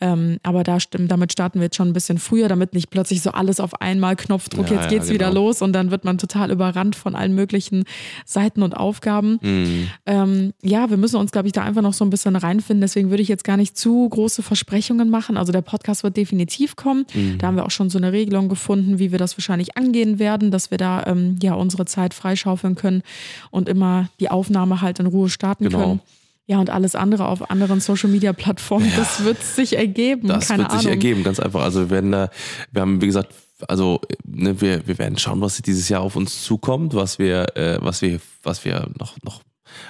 Ähm, 0.00 0.38
aber 0.42 0.64
da, 0.64 0.78
damit 0.90 1.32
starten 1.32 1.60
wir 1.60 1.64
jetzt 1.66 1.76
schon 1.76 1.88
ein 1.88 1.92
bisschen 1.92 2.18
früher, 2.18 2.48
damit 2.48 2.74
nicht 2.74 2.90
plötzlich 2.90 3.22
so 3.22 3.30
alles 3.30 3.60
auf 3.60 3.80
einmal 3.80 4.16
Knopfdruck, 4.16 4.70
Ja, 4.70 4.76
jetzt 4.76 4.88
geht's 4.88 5.08
ja, 5.08 5.14
wieder 5.14 5.28
genau. 5.28 5.42
los 5.46 5.62
und 5.62 5.72
dann 5.72 5.90
wird 5.90 6.04
man 6.04 6.18
total 6.18 6.50
überrannt 6.50 6.96
von 6.96 7.14
allen 7.14 7.34
möglichen 7.34 7.84
Seiten 8.26 8.62
und 8.62 8.76
Aufgaben. 8.76 9.38
Mhm. 9.40 9.88
Ähm, 10.06 10.52
ja, 10.62 10.90
wir 10.90 10.96
müssen 10.96 11.16
uns, 11.16 11.30
glaube 11.32 11.46
ich, 11.48 11.52
da 11.52 11.62
einfach 11.62 11.82
noch 11.82 11.94
so 11.94 12.04
ein 12.04 12.10
bisschen 12.10 12.36
reinfinden. 12.36 12.80
Deswegen 12.80 13.10
würde 13.10 13.22
ich 13.22 13.28
jetzt 13.28 13.44
gar 13.44 13.56
nicht 13.56 13.76
zu 13.78 14.08
große 14.08 14.42
Versprechungen 14.42 15.08
machen. 15.10 15.36
Also 15.36 15.52
der 15.52 15.62
Podcast 15.62 16.02
wird 16.02 16.16
definitiv 16.16 16.76
kommen. 16.76 17.06
Mhm. 17.14 17.38
Da 17.38 17.46
haben 17.46 17.56
wir 17.56 17.64
auch 17.66 17.70
schon 17.70 17.88
so 17.90 17.98
eine 17.98 18.12
Regelung 18.12 18.48
gefunden, 18.48 18.98
wie 18.98 19.12
wir 19.12 19.18
das 19.18 19.38
wahrscheinlich 19.38 19.76
angehen 19.76 20.18
werden, 20.18 20.50
dass 20.50 20.70
wir 20.70 20.78
da 20.78 21.04
ähm, 21.06 21.36
ja 21.42 21.54
unsere 21.54 21.84
Zeit 21.84 22.14
freischaufeln 22.14 22.74
können 22.74 23.02
und 23.50 23.68
immer 23.68 24.08
die 24.20 24.30
Aufnahme 24.30 24.80
halt 24.80 24.98
in 24.98 25.06
Ruhe 25.06 25.28
starten 25.30 25.64
Genau. 25.64 25.78
können. 25.78 26.00
Ja, 26.46 26.58
und 26.60 26.68
alles 26.68 26.94
andere 26.94 27.28
auf 27.28 27.50
anderen 27.50 27.80
Social 27.80 28.10
Media 28.10 28.32
Plattformen, 28.34 28.92
das 28.96 29.24
wird 29.24 29.42
sich 29.42 29.76
ergeben. 29.76 30.28
Das 30.28 30.48
Keine 30.48 30.64
wird 30.64 30.70
Ahnung. 30.70 30.82
sich 30.82 30.90
ergeben, 30.90 31.22
ganz 31.22 31.40
einfach. 31.40 31.62
Also 31.62 31.80
wir 31.80 31.90
werden 31.90 32.12
da, 32.12 32.30
wir 32.70 32.82
haben, 32.82 33.00
wie 33.00 33.06
gesagt, 33.06 33.32
also 33.66 34.00
ne, 34.26 34.60
wir, 34.60 34.86
wir 34.86 34.98
werden 34.98 35.16
schauen, 35.16 35.40
was 35.40 35.56
dieses 35.62 35.88
Jahr 35.88 36.02
auf 36.02 36.16
uns 36.16 36.42
zukommt, 36.42 36.94
was 36.94 37.18
wir, 37.18 37.56
äh, 37.56 37.78
was 37.80 38.02
wir, 38.02 38.20
was 38.42 38.64
wir 38.64 38.90
noch, 38.98 39.16
noch 39.22 39.40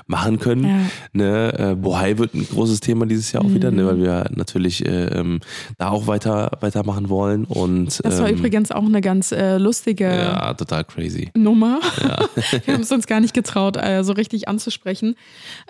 machen 0.07 0.38
können. 0.38 0.64
Ja. 0.64 0.79
Ne, 1.12 1.59
äh, 1.73 1.75
Bohai 1.75 2.18
wird 2.18 2.35
ein 2.35 2.47
großes 2.49 2.81
Thema 2.81 3.07
dieses 3.07 3.33
Jahr 3.33 3.44
auch 3.44 3.51
wieder, 3.51 3.70
Mhm. 3.70 3.77
ne, 3.77 3.87
weil 3.87 3.99
wir 4.01 4.27
natürlich 4.35 4.85
äh, 4.87 5.07
ähm, 5.07 5.40
da 5.79 5.90
auch 5.90 6.07
weiter 6.07 6.53
weitermachen 6.61 7.09
wollen. 7.09 7.44
Und 7.44 8.01
Das 8.05 8.20
war 8.20 8.29
ähm, 8.29 8.37
übrigens 8.37 8.70
auch 8.70 8.85
eine 8.85 9.01
ganz 9.01 9.33
äh, 9.33 9.59
lustige 9.59 10.05
ja 10.05 10.55
total 10.55 10.85
crazy. 10.85 11.31
Nummer. 11.37 11.81
wir 12.64 12.75
haben 12.75 12.83
es 12.83 12.92
uns 12.92 13.07
gar 13.07 13.20
nicht 13.20 13.35
getraut, 13.35 13.77
äh, 13.77 14.03
so 14.05 14.12
richtig 14.12 14.49
anzusprechen. 14.49 15.14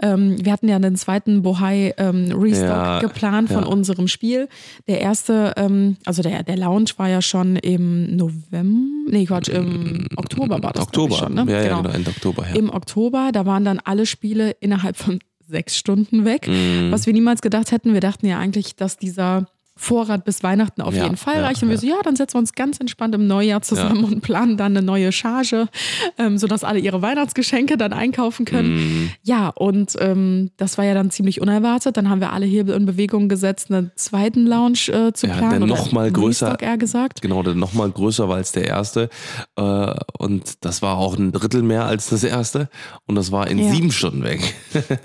Ähm, 0.03 0.37
wir 0.45 0.53
hatten 0.53 0.69
ja 0.69 0.77
einen 0.77 0.97
zweiten 0.97 1.43
Bohai 1.43 1.95
ähm, 1.99 2.33
Restock 2.33 2.69
Ja, 2.69 2.99
geplant 3.01 3.49
von 3.51 3.63
ja. 3.63 3.69
unserem 3.69 4.09
Spiel. 4.09 4.49
Der 4.89 5.01
erste, 5.01 5.53
ähm, 5.57 5.97
also 6.05 6.23
der, 6.23 6.43
der 6.43 6.57
Lounge 6.57 6.91
war 6.97 7.09
ja 7.09 7.23
schon 7.23 7.57
im 7.57 8.17
November, 8.17 9.11
nee 9.11 9.25
Quatsch, 9.27 9.49
im 9.49 10.07
Oktober 10.17 10.63
war 10.63 10.73
das. 10.73 10.85
Oktober, 10.85 11.17
schon, 11.17 11.35
ne? 11.35 11.45
ja, 11.49 11.63
ja, 11.63 11.77
genau, 11.79 11.91
Ende 11.91 12.11
Oktober. 12.11 12.47
Ja. 12.49 12.55
Im 12.57 12.71
Oktober, 12.71 13.31
da 13.33 13.47
waren 13.47 13.65
dann 13.65 13.81
alle 13.85 14.04
Spiele 14.07 14.53
innerhalb 14.61 14.97
von 14.97 15.19
sechs 15.47 15.77
Stunden 15.77 16.25
weg. 16.25 16.49
Mhm. 16.49 16.91
Was 16.91 17.07
wir 17.07 17.13
niemals 17.13 17.43
gedacht 17.43 17.71
hätten. 17.73 17.93
Wir 17.93 18.01
dachten 18.01 18.27
ja 18.27 18.39
eigentlich, 18.39 18.77
dass 18.77 18.97
dieser 18.97 19.47
Vorrat 19.77 20.25
bis 20.25 20.43
Weihnachten 20.43 20.83
auf 20.83 20.95
Ja, 20.95 21.03
jeden 21.05 21.17
Fall 21.17 21.37
ja, 21.37 21.43
reicht. 21.43 21.63
Und 21.63 21.69
wir 21.69 21.75
ja. 21.75 21.81
so, 21.81 21.87
ja, 21.87 21.97
dann 22.05 22.15
setzen 22.17 22.35
wir 22.35 22.39
uns 22.39 22.53
ganz 22.53 22.79
entspannt 22.79 23.15
im 23.15 23.27
Neujahr 23.27 23.61
zusammen 23.63 24.05
und 24.05 24.21
planen 24.21 24.57
dann 24.57 24.77
eine 24.77 24.87
neue 24.87 25.11
Charge, 25.11 25.67
ähm, 26.17 26.39
sodass 26.39 26.63
alle 26.65 26.79
ihre 26.79 27.03
Weihnachtsgeschenke 27.03 27.77
dann 27.77 27.93
einkaufen 27.93 28.45
können. 28.45 28.75
Mhm. 28.77 29.11
Ja, 29.23 29.49
und 29.49 29.95
ähm, 29.99 30.51
das 30.57 30.79
war 30.79 30.85
ja 30.85 30.95
dann 30.95 31.11
ziemlich 31.11 31.41
unerwartet. 31.41 31.97
Dann 31.97 32.09
haben 32.09 32.21
wir 32.21 32.33
alle 32.33 32.47
Hebel 32.47 32.75
in 32.77 32.87
Bewegung 32.87 33.29
gesetzt, 33.29 33.71
einen 33.71 33.91
zweiten 33.97 34.47
Lounge 34.47 34.89
äh, 34.89 35.13
zu 35.13 35.27
planen. 35.27 35.51
der 35.51 35.63
oder 35.63 35.67
noch 35.67 35.93
mal 35.93 36.07
einen 36.07 36.15
größer- 36.17 36.61
eher 36.63 36.79
gesagt. 36.79 37.21
Genau, 37.21 37.43
der 37.43 37.55
nochmal 37.55 37.91
größer 37.91 38.29
war 38.29 38.37
als 38.37 38.53
der 38.53 38.67
erste. 38.69 39.09
Äh, 39.57 39.95
und 40.19 40.65
das 40.65 40.83
war 40.83 40.99
auch 40.99 41.17
ein 41.19 41.33
Drittel 41.33 41.63
mehr 41.63 41.85
als 41.85 42.09
das 42.11 42.23
erste. 42.25 42.69
Und 43.07 43.17
das 43.17 43.33
war 43.33 43.49
in 43.49 43.71
sieben 43.73 43.91
Stunden 43.91 44.23
weg. 44.23 44.55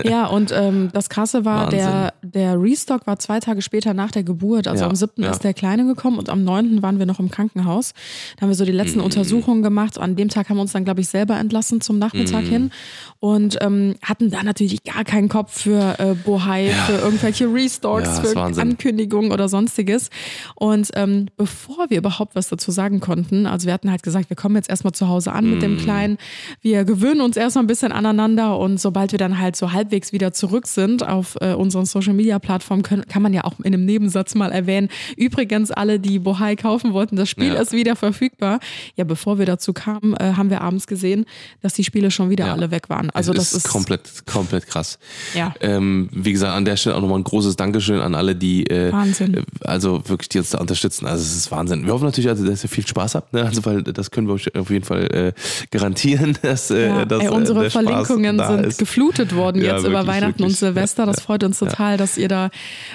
Ja, 0.04 0.28
und 0.28 0.52
ähm, 0.52 0.90
das 0.94 1.10
Krasse 1.10 1.44
war, 1.46 1.64
Wahnsinn. 1.66 1.80
der, 1.80 2.14
der 2.34 2.62
Restock 2.62 3.06
war 3.08 3.20
zwei 3.20 3.39
Tage 3.39 3.62
später 3.62 3.94
nach 3.94 4.12
der 4.12 4.24
Geburt. 4.24 4.68
Also 4.68 4.84
Ja, 4.84 4.89
am 4.89 4.96
7. 4.96 5.24
ja. 5.24 5.32
ist 5.32 5.44
der 5.44 5.54
Kleine 5.54 5.86
gekommen 5.86 6.18
und 6.18 6.30
am 6.30 6.44
9. 6.44 6.82
waren 6.82 7.00
wir 7.00 7.06
noch 7.06 7.20
im 7.20 7.30
Krankenhaus. 7.32 7.94
Da 8.38 8.42
haben 8.44 8.50
wir 8.50 8.56
so 8.56 8.65
die 8.65 8.72
Mhm. 8.72 8.78
letzten 8.78 9.00
Untersuchungen 9.02 9.62
gemacht. 9.63 9.98
An 9.98 10.15
dem 10.15 10.30
Tag 10.30 10.50
haben 10.50 10.58
wir 10.58 10.62
uns 10.62 10.72
dann, 10.74 10.86
glaube 10.86 11.02
ich, 11.02 11.08
selber 11.10 11.38
entlassen 11.38 11.82
zum 11.82 12.00
Nachmittag 12.00 12.44
Mhm. 12.46 12.50
hin 12.50 12.72
und 13.20 13.58
ähm, 13.62 13.96
hatten 14.04 14.30
da 14.32 14.44
natürlich 14.44 14.84
gar 14.84 15.04
keinen 15.04 15.30
Kopf 15.30 15.62
für 15.62 16.00
äh, 16.00 16.13
Bohai, 16.15 16.70
für 16.88 16.94
irgendwelche 16.98 17.46
Restocks, 17.54 18.08
Ja, 18.08 18.24
für 18.24 18.36
Wahnsinn. 18.36 18.70
Ankündigungen 18.72 19.32
oder 19.32 19.50
sonstiges. 19.50 20.10
Und 20.56 20.89
ähm, 20.96 21.28
bevor 21.38 21.89
wir 21.89 21.98
überhaupt 21.98 22.36
was 22.36 22.50
dazu 22.50 22.72
sagen 22.72 23.00
konnten, 23.00 23.46
also 23.46 23.65
wir 23.68 23.74
hatten 23.74 23.92
halt 23.92 24.04
gesagt, 24.04 24.30
wir 24.30 24.38
kommen 24.38 24.56
jetzt 24.56 24.70
erstmal 24.70 24.94
zu 24.94 25.08
Hause 25.08 25.32
an 25.34 25.50
mit 25.50 25.62
dem 25.62 25.74
Mhm. 25.74 25.78
Kleinen, 25.80 26.18
wir 26.62 26.84
gewöhnen 26.86 27.22
uns 27.22 27.38
erstmal 27.38 27.63
ein 27.63 27.68
bisschen 27.68 27.92
aneinander 27.92 28.58
und 28.58 28.80
sobald 28.80 29.12
wir 29.12 29.20
dann 29.20 29.39
halt 29.39 29.56
so 29.56 29.72
halbwegs 29.72 30.12
wieder 30.13 30.34
zurück 30.34 30.68
sind 30.68 31.08
auf 31.08 31.38
äh, 31.42 31.54
unseren 31.54 31.86
Social 31.86 32.13
Media 32.20 32.38
Plattformen, 32.40 32.84
können, 32.84 33.06
kann 33.08 33.22
man 33.22 33.34
ja 33.34 33.46
auch 33.46 33.54
in 33.60 33.66
einem 33.74 33.86
Nebensatz 33.86 34.36
mal 34.36 34.52
erwähnen. 34.52 34.90
Übrigens, 35.16 35.72
alle, 35.72 36.00
die 36.00 36.20
Bohai 36.20 36.56
kaufen 36.56 36.92
wollten, 36.94 37.16
das 37.16 37.30
Spiel 37.30 37.54
Ja. 37.54 37.62
ist 37.62 37.72
wieder 37.72 37.96
verfügbar. 37.96 38.60
Ja, 38.98 39.06
bevor 39.06 39.40
wir 39.40 39.46
dazu 39.46 39.72
kamen, 39.74 40.14
äh, 40.16 40.34
haben 40.36 40.50
wir 40.50 40.62
abends 40.62 40.86
gesehen, 40.86 41.26
dass 41.62 41.74
die 41.74 41.84
Spiele 41.84 42.12
schon 42.12 42.30
wieder 42.30 42.48
Ja. 42.48 42.54
alle 42.54 42.72
weg 42.72 42.90
waren. 42.90 43.10
Also 43.12 43.32
das 43.34 43.54
ist, 43.54 43.70
komplett, 43.70 44.26
komplett 44.26 44.68
krass. 44.68 45.00
Ja. 45.34 45.54
Ähm, 45.62 46.10
wie 46.12 46.34
gesagt, 46.34 46.54
an 46.56 46.66
der 46.66 46.76
Stelle 46.78 46.96
auch 46.98 47.02
nochmal 47.02 47.20
ein 47.20 47.24
großes 47.24 47.56
Dankeschön 47.56 48.00
an 48.02 48.16
alle, 48.16 48.36
die 48.36 48.66
äh, 48.70 48.92
Wahnsinn. 48.92 49.34
äh, 49.36 49.42
also 49.62 50.02
wirklich 50.08 50.28
die 50.30 50.40
uns 50.40 50.50
da 50.50 50.58
unterstützen. 50.60 51.06
Also 51.08 51.24
es 51.24 51.36
ist 51.36 51.52
Wahnsinn. 51.52 51.86
Wir 51.86 51.94
hoffen 51.94 52.06
natürlich, 52.06 52.30
also, 52.30 52.46
dass 52.46 52.64
ihr 52.64 52.70
viel 52.70 52.86
Spaß 52.86 53.16
habt, 53.16 53.34
ne? 53.34 53.46
Also 53.46 53.64
weil 53.66 53.82
das 53.84 54.12
können 54.12 54.28
wir 54.28 54.34
euch 54.34 54.54
auf 54.56 54.70
jeden 54.70 54.86
Fall 54.86 55.06
äh, 55.14 55.34
garantieren, 55.72 56.38
dass, 56.42 56.70
äh, 56.72 56.88
Ja, 56.88 57.06
dass 57.06 57.22
ey, 57.22 57.28
äh, 57.28 57.30
unsere 57.30 57.70
Verlinkungen 57.70 58.38
da 58.38 58.52
sind 58.52 58.66
ist. 58.66 58.78
geflutet 58.80 59.36
worden 59.36 59.62
jetzt 59.62 59.80
über 59.82 59.92
wirklich, 59.92 60.08
Weihnachten 60.08 60.34
und 60.44 60.50
wirklich. 60.50 60.58
Silvester. 60.60 61.06
Das 61.06 61.22
freut 61.22 61.44
uns 61.44 61.60
total, 61.60 61.98
dass 61.98 62.09
ihr 62.17 62.28
da 62.28 62.50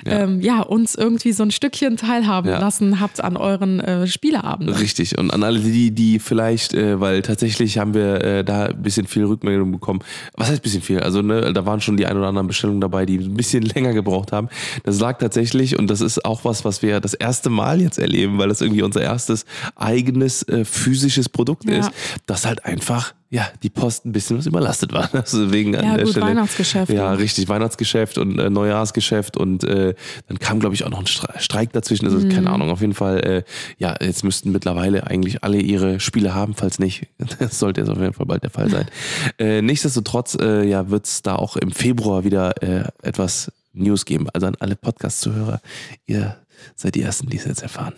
Ja. 0.06 0.20
Ähm, 0.24 0.40
ja, 0.40 0.60
uns 0.60 0.94
irgendwie 0.94 1.32
so 1.32 1.42
ein 1.42 1.50
Stückchen 1.50 1.96
teilhaben 1.96 2.48
Ja. 2.50 2.58
lassen 2.58 3.00
habt 3.00 3.22
an 3.22 3.36
euren 3.36 3.80
äh, 3.80 4.06
Spieleabenden. 4.06 4.74
Richtig. 4.74 5.16
Und 5.18 5.30
an 5.32 5.42
alle 5.42 5.60
die, 5.60 5.90
die 5.92 6.18
vielleicht, 6.18 6.74
äh, 6.74 7.00
weil 7.00 7.22
tatsächlich 7.22 7.78
haben 7.78 7.94
wir 7.94 8.22
äh, 8.24 8.44
da 8.44 8.66
ein 8.66 8.82
bisschen 8.82 9.06
viel 9.06 9.24
Rückmeldung 9.24 9.72
bekommen. 9.72 10.00
Was 10.34 10.48
heißt 10.48 10.60
ein 10.60 10.62
bisschen 10.62 10.82
viel? 10.82 11.00
Also 11.00 11.22
ne, 11.22 11.52
da 11.52 11.66
waren 11.66 11.80
schon 11.80 11.96
die 11.96 12.06
ein 12.06 12.16
oder 12.16 12.28
anderen 12.28 12.46
Bestellungen 12.48 12.80
dabei, 12.80 13.06
die 13.06 13.18
ein 13.18 13.34
bisschen 13.34 13.62
länger 13.74 13.92
gebraucht 13.92 14.32
haben. 14.32 14.48
Das 14.84 14.98
lag 15.00 15.18
tatsächlich, 15.18 15.78
und 15.78 15.88
das 15.90 16.00
ist 16.00 16.24
auch 16.24 16.44
was, 16.44 16.64
was 16.64 16.82
wir 16.82 17.00
das 17.00 17.14
erste 17.14 17.50
Mal 17.50 17.80
jetzt 17.80 17.98
erleben, 17.98 18.38
weil 18.38 18.48
das 18.48 18.60
irgendwie 18.60 18.82
unser 18.82 19.02
erstes 19.02 19.44
eigenes 19.76 20.42
äh, 20.44 20.64
physisches 20.64 21.28
Produkt 21.28 21.64
Ja. 21.68 21.78
ist, 21.78 21.90
dass 22.26 22.46
halt 22.46 22.64
einfach 22.64 23.14
ja, 23.34 23.48
die 23.64 23.68
Post 23.70 24.06
ein 24.06 24.12
bisschen 24.12 24.38
was 24.38 24.46
überlastet 24.46 24.92
war. 24.92 25.10
Also 25.14 25.50
wegen 25.52 25.74
an 25.74 25.84
Ja, 25.84 25.94
der 25.96 26.04
gut, 26.04 26.12
Stelle. 26.12 26.26
Weihnachtsgeschäft 26.26 26.92
Ja, 26.92 27.12
auch. 27.14 27.18
richtig. 27.18 27.48
Weihnachtsgeschäft 27.48 28.16
und 28.18 28.38
äh, 28.38 28.48
Neujahrsgeschäft 28.48 29.36
und 29.36 29.64
äh, 29.64 29.94
dann 30.28 30.38
kam, 30.38 30.60
glaube 30.60 30.74
ich, 30.76 30.84
auch 30.84 30.90
noch 30.90 31.00
ein 31.00 31.06
Stre- 31.06 31.38
Streik 31.40 31.72
dazwischen. 31.72 32.04
Also 32.06 32.18
Mhm. 32.18 32.28
keine 32.28 32.50
Ahnung. 32.50 32.70
Auf 32.70 32.80
jeden 32.80 32.94
Fall, 32.94 33.18
äh, 33.20 33.42
ja, 33.78 33.96
jetzt 34.00 34.22
müssten 34.22 34.52
mittlerweile 34.52 35.06
eigentlich 35.08 35.42
alle 35.42 35.58
ihre 35.58 35.98
Spiele 35.98 36.32
haben. 36.34 36.54
Falls 36.54 36.78
nicht, 36.78 37.08
das 37.40 37.58
sollte 37.58 37.80
jetzt 37.80 37.90
auf 37.90 37.98
jeden 37.98 38.12
Fall 38.14 38.26
bald 38.26 38.44
der 38.44 38.50
Fall 38.50 38.70
sein. 38.70 38.86
äh, 39.38 39.62
nichtsdestotrotz, 39.62 40.36
äh, 40.40 40.62
ja, 40.64 40.90
wird 40.90 41.06
es 41.06 41.22
da 41.22 41.34
auch 41.34 41.56
im 41.56 41.72
Februar 41.72 42.22
wieder 42.22 42.62
äh, 42.62 42.84
etwas 43.02 43.50
News 43.72 44.04
geben. 44.04 44.28
Also 44.32 44.46
an 44.46 44.54
alle 44.60 44.76
Podcast-Zuhörer, 44.76 45.60
ihr 46.06 46.36
seid 46.76 46.94
die 46.94 47.02
Ersten, 47.02 47.28
die 47.28 47.36
es 47.36 47.44
jetzt 47.44 47.62
erfahren. 47.62 47.94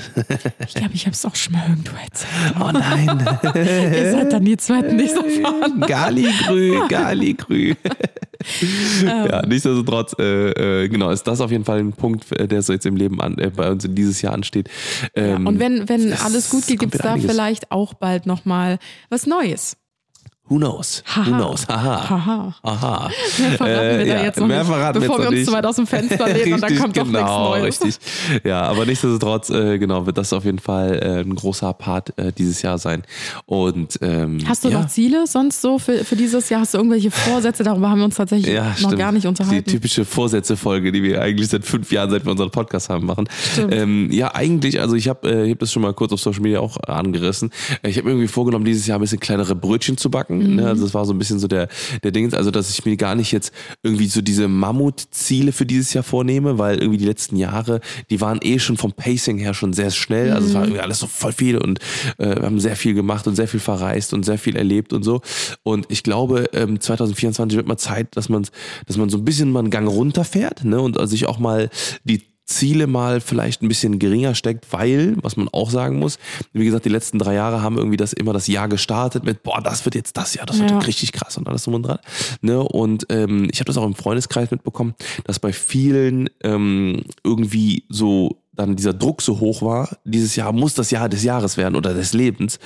Ich 0.66 0.74
glaube, 0.74 0.94
ich 0.94 1.06
habe 1.06 1.14
es 1.14 1.24
auch 1.24 1.34
schon 1.34 1.52
mal 1.54 1.68
irgendwo 1.68 1.96
erzählt. 1.96 2.54
oh 2.60 2.70
nein. 2.72 3.26
Ihr 3.54 4.12
seid 4.12 4.32
dann 4.32 4.44
die 4.44 4.56
Zweiten, 4.56 4.98
die 4.98 5.04
es 5.04 5.12
erfahren. 5.12 5.80
Galigrü, 5.86 6.88
Galigrü. 6.88 7.74
Ähm. 9.02 9.26
ja, 9.26 9.46
nichtsdestotrotz, 9.46 10.14
äh, 10.18 10.84
äh, 10.84 10.88
genau, 10.88 11.10
ist 11.10 11.24
das 11.24 11.40
auf 11.40 11.50
jeden 11.50 11.64
Fall 11.64 11.78
ein 11.78 11.92
Punkt, 11.92 12.30
äh, 12.32 12.46
der 12.46 12.62
so 12.62 12.72
jetzt 12.72 12.86
im 12.86 12.96
Leben 12.96 13.20
an, 13.20 13.38
äh, 13.38 13.50
bei 13.50 13.70
uns 13.70 13.84
in 13.84 13.94
dieses 13.94 14.22
Jahr 14.22 14.34
ansteht. 14.34 14.68
Ähm, 15.14 15.46
Und 15.46 15.58
wenn, 15.58 15.88
wenn 15.88 16.12
es 16.12 16.24
alles 16.24 16.50
gut 16.50 16.66
geht, 16.66 16.78
gibt 16.78 16.94
es 16.94 17.00
da 17.00 17.16
vielleicht 17.16 17.72
auch 17.72 17.94
bald 17.94 18.26
nochmal 18.26 18.78
was 19.08 19.26
Neues. 19.26 19.76
Who 20.48 20.58
knows? 20.58 21.02
Who 21.06 21.22
Haha. 21.22 21.30
knows? 21.38 21.66
Haha. 21.68 22.08
Haha. 22.10 22.54
Aha. 22.62 23.10
Mehr 23.38 23.50
verraten 23.56 23.98
wir 23.98 23.98
da 23.98 24.04
ja, 24.04 24.22
jetzt 24.22 24.38
noch 24.38 24.46
mehr 24.46 24.62
nicht, 24.62 24.92
bevor 24.92 25.18
wir 25.20 25.28
uns 25.28 25.44
zu 25.44 25.52
weit 25.52 25.66
aus 25.66 25.76
dem 25.76 25.86
Fenster 25.88 26.28
lehnen 26.32 26.54
und 26.54 26.60
dann 26.62 26.76
kommt 26.78 26.96
doch 26.96 27.04
genau, 27.04 27.56
nichts 27.58 27.80
Neues. 27.80 27.96
Richtig. 27.96 28.44
Ja, 28.44 28.62
aber 28.62 28.86
nichtsdestotrotz, 28.86 29.50
äh, 29.50 29.78
genau, 29.78 30.06
wird 30.06 30.18
das 30.18 30.32
auf 30.32 30.44
jeden 30.44 30.60
Fall 30.60 31.00
äh, 31.02 31.20
ein 31.22 31.34
großer 31.34 31.72
Part 31.72 32.16
äh, 32.18 32.32
dieses 32.32 32.62
Jahr 32.62 32.78
sein. 32.78 33.02
Und 33.46 33.98
ähm, 34.02 34.38
Hast 34.46 34.64
du 34.64 34.68
ja. 34.68 34.80
noch 34.82 34.88
Ziele 34.88 35.26
sonst 35.26 35.60
so 35.60 35.78
für, 35.80 36.04
für 36.04 36.14
dieses 36.14 36.48
Jahr? 36.48 36.60
Hast 36.60 36.74
du 36.74 36.78
irgendwelche 36.78 37.10
Vorsätze? 37.10 37.64
Darüber 37.64 37.90
haben 37.90 37.98
wir 37.98 38.04
uns 38.04 38.14
tatsächlich 38.16 38.54
Ja, 38.54 38.66
noch 38.68 38.76
stimmt. 38.78 38.98
gar 38.98 39.10
nicht 39.12 39.24
Die 39.24 39.28
unterhalten. 39.28 39.68
typische 39.68 40.04
Vorsätze-Folge, 40.04 40.92
die 40.92 41.02
wir 41.02 41.22
eigentlich 41.22 41.48
seit 41.48 41.64
fünf 41.64 41.90
Jahren, 41.90 42.10
seit 42.10 42.24
wir 42.24 42.30
unseren 42.30 42.50
Podcast 42.50 42.88
haben, 42.88 43.04
machen. 43.06 43.28
Ähm, 43.70 44.10
ja, 44.12 44.32
eigentlich, 44.34 44.80
also 44.80 44.94
ich 44.94 45.08
habe 45.08 45.28
äh, 45.28 45.44
ich 45.46 45.50
hab 45.52 45.58
das 45.58 45.72
schon 45.72 45.82
mal 45.82 45.92
kurz 45.92 46.12
auf 46.12 46.20
Social 46.20 46.40
Media 46.42 46.60
auch 46.60 46.76
angerissen. 46.86 47.50
Äh, 47.82 47.90
Ich 47.90 47.98
habe 47.98 48.08
irgendwie 48.10 48.28
vorgenommen, 48.28 48.64
dieses 48.64 48.86
Jahr 48.86 48.98
ein 48.98 49.00
bisschen 49.00 49.18
kleinere 49.18 49.54
Brötchen 49.56 49.96
zu 49.96 50.08
backen. 50.10 50.35
Packen. 50.38 50.56
Ne? 50.56 50.66
Also 50.66 50.84
das 50.84 50.94
war 50.94 51.04
so 51.04 51.12
ein 51.12 51.18
bisschen 51.18 51.38
so 51.38 51.48
der, 51.48 51.68
der 52.02 52.10
Ding, 52.10 52.32
also 52.34 52.50
dass 52.50 52.70
ich 52.70 52.84
mir 52.84 52.96
gar 52.96 53.14
nicht 53.14 53.32
jetzt 53.32 53.52
irgendwie 53.82 54.06
so 54.06 54.20
diese 54.20 54.48
Mammutziele 54.48 55.52
für 55.52 55.66
dieses 55.66 55.92
Jahr 55.92 56.04
vornehme, 56.04 56.58
weil 56.58 56.78
irgendwie 56.78 56.98
die 56.98 57.06
letzten 57.06 57.36
Jahre, 57.36 57.80
die 58.10 58.20
waren 58.20 58.38
eh 58.42 58.58
schon 58.58 58.76
vom 58.76 58.92
Pacing 58.92 59.38
her 59.38 59.54
schon 59.54 59.72
sehr 59.72 59.90
schnell. 59.90 60.32
Also 60.32 60.48
es 60.48 60.54
war 60.54 60.62
irgendwie 60.62 60.80
alles 60.80 60.98
so 60.98 61.06
voll 61.06 61.32
viel 61.32 61.58
und 61.58 61.78
äh, 62.18 62.36
wir 62.36 62.42
haben 62.42 62.60
sehr 62.60 62.76
viel 62.76 62.94
gemacht 62.94 63.26
und 63.26 63.36
sehr 63.36 63.48
viel 63.48 63.60
verreist 63.60 64.12
und 64.14 64.24
sehr 64.24 64.38
viel 64.38 64.56
erlebt 64.56 64.92
und 64.92 65.02
so. 65.02 65.20
Und 65.62 65.86
ich 65.88 66.02
glaube, 66.02 66.50
ähm, 66.52 66.80
2024 66.80 67.56
wird 67.56 67.66
mal 67.66 67.76
Zeit, 67.76 68.16
dass 68.16 68.28
man, 68.28 68.46
dass 68.86 68.96
man 68.96 69.08
so 69.08 69.18
ein 69.18 69.24
bisschen 69.24 69.50
mal 69.50 69.60
einen 69.60 69.70
Gang 69.70 69.88
runterfährt 69.88 70.64
ne? 70.64 70.80
und 70.80 70.96
sich 71.08 71.26
auch 71.26 71.38
mal 71.38 71.70
die 72.04 72.22
Ziele 72.46 72.86
mal 72.86 73.20
vielleicht 73.20 73.60
ein 73.62 73.68
bisschen 73.68 73.98
geringer 73.98 74.34
steckt, 74.36 74.72
weil, 74.72 75.16
was 75.20 75.36
man 75.36 75.48
auch 75.48 75.68
sagen 75.70 75.98
muss, 75.98 76.18
wie 76.52 76.64
gesagt, 76.64 76.84
die 76.84 76.90
letzten 76.90 77.18
drei 77.18 77.34
Jahre 77.34 77.60
haben 77.60 77.76
irgendwie 77.76 77.96
das 77.96 78.12
immer 78.12 78.32
das 78.32 78.46
Jahr 78.46 78.68
gestartet 78.68 79.24
mit, 79.24 79.42
boah, 79.42 79.60
das 79.60 79.84
wird 79.84 79.94
jetzt 79.96 80.16
das 80.16 80.34
Jahr, 80.34 80.46
das 80.46 80.58
wird 80.60 80.70
Ja. 80.70 80.78
richtig 80.78 81.12
krass 81.12 81.36
und 81.36 81.48
alles 81.48 81.64
drum 81.64 81.74
und 81.74 81.82
dran. 81.82 81.98
Ne? 82.42 82.60
Und 82.62 83.06
ähm, 83.10 83.48
ich 83.52 83.58
habe 83.58 83.66
das 83.66 83.76
auch 83.76 83.84
im 83.84 83.94
Freundeskreis 83.96 84.50
mitbekommen, 84.50 84.94
dass 85.24 85.40
bei 85.40 85.52
vielen 85.52 86.30
ähm, 86.44 87.02
irgendwie 87.24 87.82
so 87.88 88.36
dann 88.56 88.76
dieser 88.76 88.92
Druck 88.94 89.22
so 89.22 89.40
hoch 89.40 89.62
war, 89.62 89.96
dieses 90.04 90.36
Jahr 90.36 90.52
muss 90.52 90.74
das 90.74 90.90
Jahr 90.90 91.08
des 91.08 91.22
Jahres 91.22 91.56
werden 91.56 91.76
oder 91.76 91.94
des 91.94 92.12
Lebens. 92.12 92.58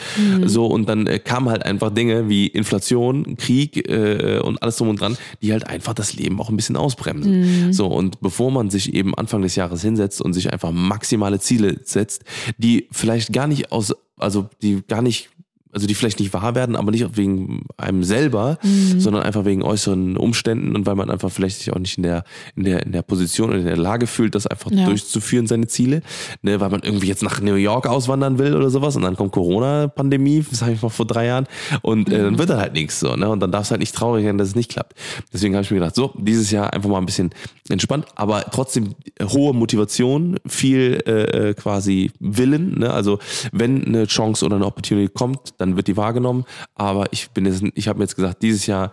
So, 0.46 0.66
und 0.66 0.88
dann 0.88 1.06
äh, 1.06 1.18
kamen 1.18 1.48
halt 1.48 1.64
einfach 1.64 1.90
Dinge 1.92 2.28
wie 2.28 2.46
Inflation, 2.46 3.36
Krieg 3.36 3.88
äh, 3.88 4.38
und 4.38 4.62
alles 4.62 4.76
drum 4.76 4.88
und 4.88 5.00
dran, 5.00 5.16
die 5.42 5.52
halt 5.52 5.66
einfach 5.66 5.94
das 5.94 6.14
Leben 6.14 6.40
auch 6.40 6.48
ein 6.48 6.56
bisschen 6.56 6.76
ausbremsen. 6.76 7.72
So, 7.72 7.86
und 7.86 8.20
bevor 8.20 8.50
man 8.50 8.70
sich 8.70 8.94
eben 8.94 9.14
Anfang 9.14 9.42
des 9.42 9.56
Jahres 9.56 9.82
hinsetzt 9.82 10.20
und 10.20 10.32
sich 10.32 10.52
einfach 10.52 10.70
maximale 10.72 11.40
Ziele 11.40 11.80
setzt, 11.84 12.24
die 12.58 12.88
vielleicht 12.90 13.32
gar 13.32 13.46
nicht 13.46 13.72
aus, 13.72 13.94
also 14.16 14.48
die 14.62 14.82
gar 14.86 15.02
nicht 15.02 15.30
also 15.72 15.86
die 15.86 15.94
vielleicht 15.94 16.18
nicht 16.20 16.32
wahr 16.32 16.54
werden, 16.54 16.74
aber 16.76 16.90
nicht 16.90 17.16
wegen 17.16 17.64
einem 17.76 18.02
selber, 18.04 18.58
sondern 18.98 19.22
einfach 19.22 19.44
wegen 19.44 19.62
äußeren 19.62 20.16
Umständen 20.16 20.74
und 20.74 20.86
weil 20.86 20.94
man 20.96 21.10
einfach 21.10 21.30
vielleicht 21.30 21.58
sich 21.58 21.72
auch 21.72 21.78
nicht 21.78 21.96
in 21.96 22.02
der, 22.02 22.24
in 22.56 22.64
der, 22.64 22.84
in 22.84 22.92
der 22.92 23.02
Position 23.02 23.50
oder 23.50 23.58
in 23.58 23.66
der 23.66 23.76
Lage 23.76 24.06
fühlt, 24.06 24.34
das 24.34 24.46
einfach 24.46 24.70
Ja. 24.70 24.84
durchzuführen, 24.86 25.46
seine 25.46 25.66
Ziele, 25.68 26.02
ne, 26.42 26.60
weil 26.60 26.70
man 26.70 26.80
irgendwie 26.82 27.06
jetzt 27.06 27.22
nach 27.22 27.40
New 27.40 27.54
York 27.54 27.86
auswandern 27.86 28.38
will 28.38 28.54
oder 28.54 28.70
sowas 28.70 28.96
und 28.96 29.02
dann 29.02 29.16
kommt 29.16 29.32
Corona-Pandemie, 29.32 30.44
das 30.50 30.62
habe 30.62 30.72
ich 30.72 30.82
mal 30.82 30.88
vor 30.88 31.06
drei 31.06 31.26
Jahren 31.26 31.46
und 31.82 32.10
äh, 32.12 32.18
dann 32.18 32.38
wird 32.38 32.50
dann 32.50 32.58
halt 32.60 32.72
nichts 32.72 33.00
so, 33.00 33.14
ne, 33.16 33.28
und 33.28 33.40
dann 33.40 33.52
darf 33.52 33.64
es 33.64 33.70
halt 33.70 33.80
nicht 33.80 33.94
traurig 33.94 34.24
sein, 34.24 34.38
dass 34.38 34.48
es 34.48 34.54
nicht 34.54 34.70
klappt. 34.70 34.94
Deswegen 35.32 35.54
habe 35.54 35.64
ich 35.64 35.70
mir 35.70 35.78
gedacht, 35.78 35.94
so, 35.94 36.12
dieses 36.18 36.50
Jahr 36.50 36.72
einfach 36.72 36.88
mal 36.88 36.98
ein 36.98 37.06
bisschen 37.06 37.30
entspannt, 37.68 38.06
aber 38.16 38.44
trotzdem 38.50 38.94
hohe 39.22 39.54
Motivation, 39.54 40.36
viel 40.46 41.00
äh, 41.06 41.50
äh, 41.50 41.54
quasi 41.54 42.10
Willen, 42.18 42.78
ne, 42.78 42.90
also 42.92 43.18
wenn 43.52 43.84
eine 43.84 44.06
Chance 44.06 44.44
oder 44.44 44.56
eine 44.56 44.66
Opportunity 44.66 45.08
kommt, 45.12 45.54
dann 45.60 45.76
wird 45.76 45.88
die 45.88 45.96
wahrgenommen, 45.96 46.44
aber 46.74 47.12
ich 47.12 47.30
bin 47.30 47.46
jetzt, 47.46 47.62
ich 47.74 47.88
habe 47.88 47.98
mir 47.98 48.04
jetzt 48.04 48.16
gesagt, 48.16 48.42
dieses 48.42 48.66
Jahr 48.66 48.92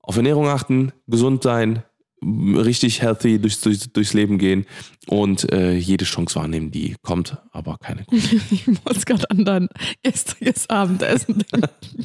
auf 0.00 0.16
Ernährung 0.16 0.48
achten, 0.48 0.92
gesund 1.06 1.42
sein, 1.42 1.82
richtig 2.22 3.02
healthy 3.02 3.38
durchs, 3.38 3.60
durchs, 3.60 3.92
durchs 3.92 4.14
Leben 4.14 4.38
gehen 4.38 4.66
und 5.06 5.52
äh, 5.52 5.74
jede 5.74 6.04
Chance 6.04 6.36
wahrnehmen, 6.36 6.70
die 6.70 6.96
kommt, 7.02 7.38
aber 7.52 7.78
keine 7.78 8.04
gute. 8.06 8.40
Ich 8.50 8.66
muss 8.66 9.04
gerade 9.04 9.30
an 9.30 9.44
dein 9.44 9.68
gestriges 10.02 10.68
Abendessen 10.68 11.44
denken. 11.52 12.04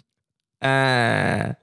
äh. 0.60 1.54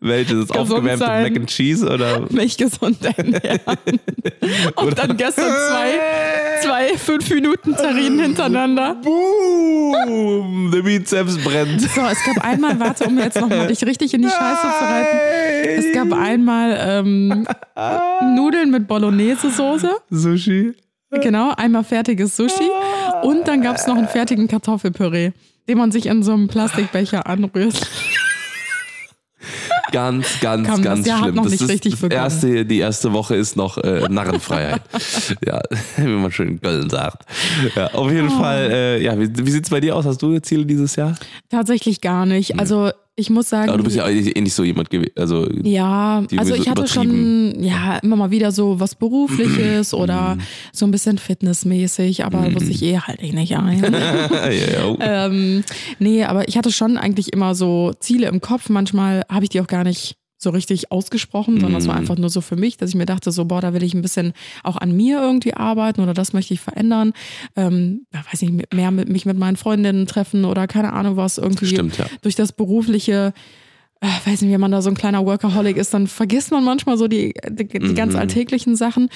Welches? 0.00 0.48
Gesund 0.48 0.56
aufgewärmte 0.56 0.98
sein. 0.98 1.22
Mac 1.22 1.36
and 1.36 1.48
Cheese 1.48 1.88
oder? 1.88 2.26
mich 2.30 2.56
gesund 2.56 2.98
ernähren. 3.04 3.60
Und 4.76 4.98
dann 4.98 5.16
gestern 5.16 5.50
zwei, 5.50 6.60
zwei 6.62 6.98
fünf 6.98 7.30
Minuten 7.30 7.74
Terrinen 7.74 8.20
hintereinander. 8.20 8.96
Boom! 9.02 10.70
Der 10.72 10.82
Bizeps 10.82 11.38
brennt. 11.38 11.80
So, 11.80 12.02
es 12.02 12.22
gab 12.24 12.44
einmal, 12.44 12.78
warte, 12.78 13.04
um 13.04 13.18
jetzt 13.18 13.40
nochmal 13.40 13.66
dich 13.66 13.84
richtig 13.84 14.12
in 14.14 14.22
die 14.22 14.28
Scheiße 14.28 14.62
zu 14.62 14.84
reiten. 14.84 15.16
Es 15.64 15.92
gab 15.94 16.12
einmal 16.12 16.76
ähm, 16.80 17.46
Nudeln 18.34 18.70
mit 18.70 18.86
Bolognese-Soße. 18.86 19.90
Sushi. 20.10 20.74
Genau, 21.10 21.52
einmal 21.56 21.84
fertiges 21.84 22.36
Sushi. 22.36 22.68
Und 23.22 23.48
dann 23.48 23.62
gab 23.62 23.76
es 23.76 23.86
noch 23.86 23.96
einen 23.96 24.08
fertigen 24.08 24.48
Kartoffelpüree, 24.48 25.32
den 25.68 25.78
man 25.78 25.92
sich 25.92 26.06
in 26.06 26.22
so 26.22 26.32
einem 26.32 26.48
Plastikbecher 26.48 27.26
anrührt. 27.26 27.88
Ganz, 29.92 30.40
ganz, 30.40 30.68
Komm, 30.68 30.82
das 30.82 30.94
ganz 31.04 31.10
hat 31.10 31.18
schlimm. 31.20 31.34
noch 31.36 31.42
das 31.44 31.52
nicht 31.52 31.62
ist 31.62 31.68
richtig 31.70 32.00
das 32.00 32.10
erste, 32.10 32.64
die 32.66 32.78
erste 32.78 33.12
Woche 33.12 33.36
ist 33.36 33.56
noch 33.56 33.78
äh, 33.78 34.08
Narrenfreiheit. 34.08 34.82
ja, 35.46 35.60
wie 35.96 36.06
man 36.06 36.32
schön 36.32 36.48
in 36.48 36.60
Köln 36.60 36.90
sagt. 36.90 37.22
Ja, 37.74 37.88
auf 37.92 38.10
jeden 38.10 38.28
Oh. 38.28 38.38
Fall, 38.38 38.70
äh, 38.70 39.02
ja, 39.02 39.18
wie, 39.18 39.28
wie 39.46 39.50
sieht's 39.50 39.70
bei 39.70 39.80
dir 39.80 39.94
aus? 39.96 40.04
Hast 40.04 40.20
du 40.22 40.38
Ziele 40.40 40.66
dieses 40.66 40.96
Jahr? 40.96 41.14
Tatsächlich 41.50 42.00
gar 42.00 42.26
nicht. 42.26 42.58
Also 42.58 42.90
ich 43.18 43.30
muss 43.30 43.48
sagen, 43.48 43.70
Aber 43.70 43.78
du 43.78 43.84
bist 43.84 43.96
ja 43.96 44.06
eh 44.06 44.40
nicht 44.40 44.52
so 44.52 44.62
jemand 44.62 44.90
gewesen. 44.90 45.12
Also, 45.16 45.48
Ja, 45.62 46.22
also 46.36 46.54
ich 46.54 46.68
hatte 46.68 46.82
übertrieben. 46.82 47.52
schon 47.54 47.64
ja 47.64 47.96
immer 48.02 48.16
mal 48.16 48.30
wieder 48.30 48.52
so 48.52 48.78
was 48.78 48.94
Berufliches 48.94 49.94
oder 49.94 50.36
so 50.72 50.86
ein 50.86 50.90
bisschen 50.90 51.16
fitnessmäßig, 51.16 52.26
aber 52.26 52.54
wusste 52.54 52.70
ich 52.70 52.82
eh 52.82 52.98
halt 52.98 53.22
eh 53.22 53.32
nicht 53.32 53.56
ein. 53.56 53.82
ähm, 55.00 55.64
nee, 55.98 56.24
aber 56.24 56.46
ich 56.46 56.58
hatte 56.58 56.70
schon 56.70 56.98
eigentlich 56.98 57.32
immer 57.32 57.54
so 57.54 57.92
Ziele 58.00 58.28
im 58.28 58.42
Kopf. 58.42 58.68
Manchmal 58.68 59.24
habe 59.30 59.44
ich 59.44 59.48
die 59.50 59.62
auch 59.62 59.66
gar 59.66 59.84
nicht 59.84 60.16
so 60.46 60.50
richtig 60.50 60.92
ausgesprochen, 60.92 61.58
sondern 61.60 61.80
es 61.80 61.88
war 61.88 61.96
einfach 61.96 62.16
nur 62.16 62.30
so 62.30 62.40
für 62.40 62.54
mich, 62.54 62.76
dass 62.76 62.90
ich 62.90 62.94
mir 62.96 63.04
dachte, 63.04 63.32
so, 63.32 63.46
boah, 63.46 63.60
da 63.60 63.72
will 63.74 63.82
ich 63.82 63.94
ein 63.94 64.02
bisschen 64.02 64.32
auch 64.62 64.76
an 64.76 64.94
mir 64.96 65.20
irgendwie 65.20 65.54
arbeiten 65.54 66.00
oder 66.00 66.14
das 66.14 66.32
möchte 66.32 66.54
ich 66.54 66.60
verändern. 66.60 67.12
Ähm, 67.56 68.06
weiß 68.30 68.42
nicht, 68.42 68.72
mehr 68.72 68.90
mit 68.92 69.08
mich 69.08 69.26
mit 69.26 69.36
meinen 69.36 69.56
Freundinnen 69.56 70.06
treffen 70.06 70.44
oder 70.44 70.68
keine 70.68 70.92
Ahnung 70.92 71.16
was 71.16 71.36
irgendwie 71.38 71.66
Stimmt, 71.66 71.98
ja. 71.98 72.06
durch 72.22 72.36
das 72.36 72.52
berufliche 72.52 73.32
äh, 74.00 74.06
weiß 74.30 74.42
nicht, 74.42 74.52
wenn 74.52 74.60
man 74.60 74.70
da 74.72 74.82
so 74.82 74.90
ein 74.90 74.94
kleiner 74.94 75.24
Workaholic 75.26 75.76
ist, 75.78 75.92
dann 75.94 76.06
vergisst 76.06 76.50
man 76.52 76.62
manchmal 76.62 76.96
so 76.98 77.08
die, 77.08 77.34
die, 77.48 77.66
die 77.66 77.94
ganz 77.94 78.12
Mhm. 78.12 78.20
alltäglichen 78.20 78.76
Sachen. 78.76 79.08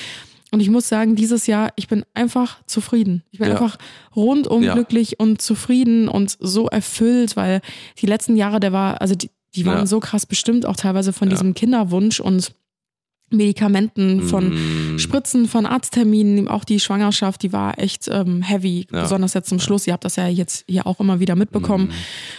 Und 0.52 0.58
ich 0.60 0.70
muss 0.70 0.88
sagen, 0.88 1.14
dieses 1.14 1.46
Jahr, 1.46 1.70
ich 1.76 1.86
bin 1.86 2.02
einfach 2.12 2.58
zufrieden. 2.66 3.22
Ich 3.30 3.38
bin 3.38 3.46
Ja. 3.48 3.54
einfach 3.54 3.76
rundum 4.16 4.64
Ja. 4.64 4.72
glücklich 4.74 5.20
und 5.20 5.40
zufrieden 5.40 6.08
und 6.08 6.36
so 6.40 6.66
erfüllt, 6.66 7.36
weil 7.36 7.60
die 8.00 8.06
letzten 8.06 8.36
Jahre, 8.36 8.58
der 8.58 8.72
war, 8.72 9.00
also 9.00 9.14
die, 9.14 9.30
die 9.54 9.66
waren 9.66 9.78
Ja. 9.80 9.86
so 9.86 10.00
krass 10.00 10.26
bestimmt, 10.26 10.64
auch 10.66 10.76
teilweise 10.76 11.12
von 11.12 11.28
Ja. 11.28 11.34
diesem 11.34 11.54
Kinderwunsch 11.54 12.20
und 12.20 12.52
Medikamenten, 13.32 14.22
von 14.22 14.94
Mm. 14.94 14.98
Spritzen, 14.98 15.46
von 15.46 15.64
Arztterminen, 15.64 16.48
auch 16.48 16.64
die 16.64 16.80
Schwangerschaft, 16.80 17.42
die 17.44 17.52
war 17.52 17.78
echt 17.78 18.08
ähm, 18.08 18.42
heavy, 18.42 18.88
Ja. 18.90 19.02
besonders 19.02 19.34
jetzt 19.34 19.48
zum 19.48 19.60
Schluss. 19.60 19.86
Ihr 19.86 19.92
habt 19.92 20.04
das 20.04 20.16
ja 20.16 20.26
jetzt 20.26 20.64
hier 20.68 20.84
auch 20.84 20.98
immer 20.98 21.20
wieder 21.20 21.36
mitbekommen. 21.36 21.92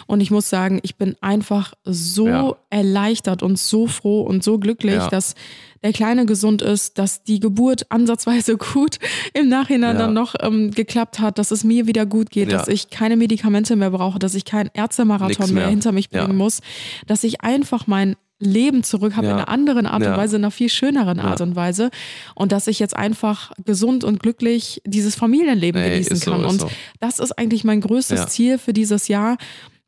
Und 0.05 0.19
ich 0.19 0.31
muss 0.31 0.49
sagen, 0.49 0.79
ich 0.83 0.97
bin 0.97 1.15
einfach 1.21 1.73
so 1.85 2.25
Mm. 2.25 2.29
Ja. 2.29 2.55
erleichtert 2.69 3.41
und 3.41 3.57
so 3.57 3.87
froh 3.87 4.21
und 4.23 4.43
so 4.43 4.59
glücklich, 4.59 4.95
Ja. 4.95 5.07
dass 5.07 5.35
der 5.83 5.93
Kleine 5.93 6.25
gesund 6.25 6.61
ist, 6.61 6.97
dass 6.97 7.23
die 7.23 7.39
Geburt 7.39 7.85
ansatzweise 7.89 8.57
gut 8.73 8.97
im 9.33 9.49
Nachhinein 9.49 9.95
Ja. 9.95 10.01
dann 10.03 10.13
noch 10.13 10.35
ähm, 10.41 10.71
geklappt 10.71 11.19
hat, 11.19 11.37
dass 11.37 11.51
es 11.51 11.63
mir 11.63 11.87
wieder 11.87 12.05
gut 12.05 12.29
geht, 12.29 12.51
Ja. 12.51 12.57
dass 12.59 12.67
ich 12.67 12.89
keine 12.89 13.17
Medikamente 13.17 13.75
mehr 13.75 13.89
brauche, 13.91 14.19
dass 14.19 14.35
ich 14.35 14.45
keinen 14.45 14.69
Ärztemarathon 14.73 15.47
mehr. 15.53 15.63
mehr. 15.63 15.69
hinter 15.69 15.91
mich 15.91 16.09
Ja. 16.11 16.23
bringen 16.25 16.37
muss, 16.37 16.61
dass 17.07 17.23
ich 17.23 17.41
einfach 17.41 17.87
mein 17.87 18.15
Leben 18.43 18.83
zurück 18.83 19.15
habe 19.15 19.27
Ja. 19.27 19.33
in 19.33 19.37
einer 19.37 19.49
anderen 19.49 19.85
Art 19.85 20.01
Ja. 20.01 20.13
und 20.13 20.17
Weise, 20.19 20.35
in 20.37 20.43
einer 20.43 20.49
viel 20.51 20.69
schöneren 20.69 21.19
Ja. 21.19 21.25
Art 21.25 21.41
und 21.41 21.55
Weise 21.55 21.91
und 22.33 22.51
dass 22.51 22.65
ich 22.65 22.79
jetzt 22.79 22.95
einfach 22.95 23.51
gesund 23.65 24.03
und 24.03 24.19
glücklich 24.19 24.81
dieses 24.83 25.13
Familienleben 25.15 25.79
Ey, 25.79 25.91
genießen 25.91 26.15
so, 26.17 26.31
kann. 26.31 26.41
ist 26.45 26.51
und 26.51 26.59
so. 26.61 26.71
das 26.99 27.19
ist 27.19 27.33
eigentlich 27.37 27.63
mein 27.63 27.81
größtes 27.81 28.19
Ja. 28.19 28.27
Ziel 28.27 28.57
für 28.57 28.73
dieses 28.73 29.07
Jahr. 29.09 29.37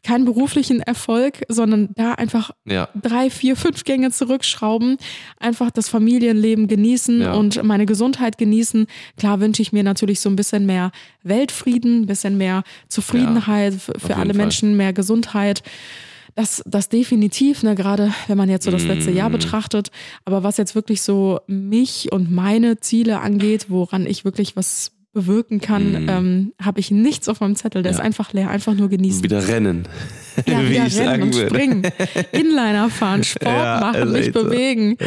Keinen 0.03 0.25
beruflichen 0.25 0.81
Erfolg, 0.81 1.43
sondern 1.47 1.89
da 1.95 2.13
einfach 2.13 2.51
Ja. 2.65 2.89
drei, 3.01 3.29
vier, 3.29 3.55
fünf 3.55 3.85
Gänge 3.85 4.11
zurückschrauben, 4.11 4.97
einfach 5.39 5.71
das 5.71 5.87
Familienleben 5.87 6.67
genießen 6.67 7.21
Ja. 7.21 7.33
und 7.33 7.63
meine 7.63 7.85
Gesundheit 7.85 8.37
genießen. 8.37 8.87
Klar 9.17 9.39
wünsche 9.39 9.61
ich 9.61 9.71
mir 9.71 9.83
natürlich 9.83 10.19
so 10.19 10.29
ein 10.29 10.35
bisschen 10.35 10.65
mehr 10.65 10.91
Weltfrieden, 11.23 12.01
ein 12.01 12.05
bisschen 12.05 12.37
mehr 12.37 12.63
Zufriedenheit 12.89 13.75
f- 13.75 13.91
für 13.97 14.17
alle 14.17 14.33
Fall. 14.33 14.41
Menschen, 14.43 14.75
mehr 14.77 14.91
Gesundheit. 14.93 15.63
Das, 16.35 16.63
das 16.65 16.89
definitiv, 16.89 17.61
ne, 17.63 17.75
gerade 17.75 18.11
wenn 18.27 18.37
man 18.37 18.49
jetzt 18.49 18.65
so 18.65 18.71
das 18.71 18.83
letzte 18.85 19.11
Jahr 19.11 19.29
Mm. 19.29 19.33
betrachtet. 19.33 19.91
Aber 20.25 20.41
was 20.43 20.57
jetzt 20.57 20.73
wirklich 20.73 21.01
so 21.01 21.39
mich 21.47 22.11
und 22.11 22.31
meine 22.31 22.79
Ziele 22.79 23.19
angeht, 23.21 23.67
woran 23.69 24.05
ich 24.07 24.25
wirklich 24.25 24.55
was 24.55 24.91
bewirken 25.13 25.61
kann, 25.61 26.05
Mm. 26.05 26.09
ähm, 26.09 26.53
habe 26.61 26.79
ich 26.79 26.89
nichts 26.91 27.29
auf 27.29 27.39
meinem 27.39 27.55
Zettel. 27.55 27.83
Der 27.83 27.91
Ja. 27.91 27.97
ist 27.99 28.03
einfach 28.03 28.33
leer, 28.33 28.49
einfach 28.49 28.73
nur 28.73 28.89
genießen. 28.89 29.23
Wieder 29.23 29.47
rennen. 29.47 29.87
Ja, 30.47 30.61
wie 30.63 30.69
wieder 30.71 30.85
rennen 31.11 31.23
und 31.23 31.35
würde. 31.35 31.49
springen, 31.49 31.83
Inliner 32.31 32.89
fahren, 32.89 33.23
Sport 33.23 33.45
Ja, 33.55 33.79
machen, 33.79 34.11
mich 34.11 34.31
so. 34.33 34.43
bewegen. 34.43 34.97
Ja. 34.99 35.05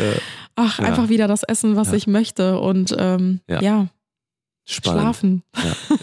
Ach, 0.55 0.79
einfach 0.79 1.09
wieder 1.09 1.27
das 1.27 1.43
essen, 1.43 1.75
was 1.77 1.93
ich 1.93 2.07
möchte 2.07 2.59
und 2.61 2.95
ähm, 2.97 3.41
Ja. 3.49 3.89
Spannend. 4.69 5.01
schlafen. 5.01 5.43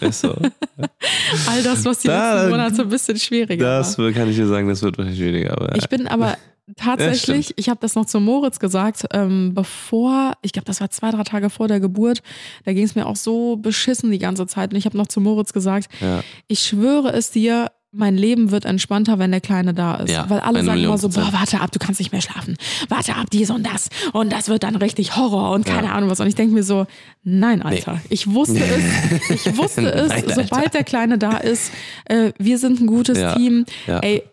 Ja, 0.02 0.08
ist 0.08 0.20
so. 0.22 0.30
All 1.48 1.64
das, 1.64 1.84
was 1.86 2.00
die 2.00 2.08
Da- 2.08 2.34
letzten 2.36 2.50
Monate 2.52 2.82
ein 2.82 2.90
bisschen 2.90 3.18
schwieriger 3.18 3.66
Das 3.80 3.98
war. 3.98 4.12
kann 4.12 4.30
ich 4.30 4.36
dir 4.36 4.48
sagen, 4.48 4.68
das 4.68 4.82
wird 4.84 4.98
wahrscheinlich 4.98 5.22
weniger. 5.22 5.52
Aber 5.54 5.76
Ich 5.76 5.88
bin 5.90 6.08
aber 6.08 6.38
tatsächlich, 6.76 7.54
ich 7.58 7.70
habe 7.70 7.80
das 7.82 7.96
noch 7.96 8.06
zu 8.06 8.20
Moritz 8.20 8.60
gesagt, 8.60 9.06
ähm, 9.12 9.54
bevor, 9.54 10.34
ich 10.42 10.54
glaube, 10.54 10.66
das 10.66 10.82
war 10.82 10.90
zwei, 10.90 11.12
drei 11.12 11.24
Tage 11.24 11.50
vor 11.50 11.68
der 11.68 11.80
Geburt, 11.80 12.22
da 12.66 12.74
ging 12.74 12.84
es 12.86 12.96
mir 12.96 13.06
auch 13.06 13.16
so 13.16 13.58
beschissen 13.58 14.12
die 14.12 14.20
ganze 14.20 14.48
Zeit. 14.48 14.72
Und 14.72 14.78
ich 14.78 14.86
habe 14.86 14.98
noch 14.98 15.08
zu 15.08 15.22
Moritz 15.22 15.54
gesagt, 15.54 15.90
ja. 16.02 16.24
ich 16.48 16.60
schwöre 16.62 17.12
es 17.14 17.32
dir, 17.32 17.72
mein 17.96 18.18
Leben 18.18 18.50
wird 18.50 18.66
entspannter, 18.66 19.20
wenn 19.20 19.30
der 19.30 19.40
Kleine 19.40 19.74
da 19.76 19.96
ist. 19.96 20.10
Ja, 20.10 20.28
Weil 20.28 20.40
alle 20.40 20.64
sagen 20.64 20.84
immer 20.84 20.98
so, 20.98 21.10
boah, 21.10 21.30
warte 21.32 21.62
ab, 21.62 21.72
du 21.72 21.78
kannst 21.78 22.00
nicht 22.00 22.12
mehr 22.12 22.22
schlafen. 22.22 22.58
Warte 22.90 23.16
ab, 23.16 23.28
dies 23.32 23.52
und 23.52 23.64
das. 23.68 23.90
Und 24.14 24.34
das 24.34 24.48
wird 24.50 24.64
dann 24.64 24.76
richtig 24.78 25.16
Horror 25.16 25.52
und 25.52 25.64
keine 25.66 25.92
Ahnung 25.92 26.10
was. 26.10 26.20
Und 26.20 26.26
ich 26.28 26.34
denke 26.34 26.56
mir 26.56 26.64
so, 26.64 26.88
nein, 27.24 27.62
Alter. 27.62 28.02
Ich 28.10 28.32
wusste 28.32 28.60
es. 28.64 29.46
Ich 29.46 29.58
wusste 29.58 29.94
es, 29.94 30.10
Nein, 30.10 30.24
sobald 30.34 30.74
der 30.74 30.84
Kleine 30.84 31.20
da 31.20 31.38
ist, 31.38 31.72
äh, 32.06 32.32
wir 32.40 32.58
sind 32.58 32.82
ein 32.82 32.88
gutes 32.88 33.20
Ja, 33.20 33.36
Team. 33.36 33.66
ja. 33.86 34.00
Ey, 34.00 34.24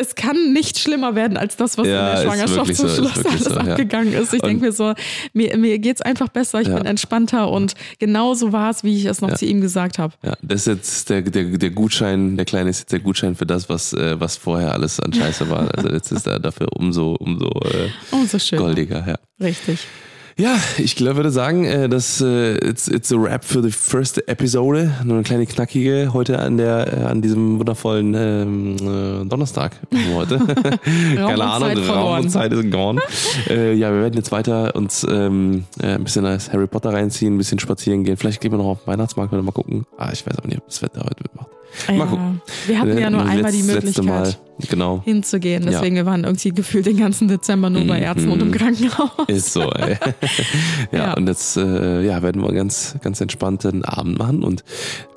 es 0.00 0.14
kann 0.14 0.52
nicht 0.52 0.78
schlimmer 0.78 1.14
werden 1.14 1.36
als 1.36 1.56
das, 1.56 1.76
was 1.78 1.86
Ja, 1.86 2.10
in 2.10 2.16
der 2.16 2.22
Schwangerschaft 2.22 2.74
zum 2.76 2.88
so, 2.88 2.94
Schluss 2.96 3.24
alles 3.26 3.44
so, 3.44 3.50
ja. 3.50 3.56
abgegangen 3.58 4.12
ist. 4.12 4.32
Ich 4.34 4.40
denke 4.40 4.64
mir 4.64 4.72
so, 4.72 4.94
mir, 5.32 5.56
mir 5.56 5.78
geht 5.78 5.96
es 5.96 6.02
einfach 6.02 6.28
besser, 6.28 6.60
ich 6.60 6.68
Ja. 6.68 6.76
bin 6.76 6.86
entspannter 6.86 7.50
und 7.50 7.74
genau 7.98 8.34
so 8.34 8.52
war 8.52 8.70
es, 8.70 8.82
wie 8.84 8.96
ich 8.96 9.04
es 9.04 9.20
noch 9.20 9.34
zu 9.34 9.44
ihm 9.46 9.60
gesagt 9.60 9.98
habe. 9.98 10.14
Ja, 10.22 10.34
das 10.42 10.62
ist 10.62 10.66
jetzt 10.66 11.10
der, 11.10 11.22
der, 11.22 11.44
der 11.44 11.70
Gutschein, 11.70 12.36
der 12.36 12.44
Kleine 12.46 12.70
ist 12.70 12.80
jetzt 12.80 12.92
der 12.92 13.00
Gutschein 13.00 13.34
für 13.36 13.46
das, 13.46 13.68
was, 13.68 13.92
äh, 13.92 14.18
was 14.18 14.36
vorher 14.36 14.72
alles 14.72 14.98
an 15.00 15.12
Scheiße 15.12 15.48
war. 15.50 15.68
Also 15.76 15.88
jetzt 15.90 16.10
ist 16.12 16.26
er 16.26 16.38
dafür 16.40 16.68
umso, 16.74 17.12
umso 17.14 17.48
äh, 17.64 17.88
Oh, 18.12 18.24
so 18.26 18.38
schön. 18.38 18.58
goldiger, 18.58 19.04
ja. 19.06 19.16
Richtig. 19.44 19.80
Ja, 20.40 20.58
ich 20.78 20.96
glaub, 20.96 21.16
würde 21.16 21.30
sagen, 21.30 21.66
äh, 21.66 21.86
das 21.86 22.22
äh, 22.22 22.54
it's, 22.66 22.88
it's 22.88 23.12
a 23.12 23.16
wrap 23.16 23.44
für 23.44 23.60
die 23.60 23.70
first 23.70 24.26
Episode. 24.26 24.90
Nur 25.04 25.16
eine 25.16 25.22
kleine 25.22 25.44
knackige 25.44 26.14
heute 26.14 26.38
an 26.38 26.56
der 26.56 26.90
äh, 26.90 27.04
an 27.04 27.20
diesem 27.20 27.58
wundervollen 27.58 28.14
ähm, 28.14 28.76
äh, 28.76 29.26
Donnerstag 29.26 29.72
heute. 30.14 30.38
Keine 31.14 31.44
Ahnung, 31.44 31.68
Raum 31.68 31.84
verloren. 31.84 32.22
und 32.22 32.30
Zeit 32.30 32.54
ist 32.54 32.70
gone. 32.70 33.02
äh, 33.50 33.74
ja, 33.74 33.92
wir 33.92 34.00
werden 34.00 34.14
jetzt 34.14 34.32
weiter 34.32 34.74
uns 34.74 35.06
ähm, 35.06 35.64
äh, 35.78 35.96
ein 35.96 36.04
bisschen 36.04 36.24
als 36.24 36.50
Harry 36.50 36.66
Potter 36.66 36.94
reinziehen, 36.94 37.34
ein 37.34 37.38
bisschen 37.38 37.58
spazieren 37.58 38.04
gehen. 38.04 38.16
Vielleicht 38.16 38.40
gehen 38.40 38.50
wir 38.50 38.56
noch 38.56 38.64
auf 38.64 38.84
den 38.84 38.86
Weihnachtsmarkt, 38.86 39.32
wenn 39.32 39.40
wir 39.40 39.44
mal 39.44 39.52
gucken. 39.52 39.84
Ah, 39.98 40.08
ich 40.10 40.26
weiß 40.26 40.38
aber 40.38 40.48
nicht, 40.48 40.56
ob 40.56 40.66
das 40.66 40.80
Wetter 40.80 41.00
heute 41.00 41.22
mitmacht. 41.22 41.48
Mal 41.88 41.96
ja, 41.98 42.04
gucken. 42.06 42.42
Wir 42.66 42.78
hatten 42.80 42.96
Äh, 42.96 43.00
ja 43.00 43.10
nur 43.10 43.20
das 43.22 43.30
einmal 43.30 43.52
die 43.52 43.62
Möglichkeit 43.62 44.04
Mal. 44.04 44.34
Genau. 44.68 45.02
hinzugehen. 45.04 45.64
Deswegen 45.66 45.96
wir 45.96 46.04
waren 46.06 46.24
irgendwie 46.24 46.50
gefühlt 46.50 46.86
den 46.86 46.98
ganzen 46.98 47.28
Dezember 47.28 47.70
nur 47.70 47.86
bei 47.86 48.00
Ärzten 48.00 48.30
und 48.30 48.40
im 48.42 48.48
Mhm. 48.48 48.52
Krankenhaus. 48.52 49.10
Ist 49.28 49.52
so, 49.52 49.70
ey. 49.72 49.96
ja, 50.92 50.98
Ja. 50.98 51.14
und 51.14 51.26
jetzt 51.28 51.56
äh, 51.56 52.02
ja, 52.02 52.22
werden 52.22 52.42
wir 52.42 52.48
einen 52.48 52.56
ganz, 52.56 52.96
ganz 53.02 53.20
entspannten 53.20 53.84
Abend 53.84 54.18
machen 54.18 54.42
und 54.42 54.64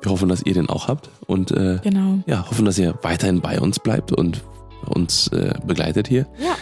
wir 0.02 0.10
hoffen, 0.12 0.28
dass 0.28 0.42
ihr 0.44 0.54
den 0.54 0.68
auch 0.68 0.88
habt 0.88 1.10
und 1.26 1.50
äh, 1.50 1.78
Genau. 1.82 2.18
ja, 2.26 2.48
hoffen, 2.48 2.64
dass 2.64 2.78
ihr 2.78 2.94
weiterhin 3.02 3.40
bei 3.40 3.60
uns 3.60 3.78
bleibt 3.78 4.12
und 4.12 4.42
uns 4.86 5.28
äh, 5.28 5.54
begleitet 5.66 6.08
hier. 6.08 6.26
Ja. 6.38 6.54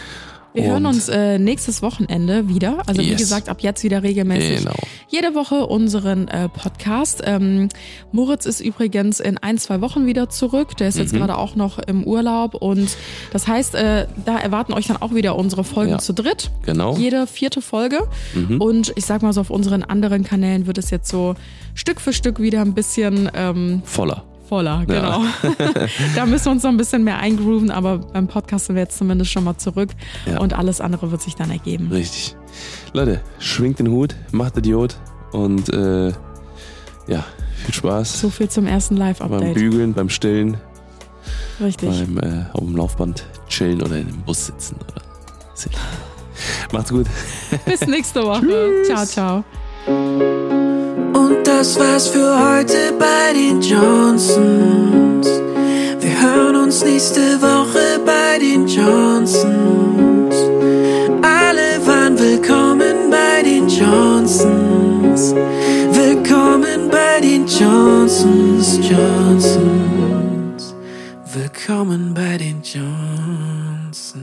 Wir 0.53 0.65
hören 0.65 0.85
uns 0.85 1.09
äh, 1.09 1.39
nächstes 1.39 1.81
Wochenende 1.81 2.47
wieder. 2.47 2.83
Also 2.85 3.01
wie 3.01 3.07
Yes. 3.09 3.17
gesagt, 3.17 3.49
ab 3.49 3.61
jetzt 3.61 3.83
wieder 3.83 4.03
regelmäßig. 4.03 4.59
Genau. 4.59 4.75
Jede 5.07 5.33
Woche 5.33 5.65
unseren 5.65 6.27
äh, 6.27 6.47
Podcast. 6.47 7.21
Ähm, 7.25 7.69
Moritz 8.11 8.45
ist 8.45 8.59
übrigens 8.61 9.19
in 9.19 9.37
ein, 9.39 9.57
zwei 9.57 9.81
Wochen 9.81 10.05
wieder 10.05 10.29
zurück. 10.29 10.77
Der 10.77 10.89
ist 10.89 10.95
Mhm. 10.95 11.01
jetzt 11.01 11.13
gerade 11.13 11.37
auch 11.37 11.55
noch 11.55 11.79
im 11.79 12.03
Urlaub. 12.03 12.53
Und 12.53 12.95
das 13.31 13.47
heißt, 13.47 13.73
äh, 13.75 14.05
da 14.25 14.37
erwarten 14.37 14.73
euch 14.73 14.85
dann 14.87 14.97
auch 14.97 15.15
wieder 15.15 15.35
unsere 15.37 15.63
Folgen 15.63 15.91
Ja. 15.93 15.97
zu 15.97 16.13
dritt. 16.13 16.51
Genau. 16.65 16.95
Jede 16.97 17.25
vierte 17.25 17.61
Folge. 17.61 17.99
Mhm. 18.35 18.61
Und 18.61 18.93
ich 18.95 19.05
sag 19.05 19.23
mal 19.23 19.33
so, 19.33 19.41
auf 19.41 19.49
unseren 19.49 19.81
anderen 19.83 20.23
Kanälen 20.23 20.67
wird 20.67 20.77
es 20.77 20.91
jetzt 20.91 21.09
so 21.09 21.33
Stück 21.73 21.99
für 21.99 22.13
Stück 22.13 22.39
wieder 22.39 22.61
ein 22.61 22.73
bisschen 22.75 23.29
ähm, 23.33 23.81
Voller. 23.85 24.23
Voller. 24.47 24.85
Genau. 24.85 25.23
da 26.15 26.25
müssen 26.25 26.45
wir 26.45 26.51
uns 26.51 26.63
noch 26.63 26.71
ein 26.71 26.77
bisschen 26.77 27.03
mehr 27.03 27.19
eingrooven, 27.19 27.71
aber 27.71 27.99
beim 27.99 28.27
Podcast 28.27 28.65
sind 28.65 28.75
wir 28.75 28.83
jetzt 28.83 28.97
zumindest 28.97 29.31
schon 29.31 29.43
mal 29.43 29.57
zurück. 29.57 29.89
Ja. 30.25 30.39
Und 30.39 30.53
alles 30.53 30.81
andere 30.81 31.11
wird 31.11 31.21
sich 31.21 31.35
dann 31.35 31.51
ergeben. 31.51 31.89
Richtig. 31.91 32.35
Leute, 32.93 33.21
schwingt 33.39 33.79
den 33.79 33.89
Hut, 33.89 34.15
macht 34.31 34.57
Idiot 34.57 34.97
und 35.31 35.69
äh, 35.73 36.09
ja, 37.07 37.23
viel 37.63 37.73
Spaß 37.73 38.21
So 38.21 38.29
viel 38.29 38.49
zum 38.49 38.67
ersten 38.67 38.95
beim 38.95 39.07
Live-Update. 39.07 39.53
Bügeln, 39.55 39.93
beim 39.93 40.09
Stillen, 40.09 40.57
Richtig. 41.59 41.89
beim 41.89 42.17
äh, 42.17 42.45
auf 42.53 42.61
dem 42.61 42.75
Laufband 42.75 43.25
chillen 43.47 43.81
oder 43.81 43.97
in 43.97 44.07
dem 44.07 44.21
Bus 44.21 44.47
sitzen. 44.47 44.75
Oder 44.75 45.01
sitzen. 45.53 45.79
Macht's 46.71 46.91
gut. 46.91 47.07
Bis 47.65 47.81
nächste 47.81 48.23
Woche. 48.23 48.83
Ciao, 48.85 49.05
ciao. 49.05 49.43
Und 49.85 51.42
das 51.57 51.79
war's 51.79 52.07
für 52.07 52.31
heute 52.45 52.93
bei 52.97 53.33
den 53.33 53.61
Johnsons. 53.61 55.27
Wir 55.99 56.21
hören 56.21 56.55
uns 56.55 56.83
nächste 56.83 57.41
Woche 57.41 57.99
bei 58.05 58.39
den 58.39 58.67
Johnsons. 58.67 60.35
Alle 61.21 61.85
waren 61.85 62.17
willkommen 62.17 63.11
bei 63.11 63.43
den 63.43 63.67
Johnsons. 63.69 65.35
Willkommen 65.91 66.89
bei 66.89 67.21
den 67.21 67.45
Johnsons, 67.45 68.79
Johnsons. 68.89 70.73
Willkommen 71.33 72.13
bei 72.13 72.37
den 72.37 72.61
Johnsons. 72.63 74.13